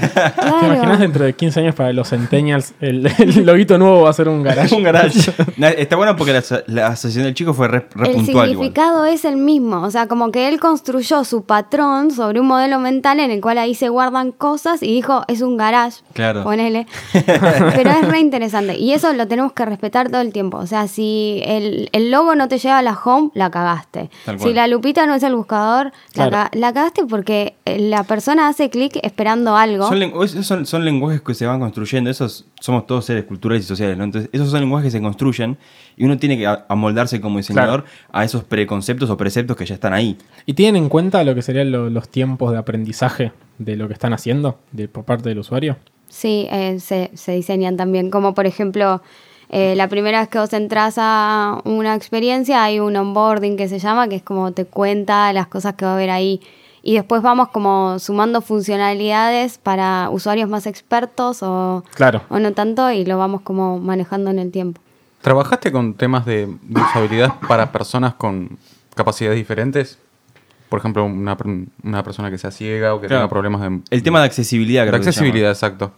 ¿Te 0.59 0.65
imaginas 0.65 0.99
dentro 0.99 1.23
de 1.23 1.33
15 1.35 1.59
años 1.59 1.75
para 1.75 1.93
los 1.93 2.09
centennials 2.09 2.73
el, 2.81 3.05
el 3.19 3.45
loguito 3.45 3.77
nuevo 3.77 4.01
va 4.01 4.09
a 4.09 4.13
ser 4.13 4.27
un 4.27 4.41
garage? 4.41 4.73
un 4.75 4.81
garage. 4.81 5.31
Está 5.77 5.95
bueno 5.97 6.15
porque 6.15 6.33
la, 6.33 6.43
la 6.65 6.87
asociación 6.87 7.25
del 7.25 7.35
chico 7.35 7.53
fue 7.53 7.67
re, 7.67 7.85
re 7.93 8.07
El 8.09 8.15
puntual 8.15 8.49
igual. 8.49 8.49
significado 8.49 9.05
es 9.05 9.23
el 9.23 9.37
mismo, 9.37 9.83
o 9.83 9.91
sea, 9.91 10.07
como 10.07 10.31
que 10.31 10.47
él 10.47 10.59
construyó 10.59 11.23
su 11.25 11.43
patrón 11.43 12.09
sobre 12.09 12.39
un 12.39 12.47
modelo 12.47 12.79
mental 12.79 13.19
en 13.19 13.29
el 13.29 13.39
cual 13.39 13.59
ahí 13.59 13.75
se 13.75 13.89
guardan 13.89 14.31
cosas 14.31 14.81
y 14.81 14.87
dijo, 14.87 15.21
es 15.27 15.41
un 15.41 15.57
garage, 15.57 15.97
Claro. 16.13 16.43
ponele. 16.43 16.87
Pero 17.13 17.91
es 17.91 18.07
re 18.07 18.19
interesante 18.19 18.79
y 18.79 18.93
eso 18.93 19.13
lo 19.13 19.27
tenemos 19.27 19.53
que 19.53 19.63
respetar 19.65 20.09
todo 20.09 20.21
el 20.21 20.31
tiempo, 20.33 20.57
o 20.57 20.65
sea, 20.65 20.87
si 20.87 21.41
el, 21.45 21.89
el 21.91 22.14
logo 22.15 22.35
no 22.35 22.47
te 22.47 22.57
lleva 22.57 22.79
a 22.79 22.81
la 22.81 22.93
home, 23.03 23.29
la 23.33 23.49
cagaste. 23.51 24.09
Si 24.37 24.53
la 24.53 24.67
lupita 24.67 25.05
no 25.05 25.15
es 25.15 25.23
el 25.23 25.35
buscador, 25.35 25.85
la, 25.85 25.91
Claro. 26.29 26.31
ca- 26.31 26.49
la 26.53 26.73
cagaste 26.73 27.05
porque 27.05 27.55
eh, 27.65 27.79
la 27.79 28.03
persona 28.03 28.47
hace 28.47 28.69
clic 28.69 28.97
esperando 29.03 29.55
algo. 29.55 29.87
Son, 29.87 29.99
lengu- 29.99 30.27
son, 30.43 30.65
son 30.65 30.85
lenguajes 30.85 31.21
que 31.21 31.33
se 31.33 31.45
van 31.45 31.59
construyendo. 31.59 32.09
Esos 32.09 32.45
somos 32.61 32.87
todos 32.87 33.05
seres 33.05 33.25
culturales 33.25 33.65
y 33.65 33.67
sociales, 33.67 33.97
¿no? 33.97 34.03
Entonces, 34.05 34.29
esos 34.33 34.49
son 34.49 34.61
lenguajes 34.61 34.87
que 34.87 34.97
se 34.97 35.01
construyen 35.03 35.57
y 35.97 36.05
uno 36.05 36.17
tiene 36.17 36.37
que 36.37 36.47
a- 36.47 36.65
amoldarse 36.69 37.19
como 37.21 37.37
diseñador 37.37 37.85
a 38.11 38.23
esos 38.23 38.43
preconceptos 38.43 39.09
o 39.09 39.17
preceptos 39.17 39.55
que 39.57 39.65
ya 39.65 39.75
están 39.75 39.93
ahí. 39.93 40.17
¿Y 40.45 40.53
tienen 40.53 40.83
en 40.83 40.89
cuenta 40.89 41.23
lo 41.23 41.35
que 41.35 41.41
serían 41.41 41.71
lo- 41.71 41.89
los 41.89 42.09
tiempos 42.09 42.51
de 42.51 42.57
aprendizaje 42.57 43.31
de 43.59 43.75
lo 43.75 43.87
que 43.87 43.93
están 43.93 44.13
haciendo 44.13 44.59
de, 44.71 44.87
por 44.87 45.03
parte 45.05 45.29
del 45.29 45.39
usuario? 45.39 45.77
Sí, 46.07 46.47
eh, 46.51 46.79
se, 46.79 47.11
se 47.13 47.33
diseñan 47.33 47.77
también. 47.77 48.09
Como 48.09 48.33
por 48.33 48.45
ejemplo, 48.45 49.01
eh, 49.49 49.75
la 49.75 49.87
primera 49.87 50.19
vez 50.19 50.29
que 50.29 50.39
vos 50.39 50.51
entras 50.53 50.95
a 50.97 51.59
una 51.65 51.95
experiencia, 51.95 52.63
hay 52.63 52.79
un 52.79 52.95
onboarding 52.95 53.57
que 53.57 53.67
se 53.67 53.79
llama, 53.79 54.07
que 54.07 54.15
es 54.17 54.23
como 54.23 54.51
te 54.51 54.65
cuenta 54.65 55.31
las 55.33 55.47
cosas 55.47 55.75
que 55.75 55.85
va 55.85 55.91
a 55.91 55.93
haber 55.95 56.09
ahí. 56.09 56.41
Y 56.81 56.93
después 56.95 57.21
vamos 57.23 57.47
como 57.49 57.97
sumando 57.97 58.41
funcionalidades 58.41 59.57
para 59.57 60.09
usuarios 60.11 60.47
más 60.49 60.67
expertos 60.67 61.41
o, 61.41 61.83
Claro. 61.95 62.21
o 62.29 62.37
no 62.39 62.53
tanto 62.53 62.91
y 62.91 63.05
lo 63.05 63.17
vamos 63.17 63.41
como 63.41 63.79
manejando 63.79 64.29
en 64.29 64.37
el 64.39 64.51
tiempo. 64.51 64.81
¿Trabajaste 65.21 65.71
con 65.71 65.95
temas 65.95 66.25
de, 66.27 66.45
de 66.61 66.81
usabilidad 66.81 67.33
para 67.47 67.71
personas 67.71 68.13
con 68.13 68.59
capacidades 68.93 69.37
diferentes? 69.37 69.97
Por 70.69 70.79
ejemplo, 70.79 71.05
una, 71.05 71.35
una 71.83 72.03
persona 72.03 72.29
que 72.29 72.37
sea 72.37 72.51
ciega 72.51 72.93
o 72.93 73.01
que 73.01 73.07
Claro. 73.07 73.21
tenga 73.23 73.29
problemas 73.29 73.61
de... 73.61 73.79
El 73.89 74.03
tema 74.03 74.19
de 74.19 74.25
accesibilidad, 74.25 74.83
de 74.83 74.89
creo 74.89 74.99
que 74.99 75.05
se 75.05 75.09
accesibilidad, 75.09 75.49
exacto. 75.51 75.91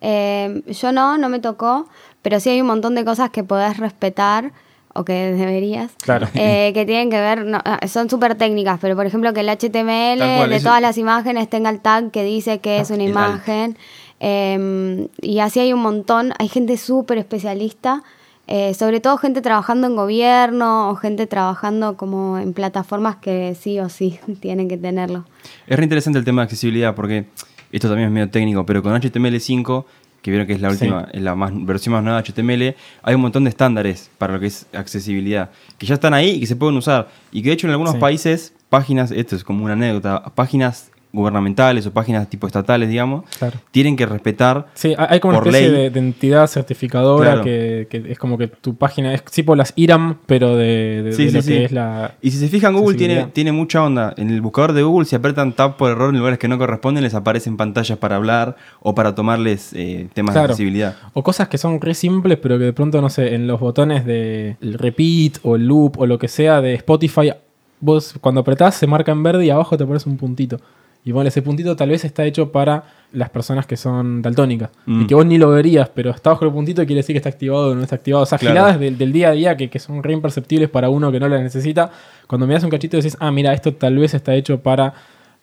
Eh, 0.00 0.62
yo 0.68 0.92
no, 0.92 1.18
no 1.18 1.28
me 1.28 1.38
tocó, 1.40 1.88
pero 2.26 2.40
sí 2.40 2.50
hay 2.50 2.60
un 2.60 2.66
montón 2.66 2.96
de 2.96 3.04
cosas 3.04 3.30
que 3.30 3.44
podés 3.44 3.76
respetar 3.76 4.50
o 4.92 5.04
que 5.04 5.12
deberías. 5.12 5.92
Claro. 6.02 6.26
eh, 6.34 6.72
que 6.74 6.84
tienen 6.84 7.08
que 7.08 7.20
ver, 7.20 7.44
no, 7.44 7.60
ah, 7.64 7.78
son 7.86 8.10
súper 8.10 8.34
técnicas, 8.34 8.80
pero 8.80 8.96
por 8.96 9.06
ejemplo 9.06 9.32
que 9.32 9.42
el 9.42 9.48
HTML 9.48 10.18
cual, 10.18 10.50
de 10.50 10.58
todas 10.58 10.82
las 10.82 10.98
imágenes 10.98 11.48
tenga 11.48 11.70
el 11.70 11.78
tag 11.78 12.10
que 12.10 12.24
dice 12.24 12.58
que 12.58 12.80
es 12.80 12.90
una 12.90 13.04
imagen. 13.04 13.78
eh, 14.18 15.06
y 15.22 15.38
así 15.38 15.60
hay 15.60 15.72
un 15.72 15.82
montón, 15.82 16.32
hay 16.40 16.48
gente 16.48 16.76
súper 16.78 17.18
especialista, 17.18 18.02
eh, 18.48 18.74
sobre 18.74 18.98
todo 18.98 19.18
gente 19.18 19.40
trabajando 19.40 19.86
en 19.86 19.94
gobierno 19.94 20.90
o 20.90 20.96
gente 20.96 21.28
trabajando 21.28 21.96
como 21.96 22.38
en 22.38 22.54
plataformas 22.54 23.14
que 23.14 23.54
sí 23.54 23.78
o 23.78 23.88
sí 23.88 24.18
tienen 24.40 24.66
que 24.66 24.76
tenerlo. 24.76 25.26
Es 25.68 25.76
re 25.76 25.84
interesante 25.84 26.18
el 26.18 26.24
tema 26.24 26.42
de 26.42 26.46
accesibilidad 26.46 26.92
porque 26.96 27.26
esto 27.70 27.88
también 27.88 28.08
es 28.08 28.12
medio 28.12 28.30
técnico, 28.30 28.66
pero 28.66 28.82
con 28.82 28.92
HTML5, 28.94 29.84
que 30.26 30.30
vieron 30.32 30.46
que 30.48 30.54
es 30.54 30.60
la 30.60 30.70
Sí. 30.70 30.74
última, 30.86 31.08
es 31.12 31.22
la 31.22 31.36
más, 31.36 31.52
versión 31.54 31.92
más 31.94 32.02
nueva 32.02 32.20
de 32.20 32.24
HTML, 32.32 32.74
hay 33.04 33.14
un 33.14 33.20
montón 33.20 33.44
de 33.44 33.50
estándares 33.50 34.10
para 34.18 34.32
lo 34.34 34.40
que 34.40 34.46
es 34.46 34.66
accesibilidad, 34.74 35.50
que 35.78 35.86
ya 35.86 35.94
están 35.94 36.14
ahí 36.14 36.30
y 36.30 36.40
que 36.40 36.46
se 36.46 36.56
pueden 36.56 36.76
usar. 36.76 37.08
Y 37.30 37.42
que 37.42 37.50
de 37.50 37.54
hecho 37.54 37.68
en 37.68 37.70
algunos 37.70 37.94
Sí. 37.94 38.00
países, 38.00 38.52
páginas, 38.68 39.12
esto 39.12 39.36
es 39.36 39.44
como 39.44 39.64
una 39.64 39.74
anécdota, 39.74 40.24
páginas 40.34 40.90
gubernamentales 41.16 41.86
o 41.86 41.90
páginas 41.92 42.28
tipo 42.30 42.46
estatales, 42.46 42.88
digamos, 42.88 43.24
Claro. 43.38 43.58
tienen 43.70 43.96
que 43.96 44.06
respetar 44.06 44.66
Sí, 44.74 44.94
hay 44.96 45.18
como 45.20 45.38
una 45.38 45.48
especie 45.48 45.70
de, 45.70 45.90
de 45.90 45.98
entidad 45.98 46.46
certificadora 46.46 47.24
Claro. 47.32 47.42
que, 47.44 47.86
que 47.90 48.12
es 48.12 48.18
como 48.18 48.38
que 48.38 48.46
tu 48.48 48.76
página 48.76 49.12
es 49.14 49.24
tipo 49.24 49.56
las 49.56 49.72
IRAM, 49.76 50.18
pero 50.26 50.56
de, 50.56 51.02
de- 51.02 51.12
Sí, 51.12 51.24
de 51.24 51.30
sí, 51.30 51.36
lo 51.36 51.42
sí. 51.42 51.52
que 51.52 51.64
es 51.64 51.72
la. 51.72 52.14
Y 52.22 52.30
si 52.30 52.38
se 52.38 52.48
fijan, 52.48 52.74
Google 52.76 52.96
tiene, 52.96 53.26
tiene 53.32 53.52
mucha 53.52 53.82
onda. 53.82 54.14
En 54.16 54.30
el 54.30 54.40
buscador 54.40 54.72
de 54.72 54.82
Google, 54.82 55.06
si 55.06 55.16
apretan 55.16 55.52
tab 55.54 55.76
por 55.76 55.90
error 55.90 56.10
en 56.10 56.18
lugares 56.18 56.38
que 56.38 56.48
no 56.48 56.58
corresponden, 56.58 57.02
les 57.02 57.14
aparecen 57.14 57.56
pantallas 57.56 57.98
para 57.98 58.16
hablar 58.16 58.56
o 58.80 58.94
para 58.94 59.14
tomarles 59.14 59.72
eh, 59.74 60.08
temas 60.14 60.32
Claro. 60.34 60.48
de 60.48 60.52
accesibilidad. 60.52 60.96
O 61.14 61.22
cosas 61.22 61.48
que 61.48 61.58
son 61.58 61.80
re 61.80 61.94
simples, 61.94 62.38
pero 62.42 62.58
que 62.58 62.64
de 62.64 62.72
pronto, 62.72 63.00
no 63.00 63.08
sé, 63.08 63.34
en 63.34 63.46
los 63.46 63.58
botones 63.58 64.04
de 64.04 64.56
el 64.60 64.74
repeat 64.74 65.38
o 65.42 65.56
el 65.56 65.66
loop 65.66 65.98
o 65.98 66.06
lo 66.06 66.18
que 66.18 66.28
sea 66.28 66.60
de 66.60 66.74
Spotify, 66.74 67.32
vos 67.80 68.14
cuando 68.20 68.40
apretás 68.42 68.74
se 68.74 68.86
marca 68.86 69.12
en 69.12 69.22
verde 69.22 69.44
y 69.46 69.50
abajo 69.50 69.76
te 69.76 69.84
aparece 69.84 70.08
un 70.08 70.16
puntito. 70.16 70.58
Y 71.06 71.12
bueno, 71.12 71.28
ese 71.28 71.40
puntito 71.40 71.74
tal 71.76 71.88
vez 71.88 72.04
está 72.04 72.24
hecho 72.26 72.50
para 72.52 72.82
las 73.12 73.30
personas 73.30 73.64
que 73.64 73.76
son 73.76 74.20
daltónicas. 74.22 74.70
Mm. 74.86 75.02
Y 75.02 75.06
que 75.06 75.14
vos 75.14 75.24
ni 75.24 75.38
lo 75.38 75.48
verías, 75.50 75.88
pero 75.88 76.10
está 76.10 76.30
bajo 76.30 76.44
el 76.44 76.50
puntito 76.52 76.82
y 76.82 76.86
quiere 76.86 76.98
decir 76.98 77.14
que 77.14 77.18
está 77.18 77.28
activado 77.30 77.70
o 77.70 77.74
no 77.74 77.82
está 77.82 77.94
activado. 77.94 78.24
O 78.24 78.26
sea, 78.26 78.36
Claro. 78.38 78.54
giladas 78.56 78.80
del, 78.80 78.98
del 78.98 79.12
día 79.12 79.28
a 79.28 79.32
día 79.32 79.56
que, 79.56 79.70
que 79.70 79.78
son 79.78 80.02
re 80.02 80.12
imperceptibles 80.12 80.68
para 80.68 80.90
uno 80.90 81.10
que 81.12 81.20
no 81.20 81.28
las 81.28 81.40
necesita. 81.40 81.90
Cuando 82.26 82.46
miras 82.48 82.64
un 82.64 82.70
cachito 82.70 82.96
decís, 82.96 83.16
ah, 83.20 83.30
mira, 83.30 83.54
esto 83.54 83.72
tal 83.72 83.96
vez 83.96 84.12
está 84.14 84.34
hecho 84.34 84.60
para 84.60 84.92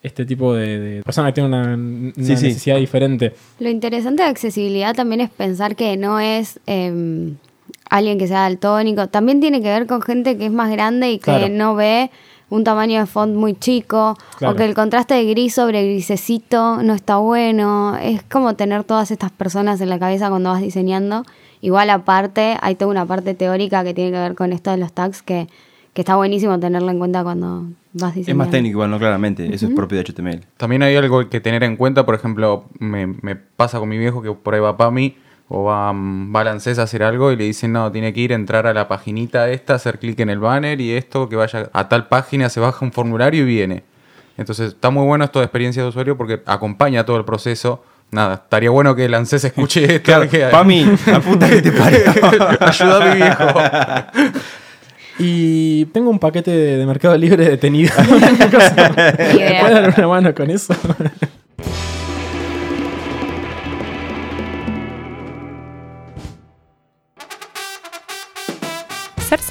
este 0.04 0.26
tipo 0.26 0.54
de, 0.54 0.80
de 0.80 1.02
persona 1.04 1.30
que 1.30 1.34
tiene 1.36 1.48
una, 1.48 1.76
una 1.76 2.12
Sí, 2.16 2.36
sí. 2.36 2.48
necesidad 2.48 2.76
diferente. 2.78 3.34
Lo 3.60 3.70
interesante 3.70 4.22
de 4.24 4.28
accesibilidad 4.30 4.94
también 4.94 5.22
es 5.22 5.30
pensar 5.30 5.78
que 5.78 5.96
no 5.96 6.20
es 6.20 6.60
eh, 6.68 7.32
alguien 7.90 8.18
que 8.20 8.28
sea 8.28 8.42
daltónico. 8.42 9.08
También 9.08 9.40
tiene 9.40 9.62
que 9.62 9.70
ver 9.70 9.88
con 9.88 10.02
gente 10.02 10.38
que 10.38 10.48
es 10.48 10.52
más 10.52 10.70
grande 10.72 11.10
y 11.12 11.20
que 11.20 11.24
Claro. 11.24 11.48
no 11.50 11.76
ve 11.76 12.12
un 12.54 12.64
tamaño 12.64 13.00
de 13.00 13.06
font 13.06 13.36
muy 13.36 13.56
chico 13.56 14.18
Claro. 14.38 14.54
o 14.54 14.58
que 14.58 14.66
el 14.66 14.74
contraste 14.76 15.14
de 15.16 15.26
gris 15.26 15.54
sobre 15.56 15.84
grisecito 15.84 16.82
no 16.84 16.94
está 16.94 17.18
bueno. 17.18 17.98
Es 17.98 18.22
como 18.24 18.56
tener 18.56 18.84
todas 18.84 19.12
estas 19.12 19.32
personas 19.32 19.82
en 19.82 19.90
la 19.90 20.00
cabeza 20.00 20.30
cuando 20.30 20.50
vas 20.52 20.62
diseñando. 20.62 21.24
Igual 21.62 21.90
aparte, 21.90 22.58
hay 22.62 22.76
toda 22.76 22.92
una 22.92 23.06
parte 23.06 23.34
teórica 23.34 23.84
que 23.84 23.94
tiene 23.94 24.12
que 24.12 24.18
ver 24.20 24.36
con 24.36 24.54
esto 24.54 24.70
de 24.72 24.78
los 24.78 24.92
tags 24.94 25.22
que, 25.24 25.48
que 25.94 26.02
está 26.02 26.16
buenísimo 26.16 26.60
tenerla 26.60 26.92
en 26.92 27.00
cuenta 27.00 27.24
cuando 27.24 27.64
vas 27.94 28.14
diseñando. 28.16 28.32
Es 28.32 28.36
más 28.36 28.50
técnico, 28.52 28.72
igual, 28.74 28.92
no 28.92 29.00
claramente. 29.00 29.54
Eso 29.54 29.68
es 29.68 29.74
propio 29.74 29.98
de 29.98 30.04
HTML. 30.04 30.42
También 30.58 30.84
hay 30.84 30.96
algo 30.96 31.30
que 31.30 31.40
tener 31.40 31.64
en 31.64 31.76
cuenta, 31.78 32.06
por 32.06 32.16
ejemplo, 32.16 32.66
me, 32.80 33.08
me 33.08 33.36
pasa 33.36 33.80
con 33.80 33.88
mi 33.90 33.98
viejo 33.98 34.22
que 34.22 34.32
por 34.32 34.54
ahí 34.54 34.60
va 34.60 34.76
PAMI 34.78 35.16
o 35.50 35.66
va, 35.66 35.90
a 35.90 36.44
la 36.44 36.52
ANSES 36.52 36.80
a 36.80 36.84
hacer 36.84 37.04
algo 37.04 37.32
y 37.32 37.36
le 37.36 37.44
dicen, 37.44 37.74
no, 37.74 37.92
tiene 37.92 38.14
que 38.14 38.22
ir 38.22 38.32
a 38.32 38.36
entrar 38.36 38.66
a 38.68 38.74
la 38.74 38.88
paginita 38.88 39.50
esta, 39.50 39.76
hacer 39.76 40.00
clic 40.00 40.20
en 40.20 40.30
el 40.30 40.40
banner 40.40 40.80
y 40.82 40.92
esto, 40.94 41.30
que 41.30 41.36
vaya 41.36 41.70
a 41.74 41.90
tal 41.90 42.08
página, 42.08 42.50
se 42.50 42.60
baja 42.60 42.84
un 42.84 42.92
formulario 42.92 43.44
y 43.44 43.46
viene. 43.46 43.84
Entonces 44.38 44.70
está 44.70 44.90
muy 44.90 45.06
bueno 45.06 45.26
esto 45.26 45.40
de 45.40 45.46
experiencia 45.46 45.84
de 45.84 45.90
usuario 45.90 46.18
porque 46.18 46.42
acompaña 46.46 47.06
todo 47.06 47.18
el 47.18 47.26
proceso. 47.26 47.84
Nada, 48.10 48.36
estaría 48.36 48.70
bueno 48.70 48.96
que 48.96 49.06
el 49.06 49.14
ANSES 49.14 49.44
escuche 49.46 49.84
esto. 49.96 50.04
Claro, 50.04 50.30
que- 50.30 50.46
Pami, 50.48 50.86
la 51.06 51.20
puta 51.20 51.50
que 51.50 51.62
te 51.62 51.72
parió. 51.72 52.00
Ayuda 52.60 53.04
a 53.04 53.14
mi 53.14 53.16
viejo. 53.16 54.44
Y 55.20 55.86
tengo 55.86 56.10
un 56.10 56.20
paquete 56.20 56.52
de, 56.52 56.86
Mercado 56.86 57.16
Libre 57.18 57.46
detenido. 57.46 57.94
¿Me 57.98 58.48
puedes 58.48 59.72
dar 59.72 59.94
una 59.96 60.08
mano 60.08 60.34
con 60.34 60.50
eso? 60.50 60.74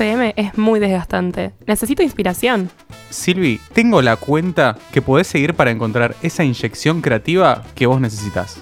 Es 0.02 0.58
muy 0.58 0.80
desgastante. 0.80 1.52
Necesito 1.64 2.02
inspiración. 2.02 2.70
Silvi, 3.10 3.60
tengo 3.72 4.02
la 4.02 4.16
cuenta 4.16 4.76
que 4.90 5.00
podés 5.00 5.28
seguir 5.28 5.54
para 5.54 5.70
encontrar 5.70 6.16
esa 6.22 6.42
inyección 6.42 7.00
creativa 7.00 7.62
que 7.76 7.86
vos 7.86 8.00
necesitas. 8.00 8.58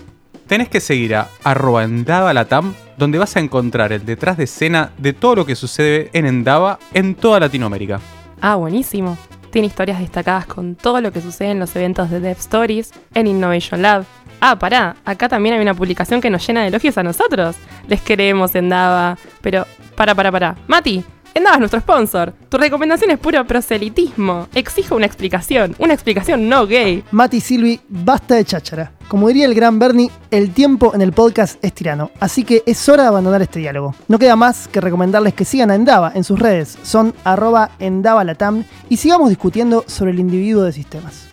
Tenés 0.47 0.69
que 0.69 0.81
seguir 0.81 1.15
a 1.15 1.29
arroba 1.43 1.85
endavalatam, 1.85 2.75
donde 2.99 3.19
vas 3.19 3.37
a 3.37 3.41
encontrar 3.41 3.91
el 3.91 4.05
detrás 4.05 4.37
de 4.37 4.45
escena 4.45 4.93
de 4.99 5.15
todo 5.15 5.37
lo 5.37 5.47
que 5.47 5.57
sucede 5.57 6.11
en 6.13 6.27
Endava 6.27 6.79
en 6.93 7.15
toda 7.15 7.41
Latinoamérica. 7.41 8.01
Ah, 8.43 8.57
buenísimo. 8.57 9.17
Tiene 9.51 9.69
historias 9.69 9.99
destacadas 9.99 10.45
con 10.45 10.75
todo 10.75 11.01
lo 11.01 11.11
que 11.11 11.23
sucede 11.23 11.53
en 11.53 11.59
los 11.59 11.75
eventos 11.75 12.11
de 12.11 12.21
Dev 12.21 12.37
Stories, 12.39 12.91
en 13.15 13.27
Innovation 13.27 13.81
Lab. 13.81 14.05
Ah, 14.43 14.59
pará, 14.59 14.97
acá 15.07 15.31
también 15.31 15.55
hay 15.55 15.63
una 15.63 15.73
publicación 15.73 16.21
que 16.21 16.29
nos 16.29 16.47
llena 16.47 16.61
de 16.61 16.69
elogios 16.69 16.99
a 16.99 17.03
nosotros. 17.03 17.57
Les 17.89 18.03
queremos, 18.03 18.55
Endava. 18.55 19.17
Pero, 19.41 19.67
para, 19.97 20.15
para, 20.15 20.31
para. 20.31 20.57
Mati, 20.67 21.03
Endava 21.35 21.55
es 21.55 21.61
nuestro 21.61 21.81
sponsor. 21.81 22.35
Tu 22.49 22.57
recomendación 22.59 23.11
es 23.11 23.19
puro 23.19 23.47
proselitismo. 23.47 24.49
Exijo 24.55 24.97
una 24.97 25.07
explicación. 25.07 25.77
Una 25.79 25.95
explicación 25.95 26.49
no 26.49 26.67
gay. 26.67 27.05
Mati 27.13 27.37
y 27.39 27.41
Silvi, 27.41 27.81
basta 27.89 28.35
de 28.35 28.45
cháchara. 28.45 28.93
Como 29.09 29.27
diría 29.29 29.47
el 29.47 29.55
gran 29.55 29.79
Bernie, 29.79 30.11
el 30.31 30.53
tiempo 30.53 30.93
en 30.95 31.03
el 31.03 31.13
podcast 31.13 31.63
es 31.65 31.73
tirano, 31.73 32.13
así 32.21 32.45
que 32.45 32.63
es 32.65 32.89
hora 32.89 33.03
de 33.03 33.09
abandonar 33.09 33.43
este 33.43 33.59
diálogo. 33.59 33.93
No 34.07 34.21
queda 34.21 34.37
más 34.37 34.69
que 34.69 34.81
recomendarles 34.81 35.35
que 35.35 35.45
sigan 35.45 35.73
a 35.73 35.75
Endava 35.75 36.13
en 36.15 36.23
sus 36.23 36.39
redes, 36.39 36.79
son 36.85 37.13
arroba 37.25 37.73
endavalatam, 37.81 38.63
y 38.89 38.99
sigamos 38.99 39.29
discutiendo 39.29 39.83
sobre 39.89 40.13
el 40.13 40.21
individuo 40.21 40.63
de 40.63 40.73
sistemas. 40.73 41.29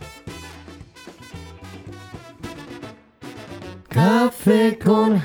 Café 3.89 4.79
con 4.83 5.21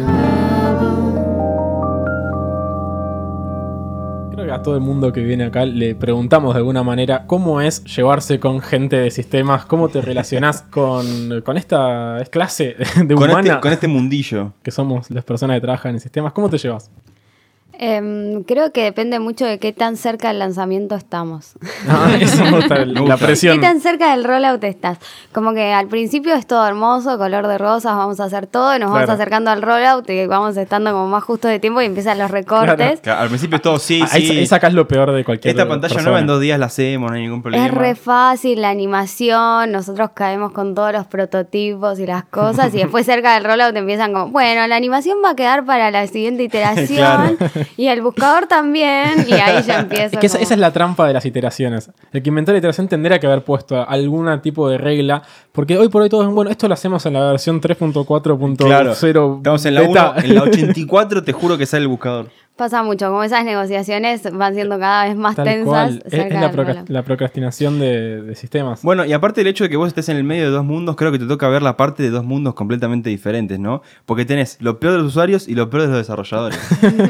Creo 4.43 4.55
que 4.55 4.61
a 4.61 4.63
todo 4.63 4.75
el 4.75 4.81
mundo 4.81 5.13
que 5.13 5.21
viene 5.23 5.45
acá 5.45 5.65
le 5.65 5.95
preguntamos 5.95 6.55
de 6.55 6.59
alguna 6.59 6.83
manera 6.83 7.27
cómo 7.29 7.61
es 7.61 7.85
llevarse 7.85 8.41
con 8.41 8.61
gente 8.61 8.97
de 8.97 9.11
sistemas, 9.13 9.67
cómo 9.67 9.89
te 9.89 10.01
relacionás 10.01 10.63
con, 10.71 11.43
con 11.43 11.57
esta 11.57 12.19
clase 12.31 12.77
de 13.05 13.15
Con 13.15 13.31
humana 13.31 13.49
este, 13.49 13.61
con 13.61 13.73
este 13.73 13.87
mundillo. 13.89 14.53
que 14.65 14.73
somos 14.73 15.09
las 15.13 15.23
personas 15.23 15.57
que 15.57 15.61
trabajan 15.61 15.95
en 15.95 16.01
sistemas. 16.01 16.33
¿Cómo 16.33 16.49
te 16.51 16.59
llevas? 16.59 16.91
Em, 17.85 18.45
creo 18.45 18.71
que 18.71 18.85
depende 18.85 19.19
mucho 19.19 19.45
de 19.45 19.59
qué 19.59 19.73
tan 19.73 19.97
cerca 19.97 20.29
del 20.29 20.39
lanzamiento 20.39 20.95
estamos. 20.95 21.55
Ah, 21.89 22.17
eso 22.19 22.45
la 23.05 23.17
presión. 23.17 23.57
¿Qué 23.57 23.67
tan 23.67 23.81
cerca 23.81 24.13
del 24.13 24.23
rollout 24.23 24.63
estás? 24.63 24.99
Como 25.33 25.53
que 25.53 25.73
al 25.73 25.89
principio 25.89 26.35
es 26.35 26.47
todo 26.47 26.65
hermoso, 26.67 27.19
color 27.19 27.49
de 27.49 27.59
rosas, 27.59 27.97
vamos 27.97 28.21
a 28.21 28.25
hacer 28.25 28.47
todo, 28.47 28.77
y 28.77 28.79
nos 28.79 28.93
vamos 28.93 29.11
acercando 29.11 29.51
al 29.51 29.63
rollout 29.63 30.09
y 30.09 30.27
vamos 30.27 30.57
estando 30.57 30.93
como 30.93 31.09
más 31.09 31.25
justo 31.25 31.49
de 31.49 31.59
tiempo 31.59 31.83
y 31.83 31.87
empiezan 31.87 32.19
los 32.19 32.31
recortes. 32.31 33.07
Al 33.09 33.29
principio 33.29 33.57
es 33.57 33.63
todo 33.63 33.79
sí, 33.81 34.01
Ahí, 34.13 34.27
sí. 34.27 34.39
ahí 34.39 34.47
sacás 34.47 34.73
lo 34.75 34.87
peor 34.87 35.11
de 35.11 35.25
cualquier 35.25 35.51
Esta 35.51 35.69
pantalla 35.69 35.93
persona. 35.95 36.05
nueva 36.05 36.21
en 36.21 36.27
dos 36.29 36.41
días 36.41 36.59
la 36.61 36.67
hacemos, 36.67 37.11
no 37.11 37.17
hay 37.17 37.23
ningún 37.23 37.43
problema. 37.43 37.67
Es 37.67 37.73
re 37.75 37.97
fácil 37.97 38.63
la 38.63 38.71
animación, 38.71 39.73
nosotros 39.73 40.11
caemos 40.15 40.53
con 40.53 40.77
todos 40.77 40.93
los 40.93 41.07
prototipos 41.09 41.99
y 41.99 42.07
las 42.07 42.25
cosas 42.25 42.73
y 42.75 42.79
después 42.83 43.05
cerca 43.07 43.35
del 43.35 43.45
rollout 43.45 43.75
empiezan 43.75 44.13
como, 44.13 44.29
bueno, 44.29 44.67
la 44.69 44.77
animación 44.77 45.19
va 45.25 45.31
a 45.31 45.37
quedar 45.37 45.65
para 45.65 45.91
la 45.91 46.07
siguiente 46.07 46.45
iteración 46.45 47.37
y 47.77 47.87
el 47.89 48.03
buscador 48.03 48.47
también 48.47 49.25
y 49.27 49.33
ahí 49.35 49.63
ya 49.63 49.81
empieza. 49.81 50.05
Es 50.07 50.19
que 50.19 50.27
esa, 50.27 50.37
como- 50.39 50.45
esa 50.45 50.55
es 50.55 50.61
la 50.61 50.73
trampa 50.73 51.07
de 51.07 51.13
las 51.13 51.25
iteraciones. 51.27 51.91
El 52.13 52.23
que 52.23 52.29
inventó 52.29 52.53
la 52.53 52.59
iteración 52.59 52.89
tendría 52.89 53.19
que 53.19 53.27
haber 53.27 53.43
puesto 53.45 53.89
algún 53.89 54.41
tipo 54.43 54.69
de 54.69 54.79
regla. 54.79 55.23
Porque 55.53 55.77
hoy 55.79 55.89
por 55.89 56.03
hoy 56.03 56.09
todos, 56.09 56.33
bueno, 56.33 56.51
esto 56.51 56.67
lo 56.69 56.75
hacemos 56.75 57.05
en 57.07 57.13
la 57.15 57.21
versión 57.31 57.61
3.4.0. 57.61 58.57
Claro. 58.57 58.93
Estamos 58.93 59.65
en 59.67 59.75
la, 59.75 59.81
beta. 59.83 60.15
1, 60.19 60.25
en 60.25 60.35
la 60.35 60.43
84, 60.45 61.23
te 61.25 61.33
juro 61.33 61.59
que 61.59 61.67
sale 61.67 61.83
el 61.83 61.89
buscador. 61.89 62.31
Pasa 62.55 62.83
mucho, 62.83 63.09
como 63.09 63.25
esas 63.25 63.45
negociaciones 63.47 64.23
van 64.31 64.55
siendo 64.55 64.79
cada 64.79 65.05
vez 65.07 65.17
más 65.17 65.35
Tal 65.35 65.47
tensas. 65.47 65.65
cual. 65.67 66.03
Es, 66.05 66.11
cerca 66.13 66.35
es 66.35 66.41
la, 66.41 66.49
rollout. 66.53 66.89
la 66.91 67.03
procrastinación 67.03 67.81
de, 67.81 68.23
de 68.23 68.35
sistemas. 68.37 68.83
Bueno, 68.83 69.05
y 69.07 69.13
aparte 69.15 69.41
del 69.41 69.49
hecho 69.49 69.65
de 69.65 69.71
que 69.71 69.77
vos 69.79 69.89
estés 69.89 70.11
en 70.11 70.19
el 70.19 70.25
medio 70.25 70.45
de 70.45 70.51
dos 70.51 70.65
mundos, 70.65 70.95
creo 70.97 71.11
que 71.11 71.19
te 71.19 71.27
toca 71.27 71.49
ver 71.49 71.63
la 71.63 71.77
parte 71.79 72.03
de 72.03 72.11
dos 72.11 72.25
mundos 72.25 72.53
completamente 72.55 73.09
diferentes, 73.09 73.59
¿no? 73.59 73.81
Porque 74.05 74.27
tenés 74.27 74.59
lo 74.61 74.79
peor 74.79 74.93
de 74.93 74.99
los 74.99 75.09
usuarios 75.09 75.49
y 75.49 75.55
lo 75.55 75.71
peor 75.71 75.85
de 75.85 75.89
los 75.89 75.97
desarrolladores. 75.99 76.61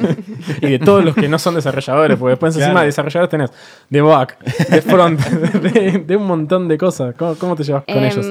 y 0.63 0.67
de 0.71 0.79
todos 0.79 1.05
los 1.05 1.15
que 1.15 1.29
no 1.29 1.39
son 1.41 1.57
desarrolladores. 1.57 2.17
Porque 2.19 2.31
después 2.31 2.57
encima 2.57 2.81
de 2.81 2.87
desarrolladores 2.87 3.31
tenés 3.31 3.51
de 3.91 4.01
back, 4.01 4.39
de 4.69 4.81
front, 4.81 5.21
de, 5.21 5.99
de 6.07 6.17
un 6.17 6.27
montón 6.27 6.69
de 6.69 6.79
cosas. 6.79 7.15
¿Cómo, 7.19 7.35
cómo 7.35 7.57
te 7.57 7.65
llevas 7.65 7.83
con 7.85 7.99
Em, 7.99 8.05
ellos? 8.05 8.27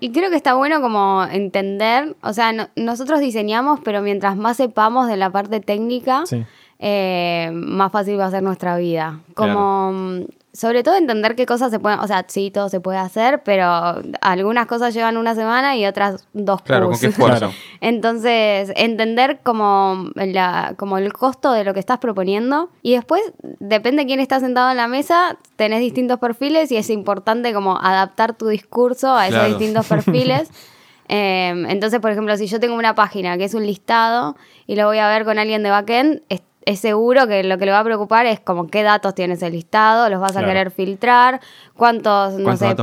Y 0.00 0.10
creo 0.12 0.28
que 0.30 0.36
está 0.36 0.54
bueno 0.54 0.80
como 0.80 1.24
entender, 1.24 2.16
o 2.22 2.32
sea, 2.32 2.52
no- 2.52 2.68
nosotros 2.76 3.20
diseñamos, 3.20 3.80
pero 3.84 4.02
mientras 4.02 4.36
más 4.36 4.56
sepamos 4.58 5.06
de 5.08 5.16
la 5.16 5.30
parte 5.30 5.60
técnica, 5.60 6.22
Sí. 6.26 6.44
eh, 6.78 7.50
más 7.54 7.90
fácil 7.92 8.18
va 8.18 8.26
a 8.26 8.30
ser 8.30 8.42
nuestra 8.42 8.76
vida. 8.76 9.20
Como, 9.34 9.92
mm, 9.92 10.20
sobre 10.54 10.84
todo 10.84 10.94
entender 10.94 11.34
qué 11.34 11.46
cosas 11.46 11.72
se 11.72 11.80
pueden, 11.80 11.98
o 11.98 12.06
sea, 12.06 12.24
sí, 12.28 12.52
todo 12.52 12.68
se 12.68 12.78
puede 12.80 12.98
hacer, 12.98 13.42
pero 13.42 14.00
algunas 14.20 14.66
cosas 14.66 14.94
llevan 14.94 15.16
una 15.16 15.34
semana 15.34 15.76
y 15.76 15.84
otras 15.84 16.26
dos 16.32 16.62
Claro, 16.62 16.88
con 16.88 16.98
qué 16.98 17.08
esfuerzo. 17.08 17.52
Entonces, 17.80 18.72
entender 18.76 19.40
como, 19.42 20.10
la, 20.14 20.74
como 20.78 20.96
el 20.98 21.12
costo 21.12 21.52
de 21.52 21.64
lo 21.64 21.74
que 21.74 21.80
estás 21.80 21.98
proponiendo 21.98 22.70
y 22.82 22.94
después, 22.94 23.20
depende 23.58 24.02
de 24.02 24.06
quién 24.06 24.20
está 24.20 24.38
sentado 24.38 24.70
en 24.70 24.76
la 24.76 24.86
mesa, 24.86 25.36
tenés 25.56 25.80
distintos 25.80 26.20
perfiles 26.20 26.70
y 26.70 26.76
es 26.76 26.88
importante 26.88 27.52
como 27.52 27.76
adaptar 27.78 28.34
tu 28.34 28.46
discurso 28.46 29.14
a 29.14 29.26
esos 29.26 29.40
Claro. 29.40 29.58
distintos 29.58 29.86
perfiles. 29.86 30.48
Eh, 31.06 31.66
entonces, 31.68 32.00
por 32.00 32.10
ejemplo, 32.12 32.34
si 32.38 32.46
yo 32.46 32.58
tengo 32.60 32.76
una 32.76 32.94
página 32.94 33.36
que 33.36 33.44
es 33.44 33.52
un 33.52 33.66
listado 33.66 34.36
y 34.66 34.74
lo 34.74 34.86
voy 34.86 34.96
a 34.96 35.08
ver 35.08 35.26
con 35.26 35.38
alguien 35.38 35.62
de 35.62 35.68
backend, 35.68 36.22
es, 36.66 36.80
seguro 36.80 37.26
que 37.26 37.42
lo 37.44 37.58
que 37.58 37.66
le 37.66 37.72
va 37.72 37.80
a 37.80 37.84
preocupar 37.84 38.26
es 38.26 38.40
como 38.40 38.66
qué 38.66 38.82
datos 38.82 39.14
tiene 39.14 39.34
ese 39.34 39.50
listado, 39.50 40.08
los 40.08 40.20
vas 40.20 40.36
a 40.36 40.44
querer 40.44 40.70
filtrar, 40.70 41.40
cuántos, 41.76 42.34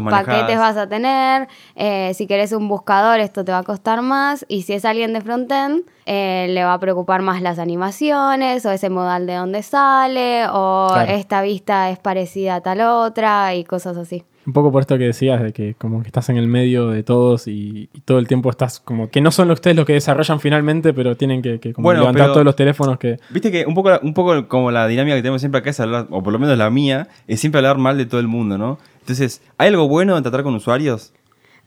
paquetes 0.09 0.57
vas 0.57 0.77
a 0.77 0.87
tener, 0.87 1.47
eh, 1.75 2.13
si 2.13 2.27
querés 2.27 2.51
un 2.51 2.67
buscador 2.67 3.19
esto 3.19 3.43
te 3.43 3.51
va 3.51 3.59
a 3.59 3.63
costar 3.63 4.01
más 4.01 4.45
y 4.47 4.63
si 4.63 4.73
es 4.73 4.85
alguien 4.85 5.13
de 5.13 5.21
frontend 5.21 5.83
eh, 6.05 6.47
le 6.49 6.63
va 6.63 6.73
a 6.73 6.79
preocupar 6.79 7.21
más 7.21 7.41
las 7.41 7.59
animaciones 7.59 8.65
o 8.65 8.71
ese 8.71 8.89
modal 8.89 9.27
de 9.27 9.35
dónde 9.35 9.63
sale 9.63 10.47
o 10.51 10.89
Claro. 10.91 11.11
esta 11.11 11.41
vista 11.41 11.89
es 11.89 11.99
parecida 11.99 12.55
a 12.55 12.61
tal 12.61 12.81
otra 12.81 13.53
y 13.55 13.63
cosas 13.63 13.97
así. 13.97 14.23
Un 14.45 14.53
poco 14.53 14.71
por 14.71 14.81
esto 14.81 14.97
que 14.97 15.03
decías, 15.03 15.41
de 15.43 15.53
que 15.53 15.75
como 15.75 16.01
que 16.01 16.07
estás 16.07 16.29
en 16.29 16.37
el 16.37 16.47
medio 16.47 16.89
de 16.89 17.03
todos 17.03 17.47
y, 17.47 17.89
y 17.93 17.99
todo 18.01 18.17
el 18.17 18.27
tiempo 18.27 18.49
estás 18.49 18.79
como 18.79 19.09
que 19.09 19.21
no 19.21 19.29
son 19.31 19.51
ustedes 19.51 19.77
los 19.77 19.85
que 19.85 19.93
desarrollan 19.93 20.39
finalmente, 20.39 20.93
pero 20.93 21.15
tienen 21.15 21.41
que, 21.43 21.59
que 21.59 21.73
como 21.73 21.85
Bueno, 21.85 21.99
levantar 22.01 22.23
pero- 22.23 22.33
todos 22.33 22.45
los 22.45 22.55
teléfonos 22.55 22.97
que... 22.97 23.17
Viste 23.29 23.51
que 23.51 23.65
un 23.67 23.75
poco, 23.75 23.91
un 24.01 24.13
poco 24.15 24.47
como 24.47 24.71
la 24.71 24.87
dinámica 24.87 25.15
que 25.15 25.21
tenemos 25.21 25.41
siempre 25.41 25.59
acá 25.59 25.69
es 25.69 25.79
hablar, 25.79 26.07
o 26.09 26.23
por 26.23 26.33
lo 26.33 26.39
menos 26.39 26.57
la 26.57 26.69
mía, 26.71 27.07
es 27.27 27.39
siempre 27.39 27.59
hablar 27.59 27.77
mal 27.77 27.97
de 27.99 28.05
todo 28.07 28.19
el 28.19 28.27
mundo, 28.27 28.57
¿no? 28.57 28.79
Entonces, 29.01 29.41
¿hay 29.59 29.67
algo 29.67 29.87
bueno 29.87 30.17
en 30.17 30.23
tratar 30.23 30.41
con 30.43 30.55
usuarios? 30.55 31.13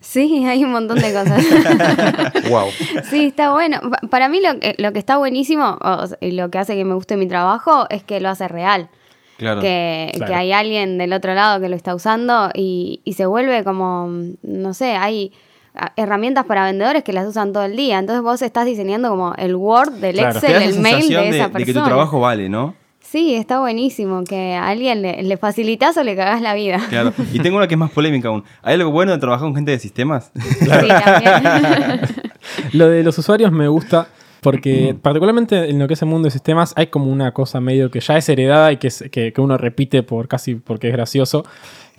Sí, 0.00 0.44
hay 0.44 0.64
un 0.64 0.72
montón 0.72 0.98
de 0.98 1.12
cosas. 1.14 1.42
wow. 2.50 2.66
Sí, 3.08 3.26
está 3.26 3.52
bueno. 3.52 3.78
Pa- 3.90 4.06
Para 4.08 4.28
mí 4.28 4.40
lo 4.40 4.58
que, 4.60 4.74
lo 4.78 4.92
que 4.92 4.98
está 4.98 5.16
buenísimo 5.16 5.78
o 5.80 6.04
lo 6.20 6.50
que 6.50 6.58
hace 6.58 6.74
que 6.74 6.84
me 6.84 6.94
guste 6.94 7.16
mi 7.16 7.26
trabajo 7.26 7.86
es 7.88 8.02
que 8.02 8.20
lo 8.20 8.28
hace 8.28 8.46
real. 8.48 8.90
Claro. 9.38 9.60
que, 9.60 10.12
Claro. 10.14 10.30
que 10.32 10.34
hay 10.38 10.52
alguien 10.52 10.98
del 10.98 11.12
otro 11.12 11.34
lado 11.34 11.60
que 11.60 11.68
lo 11.68 11.76
está 11.76 11.94
usando 11.94 12.50
y, 12.54 13.00
y 13.04 13.14
se 13.14 13.26
vuelve 13.26 13.64
como, 13.64 14.08
no 14.42 14.74
sé, 14.74 14.92
hay 14.96 15.32
a- 15.74 15.92
herramientas 15.96 16.44
para 16.46 16.64
vendedores 16.64 17.02
que 17.02 17.12
las 17.12 17.26
usan 17.26 17.52
todo 17.52 17.64
el 17.64 17.74
día. 17.76 17.98
Entonces 17.98 18.22
vos 18.22 18.40
estás 18.42 18.64
diseñando 18.66 19.08
como 19.10 19.34
el 19.36 19.56
Word, 19.56 19.92
del 19.94 20.16
Claro. 20.16 20.38
Excel, 20.38 20.62
el 20.62 20.78
mail 20.80 21.08
de 21.08 21.28
esa 21.30 21.48
de 21.48 21.52
que 21.52 21.58
tu 21.60 21.64
persona. 21.66 21.86
trabajo 21.86 22.20
vale, 22.20 22.48
¿no? 22.48 22.74
Sí, 23.00 23.34
está 23.34 23.60
buenísimo 23.60 24.24
que 24.24 24.54
a 24.54 24.66
alguien 24.68 25.02
le, 25.02 25.22
le 25.22 25.36
facilitas 25.36 25.96
o 25.96 26.02
le 26.02 26.16
cagás 26.16 26.40
la 26.40 26.54
vida. 26.54 26.80
Claro. 26.88 27.12
Y 27.32 27.38
tengo 27.40 27.58
una 27.58 27.68
que 27.68 27.74
es 27.74 27.78
más 27.78 27.90
polémica 27.90 28.28
aún. 28.28 28.44
¿Hay 28.62 28.74
algo 28.74 28.90
bueno 28.90 29.12
de 29.12 29.18
trabajar 29.18 29.44
con 29.46 29.54
gente 29.54 29.70
de 29.72 29.78
sistemas? 29.78 30.32
Sí, 30.34 30.66
también. 30.68 32.00
Lo 32.72 32.88
de 32.88 33.02
los 33.02 33.16
usuarios 33.18 33.52
me 33.52 33.68
gusta 33.68 34.08
porque 34.44 34.94
particularmente 35.00 35.70
en 35.70 35.78
lo 35.78 35.88
que 35.88 35.94
es 35.94 36.02
el 36.02 36.08
mundo 36.08 36.26
de 36.26 36.30
sistemas 36.30 36.72
hay 36.76 36.86
como 36.88 37.10
una 37.10 37.32
cosa 37.32 37.60
medio 37.60 37.90
que 37.90 38.00
ya 38.00 38.16
es 38.16 38.28
heredada 38.28 38.70
y 38.70 38.76
que, 38.76 38.86
es- 38.88 39.04
que, 39.10 39.32
que 39.32 39.40
uno 39.40 39.56
repite 39.58 40.02
por 40.02 40.28
casi 40.28 40.54
porque 40.54 40.88
es 40.88 40.92
gracioso, 40.92 41.44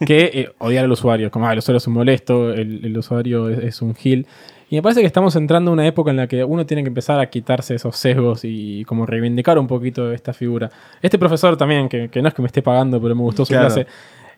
que 0.05 0.31
eh, 0.33 0.49
odiar 0.59 0.85
al 0.85 0.91
usuario, 0.91 1.31
como 1.31 1.47
ah, 1.47 1.53
el 1.53 1.59
usuario 1.59 1.77
es 1.77 1.87
un 1.87 1.93
molesto, 1.93 2.53
el, 2.53 2.85
el 2.85 2.97
usuario 2.97 3.49
es, 3.49 3.59
es 3.59 3.81
un 3.81 3.95
gil. 3.95 4.25
Y 4.69 4.75
me 4.77 4.81
parece 4.81 5.01
que 5.01 5.07
estamos 5.07 5.35
entrando 5.35 5.69
en 5.71 5.73
una 5.73 5.87
época 5.87 6.09
en 6.11 6.17
la 6.17 6.27
que 6.27 6.43
uno 6.43 6.65
tiene 6.65 6.81
que 6.83 6.87
empezar 6.89 7.19
a 7.19 7.29
quitarse 7.29 7.75
esos 7.75 7.95
sesgos 7.97 8.41
y 8.43 8.83
como 8.85 9.05
reivindicar 9.05 9.59
un 9.59 9.67
poquito 9.67 10.11
esta 10.11 10.33
figura. 10.33 10.71
Este 11.03 11.19
profesor 11.19 11.55
también, 11.55 11.87
que, 11.87 12.09
que 12.09 12.21
no 12.21 12.27
es 12.29 12.33
que 12.33 12.41
me 12.41 12.47
esté 12.47 12.61
pagando, 12.63 12.99
pero 13.01 13.13
me 13.15 13.21
gustó 13.21 13.45
su 13.45 13.53
Claro. 13.53 13.67
clase, 13.67 13.85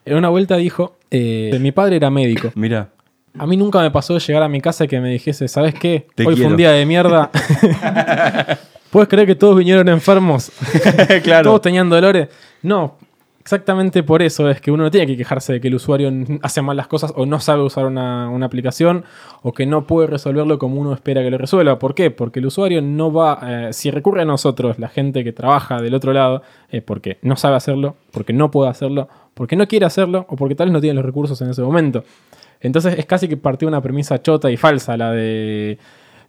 en 0.06 0.18
una 0.18 0.30
vuelta 0.30 0.58
dijo, 0.58 0.98
eh, 1.12 1.58
mi 1.62 1.72
padre 1.72 1.96
era 1.96 2.10
médico. 2.10 2.52
Mira. 2.56 2.90
A 3.38 3.46
mí 3.46 3.58
nunca 3.58 3.82
me 3.82 3.92
pasó 3.92 4.14
de 4.14 4.20
llegar 4.20 4.44
a 4.44 4.50
mi 4.50 4.62
casa 4.62 4.86
y 4.86 4.88
que 4.88 5.00
me 5.00 5.10
dijese, 5.10 5.48
¿sabes 5.48 5.76
qué? 5.76 6.08
Te 6.16 6.24
Hoy 6.24 6.28
fue 6.28 6.36
quiero". 6.36 6.50
un 6.52 6.58
día 6.58 6.72
de 6.72 6.86
mierda. 6.86 7.30
¿Puedes 8.90 9.10
creer 9.10 9.28
que 9.28 9.36
todos 9.36 9.58
vinieron 9.58 9.88
enfermos? 9.90 10.52
claro. 11.24 11.44
Todos 11.50 11.62
tenían 11.62 11.90
dolores. 11.90 12.30
No, 12.64 12.96
exactamente 13.42 14.02
por 14.04 14.22
eso 14.22 14.50
es 14.50 14.60
que 14.60 14.72
uno 14.72 14.84
no 14.84 14.92
tiene 14.92 15.08
que 15.08 15.16
quejarse 15.16 15.54
de 15.54 15.62
que 15.62 15.68
el 15.68 15.76
usuario 15.76 16.12
hace 16.42 16.62
mal 16.62 16.76
las 16.76 16.88
cosas 16.88 17.14
o 17.16 17.26
no 17.26 17.40
sabe 17.40 17.64
usar 17.64 17.86
una, 17.86 18.30
una 18.30 18.46
aplicación 18.46 19.06
o 19.42 19.54
que 19.54 19.66
no 19.66 19.86
puede 19.86 20.08
resolverlo 20.08 20.58
como 20.58 20.82
uno 20.82 20.94
espera 20.94 21.22
que 21.22 21.30
lo 21.30 21.38
resuelva. 21.38 21.78
¿Por 21.80 21.96
qué? 21.96 22.12
Porque 22.12 22.40
el 22.40 22.46
usuario 22.48 22.82
no 22.82 23.12
va, 23.12 23.40
eh, 23.44 23.74
si 23.74 23.92
recurre 23.92 24.24
a 24.24 24.26
nosotros, 24.26 24.80
la 24.80 24.88
gente 24.90 25.24
que 25.24 25.32
trabaja 25.34 25.82
del 25.82 25.94
otro 25.94 26.12
lado, 26.14 26.42
es 26.70 26.82
porque 26.82 27.20
no 27.22 27.36
sabe 27.36 27.58
hacerlo, 27.58 27.96
porque 28.12 28.34
no 28.34 28.52
puede 28.52 28.70
hacerlo, 28.70 29.10
porque 29.34 29.56
no 29.56 29.68
quiere 29.68 29.86
hacerlo 29.86 30.26
o 30.30 30.36
porque 30.38 30.56
tal 30.56 30.68
vez 30.68 30.74
no 30.74 30.82
tiene 30.82 30.96
los 30.96 31.06
recursos 31.06 31.40
en 31.42 31.50
ese 31.50 31.62
momento. 31.62 32.04
Entonces 32.62 32.96
es 32.98 33.06
casi 33.06 33.28
que 33.28 33.38
partió 33.38 33.68
una 33.68 33.82
premisa 33.82 34.22
chota 34.22 34.50
y 34.52 34.58
falsa, 34.58 34.98
la 34.98 35.12
de 35.12 35.78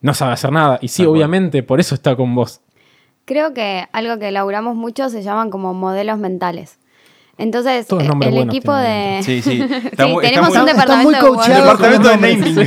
no 0.00 0.14
sabe 0.14 0.32
hacer 0.32 0.52
nada. 0.52 0.78
Y 0.82 0.88
sí, 0.88 0.98
Tal 0.98 1.06
cual. 1.06 1.16
obviamente, 1.16 1.62
por 1.62 1.80
eso 1.80 1.94
está 1.94 2.16
con 2.16 2.34
vos. 2.34 2.60
Creo 3.24 3.52
que 3.52 3.86
algo 3.92 4.18
que 4.18 4.28
elaboramos 4.28 4.74
mucho 4.76 5.08
se 5.10 5.22
llaman 5.22 5.50
como 5.50 5.74
modelos 5.74 6.18
mentales. 6.18 6.78
Entonces, 7.36 7.86
Todos 7.86 8.02
eh, 8.02 8.10
el 8.22 8.38
equipo 8.38 8.72
tienen. 8.76 9.18
de... 9.18 9.22
Sí, 9.22 9.42
sí. 9.42 9.62
Está 9.62 10.06
Sí, 10.06 10.12
muy- 10.12 10.24
está 10.26 10.40
tenemos 10.40 10.48
muy- 10.48 10.58
un 10.58 10.68
Está 10.68 10.72
departamento 10.72 11.34
muy 11.34 11.48
de 11.48 11.54
Departamento 11.54 12.08
de 12.08 12.16
naming. 12.16 12.58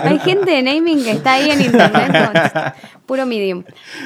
Hay 0.04 0.18
gente 0.20 0.50
de 0.50 0.62
naming 0.62 1.04
que 1.04 1.10
está 1.10 1.32
ahí 1.34 1.50
en 1.50 1.60
internet, 1.60 2.74
puro 3.06 3.26
medium. 3.26 3.64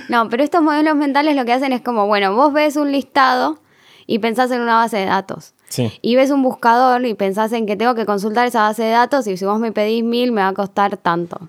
No, 0.08 0.28
pero 0.28 0.42
estos 0.42 0.62
modelos 0.62 0.96
mentales 0.96 1.36
lo 1.36 1.44
que 1.44 1.52
hacen 1.52 1.72
es 1.72 1.80
como, 1.80 2.06
bueno, 2.06 2.34
vos 2.34 2.52
ves 2.52 2.76
un 2.76 2.92
listado 2.92 3.58
y 4.06 4.18
pensás 4.18 4.50
en 4.50 4.60
una 4.60 4.76
base 4.76 4.98
de 4.98 5.06
datos. 5.06 5.53
Sí. 5.68 5.92
Y 6.02 6.14
ves 6.16 6.30
un 6.30 6.42
buscador 6.42 7.04
y 7.06 7.14
pensás 7.14 7.52
en 7.52 7.66
que 7.66 7.76
tengo 7.76 7.94
que 7.94 8.06
consultar 8.06 8.46
esa 8.46 8.62
base 8.62 8.84
de 8.84 8.90
datos 8.90 9.26
y 9.26 9.36
si 9.36 9.44
vos 9.44 9.58
me 9.58 9.72
pedís 9.72 10.04
mil 10.04 10.30
me 10.32 10.42
va 10.42 10.48
a 10.48 10.54
costar 10.54 10.96
tanto. 10.96 11.48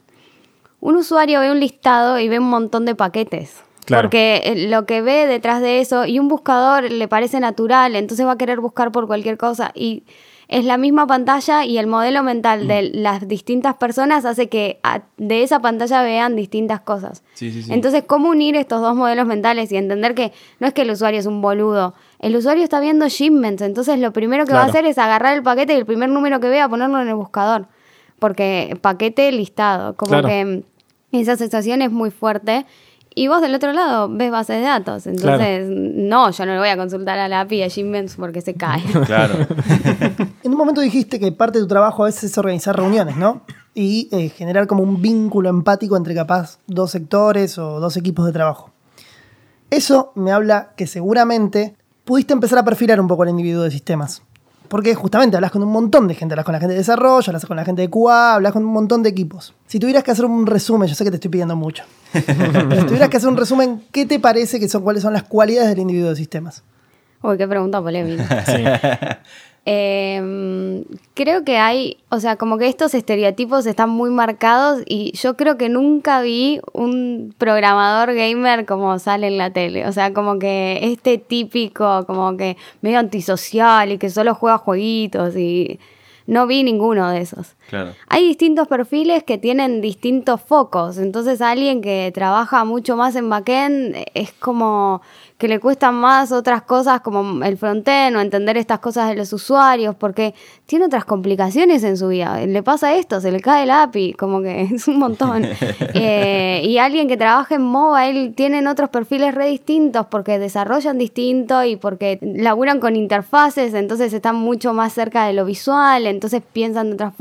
Un 0.80 0.95
usuario 0.95 1.39
ve 1.39 1.51
un 1.51 1.59
listado 1.59 2.20
y 2.20 2.28
ve 2.30 2.39
un 2.39 2.49
montón 2.49 2.86
de 2.86 2.95
paquetes. 2.95 3.57
Claro. 3.86 4.03
Porque 4.09 4.41
eh, 4.45 4.68
lo 4.68 4.86
que 4.86 5.01
ve 5.01 5.28
detrás 5.28 5.61
de 5.61 5.80
eso 5.80 6.05
y 6.05 6.18
un 6.20 6.28
buscador 6.28 6.91
le 6.91 7.07
parece 7.07 7.39
natural, 7.39 7.95
entonces 7.95 8.26
va 8.26 8.32
a 8.32 8.38
querer 8.38 8.59
buscar 8.59 8.91
por 8.91 9.05
cualquier 9.05 9.38
cosa. 9.38 9.72
Y 9.76 10.03
es 10.47 10.66
la 10.66 10.78
misma 10.78 11.05
pantalla 11.07 11.66
y 11.66 11.78
el 11.78 11.88
modelo 11.88 12.22
mental 12.24 12.68
de 12.68 12.84
las 12.93 13.28
distintas 13.28 13.76
personas 13.78 14.26
hace 14.26 14.47
que 14.49 14.80
a- 14.84 15.01
de 15.18 15.43
esa 15.43 15.59
pantalla 15.59 16.01
vean 16.03 16.36
distintas 16.36 16.82
cosas. 16.82 17.24
Sí, 17.34 17.51
sí, 17.51 17.63
sí. 17.63 17.74
Entonces, 17.74 18.03
¿cómo 18.05 18.30
unir 18.30 18.55
estos 18.55 18.82
dos 18.82 18.95
modelos 18.95 19.26
mentales 19.28 19.72
y 19.72 19.78
entender 19.78 20.13
que 20.16 20.34
no 20.59 20.68
es 20.68 20.74
que 20.74 20.82
el 20.84 20.91
usuario 20.91 21.20
es 21.20 21.26
un 21.26 21.41
boludo? 21.41 21.93
El 22.20 22.36
usuario 22.36 22.63
está 22.63 22.80
viendo 22.80 23.07
shipments, 23.07 23.61
entonces 23.61 23.99
lo 23.99 24.11
primero 24.13 24.45
que 24.45 24.53
va 24.53 24.61
a 24.61 24.66
hacer 24.66 24.86
es 24.86 24.97
agarrar 24.97 25.36
el 25.36 25.43
paquete 25.43 25.74
y 25.74 25.78
el 25.78 25.86
primer 25.86 26.09
número 26.09 26.39
que 26.39 26.47
vea 26.49 26.68
ponerlo 26.70 27.01
en 27.01 27.07
el 27.07 27.16
buscador. 27.16 27.68
Porque 28.20 28.78
paquete 28.82 29.32
listado, 29.32 29.95
como 29.95 30.09
Claro. 30.11 30.28
que 30.28 30.63
mm, 31.11 31.16
esa 31.18 31.36
sensación 31.36 31.82
es 31.82 31.91
muy 31.91 32.11
fuerte. 32.11 32.66
Y 33.18 33.28
vos 33.30 33.41
del 33.41 33.55
otro 33.55 33.72
lado 33.72 34.09
ves 34.09 34.30
bases 34.30 34.57
de 34.57 34.63
datos. 34.63 35.07
Entonces, 35.07 35.68
no, 35.70 36.32
yo 36.32 36.45
no 36.45 36.51
le 36.53 36.59
voy 36.59 36.68
a 36.68 36.76
consultar 36.76 37.18
a 37.18 37.30
la 37.30 37.41
API 37.41 37.63
a 37.63 37.68
Shipments 37.70 38.16
porque 38.16 38.41
se 38.41 38.55
cae. 38.55 38.82
Claro. 39.05 39.36
En 40.43 40.51
un 40.51 40.57
momento 40.57 40.82
dijiste 40.82 41.18
que 41.20 41.32
parte 41.32 41.59
de 41.59 41.63
tu 41.63 41.68
trabajo 41.70 42.03
a 42.03 42.07
veces 42.07 42.26
es 42.26 42.38
organizar 42.38 42.76
reuniones, 42.76 43.16
¿no? 43.16 43.41
Y 43.74 44.09
eh, 44.11 44.30
generar 44.30 44.68
como 44.68 44.84
un 44.84 45.01
vínculo 45.01 45.49
empático 45.49 45.95
entre 45.95 46.13
capaz 46.13 46.59
dos 46.68 46.91
sectores 46.91 47.57
o 47.57 47.80
dos 47.80 47.95
equipos 47.97 48.26
de 48.26 48.34
trabajo. 48.34 48.72
Eso 49.70 50.11
me 50.16 50.32
habla 50.32 50.74
que 50.76 50.86
seguramente 50.88 51.76
pudiste 52.05 52.33
empezar 52.33 52.59
a 52.59 52.63
perfilar 52.63 53.01
un 53.01 53.07
poco 53.07 53.23
al 53.23 53.29
individuo 53.29 53.63
de 53.63 53.71
sistemas. 53.71 54.21
Porque 54.67 54.95
justamente 54.95 55.37
hablas 55.37 55.51
con 55.51 55.61
un 55.61 55.71
montón 55.71 56.07
de 56.07 56.15
gente, 56.15 56.33
hablas 56.33 56.45
con 56.45 56.53
la 56.53 56.59
gente 56.59 56.73
de 56.73 56.79
desarrollo, 56.79 57.23
hablas 57.27 57.45
con 57.45 57.55
la 57.55 57.65
gente 57.65 57.81
de 57.83 57.89
QA, 57.89 58.35
hablas 58.35 58.51
con 58.51 58.65
un 58.65 58.73
montón 58.73 59.03
de 59.03 59.09
equipos. 59.09 59.53
Si 59.67 59.79
tuvieras 59.79 60.03
que 60.03 60.11
hacer 60.11 60.25
un 60.25 60.45
resumen, 60.47 60.87
yo 60.87 60.95
sé 60.95 61.03
que 61.03 61.11
te 61.11 61.17
estoy 61.17 61.29
pidiendo 61.29 61.55
mucho, 61.55 61.83
pero 62.13 62.81
si 62.81 62.87
tuvieras 62.87 63.09
que 63.09 63.17
hacer 63.17 63.29
un 63.29 63.37
resumen, 63.37 63.83
¿qué 63.91 64.05
te 64.05 64.19
parece 64.19 64.59
que 64.59 64.67
son, 64.67 64.81
cuáles 64.81 65.03
son 65.03 65.13
las 65.13 65.23
cualidades 65.23 65.69
del 65.69 65.79
individuo 65.79 66.09
de 66.09 66.15
sistemas? 66.15 66.63
Uy, 67.21 67.37
qué 67.37 67.47
pregunta 67.47 67.81
polémica. 67.81 68.43
Sí. 68.45 68.63
Eh, 69.68 70.84
creo 71.16 71.43
que 71.43 71.57
hay, 71.57 71.97
o 72.09 72.20
sea, 72.20 72.36
como 72.36 72.59
que 72.59 72.68
estos 72.68 72.93
estereotipos 72.93 73.66
están 73.66 73.89
muy 73.89 74.11
marcados 74.11 74.84
y 74.86 75.11
yo 75.18 75.36
creo 75.36 75.57
que 75.57 75.70
nunca 75.70 76.22
vi 76.22 76.61
un 76.74 77.34
programador 77.38 78.13
gamer 78.13 78.66
como 78.66 78.99
sale 78.99 79.28
en 79.28 79.38
la 79.39 79.51
tele. 79.51 79.88
O 79.88 79.91
sea, 79.91 80.13
como 80.13 80.38
que 80.38 80.80
este 80.84 81.18
típico, 81.18 82.05
como 82.05 82.38
que 82.38 82.57
medio 82.82 82.99
antisocial 82.99 83.91
y 83.91 83.97
que 83.97 84.09
solo 84.09 84.36
juega 84.36 84.59
jueguitos 84.59 85.36
y 85.36 85.80
no 86.28 86.47
vi 86.47 86.63
ninguno 86.63 87.09
de 87.09 87.22
esos. 87.22 87.55
Claro. 87.70 87.93
Hay 88.07 88.28
distintos 88.28 88.68
perfiles 88.68 89.24
que 89.24 89.38
tienen 89.38 89.82
distintos 89.82 90.41
focos. 90.41 90.97
Entonces, 90.97 91.41
alguien 91.41 91.82
que 91.82 92.11
trabaja 92.13 92.63
mucho 92.66 92.95
más 92.95 93.16
en 93.16 93.30
backend 93.30 93.95
es 94.13 94.32
como 94.34 95.01
que 95.38 95.49
le 95.49 95.59
cuestan 95.59 95.95
más 95.95 96.32
otras 96.32 96.61
cosas 96.61 97.01
como 97.01 97.43
el 97.43 97.57
frontend 97.57 98.16
o 98.16 98.22
entender 98.22 98.55
estas 98.55 98.80
cosas 98.80 99.09
de 99.09 99.16
los 99.16 99.34
usuarios, 99.34 99.93
porque 99.95 100.34
tiene 100.66 100.86
otras 100.86 101.03
complicaciones 101.03 101.84
en 101.84 101.97
su 101.97 102.07
vida. 102.07 102.45
Le 102.45 102.63
pasa 102.63 102.95
esto, 102.95 103.20
se 103.20 103.32
le 103.32 103.41
cae 103.41 103.63
el 103.63 103.72
API, 103.72 104.13
como 104.13 104.41
que 104.41 104.61
es 104.74 104.88
un 104.88 104.99
montón. 104.99 105.45
Eh, 105.97 106.61
y 106.66 106.78
alguien 106.78 107.07
que 107.07 107.16
trabaja 107.16 107.55
en 107.55 107.61
mobile 107.61 108.30
tienen 108.32 108.68
otros 108.68 108.89
perfiles 108.89 109.34
re 109.34 109.47
distintos 109.47 110.05
porque 110.07 110.39
desarrollan 110.39 110.97
distinto 110.97 111.63
y 111.63 111.76
porque 111.78 112.20
laburan 112.22 112.80
con 112.80 112.95
interfaces, 112.95 113.74
entonces 113.74 114.11
están 114.13 114.36
mucho 114.36 114.74
más 114.74 114.93
cerca 114.93 115.26
de 115.26 115.34
lo 115.34 115.45
visual, 115.45 116.05
entonces 116.05 116.41
piensan 116.53 116.88
de 116.88 116.93
otras 116.95 117.13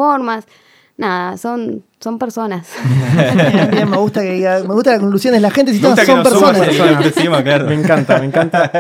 formas. 0.43 0.65
Nada, 0.97 1.37
son, 1.37 1.83
son 1.99 2.21
personas. 2.21 2.69
Bien, 3.53 3.69
bien, 3.71 3.91
me 3.91 3.97
gusta 3.97 4.21
que 4.23 4.33
diga- 4.39 4.61
me 4.63 4.75
gusta 4.75 4.93
la 4.93 5.01
conclusión 5.01 5.35
de 5.35 5.41
la 5.41 5.51
gente, 5.51 5.73
si 5.73 5.81
Me 5.81 5.89
gusta 5.89 6.05
todas 6.05 6.23
que 6.23 6.31
son 6.31 6.41
nos 6.43 6.53
personas. 6.53 7.43
claro. 7.43 7.67
Me 7.67 7.75
encanta, 7.75 8.19
me 8.21 8.27
encanta. 8.27 8.71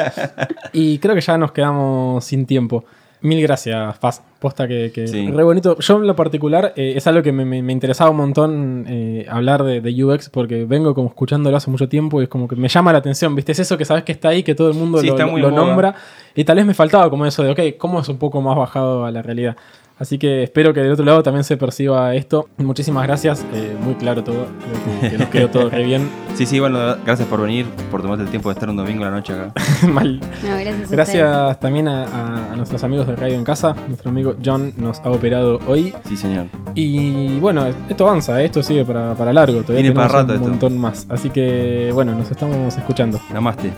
Y 0.72 0.98
creo 0.98 1.16
que 1.16 1.20
ya 1.20 1.36
nos 1.36 1.50
quedamos 1.50 2.24
sin 2.24 2.46
tiempo. 2.46 2.84
Mil 3.20 3.40
gracias, 3.42 3.98
Paz. 3.98 4.22
Posta 4.38 4.68
que, 4.68 4.92
que 4.94 5.08
Sí. 5.08 5.26
re 5.28 5.42
bonito. 5.42 5.76
Yo 5.80 5.96
en 5.96 6.06
lo 6.06 6.14
particular 6.14 6.72
eh, 6.76 6.92
es 6.94 7.04
algo 7.08 7.22
que 7.22 7.32
me, 7.32 7.44
me- 7.44 7.62
me 7.62 7.72
interesaba 7.72 8.10
un 8.10 8.18
montón 8.18 8.84
eh, 8.86 9.26
hablar 9.30 9.64
de, 9.64 9.80
de 9.80 10.04
UX 10.04 10.28
porque 10.28 10.66
vengo 10.66 10.94
como 10.94 11.08
escuchándolo 11.08 11.56
hace 11.56 11.70
mucho 11.70 11.88
tiempo 11.88 12.20
y 12.20 12.24
es 12.24 12.28
como 12.28 12.46
que 12.46 12.54
me 12.54 12.68
llama 12.68 12.92
la 12.92 12.98
atención, 12.98 13.34
¿viste? 13.34 13.52
Es 13.52 13.58
eso 13.60 13.76
que 13.78 13.86
sabes 13.86 14.04
que 14.04 14.12
está 14.12 14.28
ahí, 14.28 14.42
que 14.44 14.54
todo 14.54 14.68
el 14.68 14.74
mundo 14.74 14.98
Sí, 15.00 15.06
lo, 15.06 15.14
está 15.14 15.26
muy 15.26 15.40
lo 15.40 15.50
nombra 15.50 15.94
y 16.34 16.44
tal 16.44 16.56
vez 16.58 16.66
me 16.66 16.74
faltaba 16.74 17.08
como 17.10 17.24
eso 17.26 17.42
de, 17.42 17.50
ok, 17.50 17.60
¿cómo 17.78 17.98
es 18.00 18.08
un 18.08 18.18
poco 18.18 18.40
más 18.42 18.56
bajado 18.56 19.04
a 19.06 19.10
la 19.10 19.22
realidad? 19.22 19.56
Así 19.96 20.18
que 20.18 20.42
espero 20.42 20.74
que 20.74 20.80
del 20.80 20.92
otro 20.92 21.04
lado 21.04 21.22
también 21.22 21.44
se 21.44 21.56
perciba 21.56 22.14
esto. 22.16 22.48
Muchísimas 22.58 23.04
gracias, 23.06 23.46
eh, 23.54 23.76
muy 23.80 23.94
claro 23.94 24.24
todo, 24.24 24.46
creo 24.46 25.00
que, 25.00 25.10
que 25.10 25.18
nos 25.18 25.28
quedó 25.28 25.48
todo 25.50 25.70
re 25.70 25.84
bien. 25.84 26.08
Sí, 26.34 26.46
sí, 26.46 26.58
bueno, 26.58 26.96
gracias 27.06 27.28
por 27.28 27.40
venir, 27.40 27.64
por 27.92 28.02
tomarte 28.02 28.24
el 28.24 28.28
tiempo 28.28 28.48
de 28.48 28.54
estar 28.54 28.68
un 28.68 28.74
domingo 28.76 29.04
a 29.04 29.08
la 29.08 29.12
noche 29.14 29.32
acá. 29.34 29.52
Mal. 29.88 30.18
No, 30.18 30.56
gracias 30.58 30.88
a. 30.88 30.92
Gracias 30.92 31.60
también 31.60 31.86
a, 31.86 32.02
a- 32.06 32.52
a 32.52 32.56
nuestros 32.56 32.82
amigos 32.82 33.06
de 33.06 33.14
Radio 33.14 33.36
en 33.36 33.44
Casa. 33.44 33.76
Nuestro 33.86 34.10
amigo 34.10 34.34
John 34.44 34.72
nos 34.76 34.98
ha 35.04 35.10
operado 35.12 35.60
hoy. 35.68 35.94
Sí, 36.08 36.16
señor. 36.16 36.46
Y 36.74 37.38
bueno, 37.38 37.64
esto 37.88 38.08
avanza, 38.08 38.42
¿eh? 38.42 38.46
esto 38.46 38.64
sigue 38.64 38.84
para, 38.84 39.14
para 39.14 39.32
largo. 39.32 39.60
Todavía 39.62 39.82
Viene 39.82 39.94
para 39.94 40.08
rato 40.08 40.32
un 40.32 40.38
esto. 40.40 40.48
montón 40.48 40.76
más. 40.76 41.06
Así 41.08 41.30
que 41.30 41.90
bueno, 41.94 42.12
nos 42.16 42.28
estamos 42.28 42.76
escuchando. 42.76 43.20
Namaste. 43.32 43.70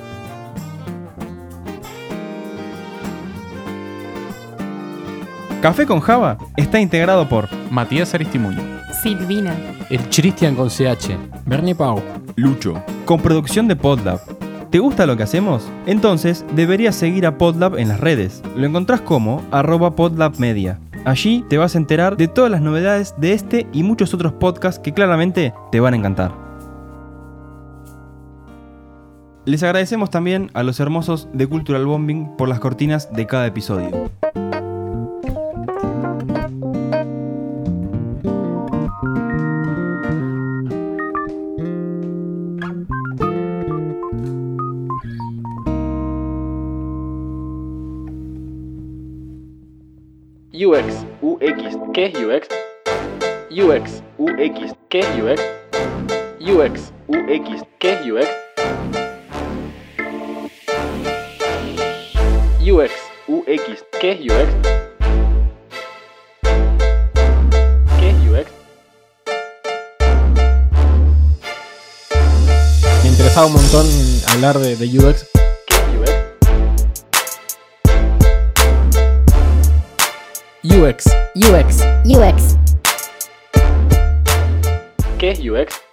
Café 5.66 5.84
con 5.84 5.98
Java 5.98 6.38
está 6.56 6.78
integrado 6.78 7.28
por 7.28 7.48
Matías 7.72 8.14
Aristimuño. 8.14 8.62
Silvina. 9.02 9.52
El 9.90 10.00
Christian 10.10 10.54
con 10.54 10.68
CH. 10.68 11.18
Bernie 11.44 11.74
Pau. 11.74 12.00
Lucho, 12.36 12.80
con 13.04 13.20
producción 13.20 13.66
de 13.66 13.74
Podlab. 13.74 14.20
¿Te 14.70 14.78
gusta 14.78 15.06
lo 15.06 15.16
que 15.16 15.24
hacemos? 15.24 15.68
Entonces 15.86 16.44
deberías 16.54 16.94
seguir 16.94 17.26
a 17.26 17.36
Podlab 17.36 17.80
en 17.80 17.88
las 17.88 17.98
redes. 17.98 18.44
Lo 18.54 18.64
encontrás 18.64 19.00
como 19.00 19.42
arroba 19.50 19.96
podlabmedia. 19.96 20.78
Allí 21.04 21.44
te 21.48 21.58
vas 21.58 21.74
a 21.74 21.78
enterar 21.78 22.16
de 22.16 22.28
todas 22.28 22.52
las 22.52 22.60
novedades 22.60 23.16
de 23.18 23.32
este 23.32 23.66
y 23.72 23.82
muchos 23.82 24.14
otros 24.14 24.34
podcasts 24.34 24.78
que 24.78 24.94
claramente 24.94 25.52
te 25.72 25.80
van 25.80 25.94
a 25.94 25.96
encantar. 25.96 26.30
Les 29.46 29.64
agradecemos 29.64 30.10
también 30.10 30.48
a 30.54 30.62
los 30.62 30.78
hermosos 30.78 31.28
de 31.32 31.48
Cultural 31.48 31.86
Bombing 31.86 32.36
por 32.36 32.48
las 32.48 32.60
cortinas 32.60 33.12
de 33.12 33.26
cada 33.26 33.48
episodio. 33.48 34.08
UX. 50.66 51.06
UX. 51.22 51.78
¿Qué 51.94 52.06
es 52.06 52.14
UX? 52.18 52.48
UX. 53.50 54.02
UX. 54.18 54.74
¿Qué 54.88 54.98
es 54.98 55.08
UX? 55.16 55.40
UX. 56.40 56.92
UX. 57.06 57.62
¿Qué 57.78 57.92
es 57.92 58.00
UX? 58.10 58.26
UX. 62.60 62.92
UX. 63.28 63.84
¿Qué 64.00 64.10
es 64.10 64.20
UX? 64.20 64.48
¿Qué 68.00 68.10
es 68.10 68.16
UX? 68.28 68.50
Me 73.04 73.08
interesaba 73.08 73.46
un 73.46 73.52
montón 73.52 73.86
hablar 74.32 74.58
de, 74.58 74.74
de 74.74 74.98
UX. 74.98 75.35
UX. 80.68 81.06
UX. 81.36 81.80
UX. 82.04 82.56
¿Qué 85.16 85.30
es 85.30 85.38
UX? 85.38 85.85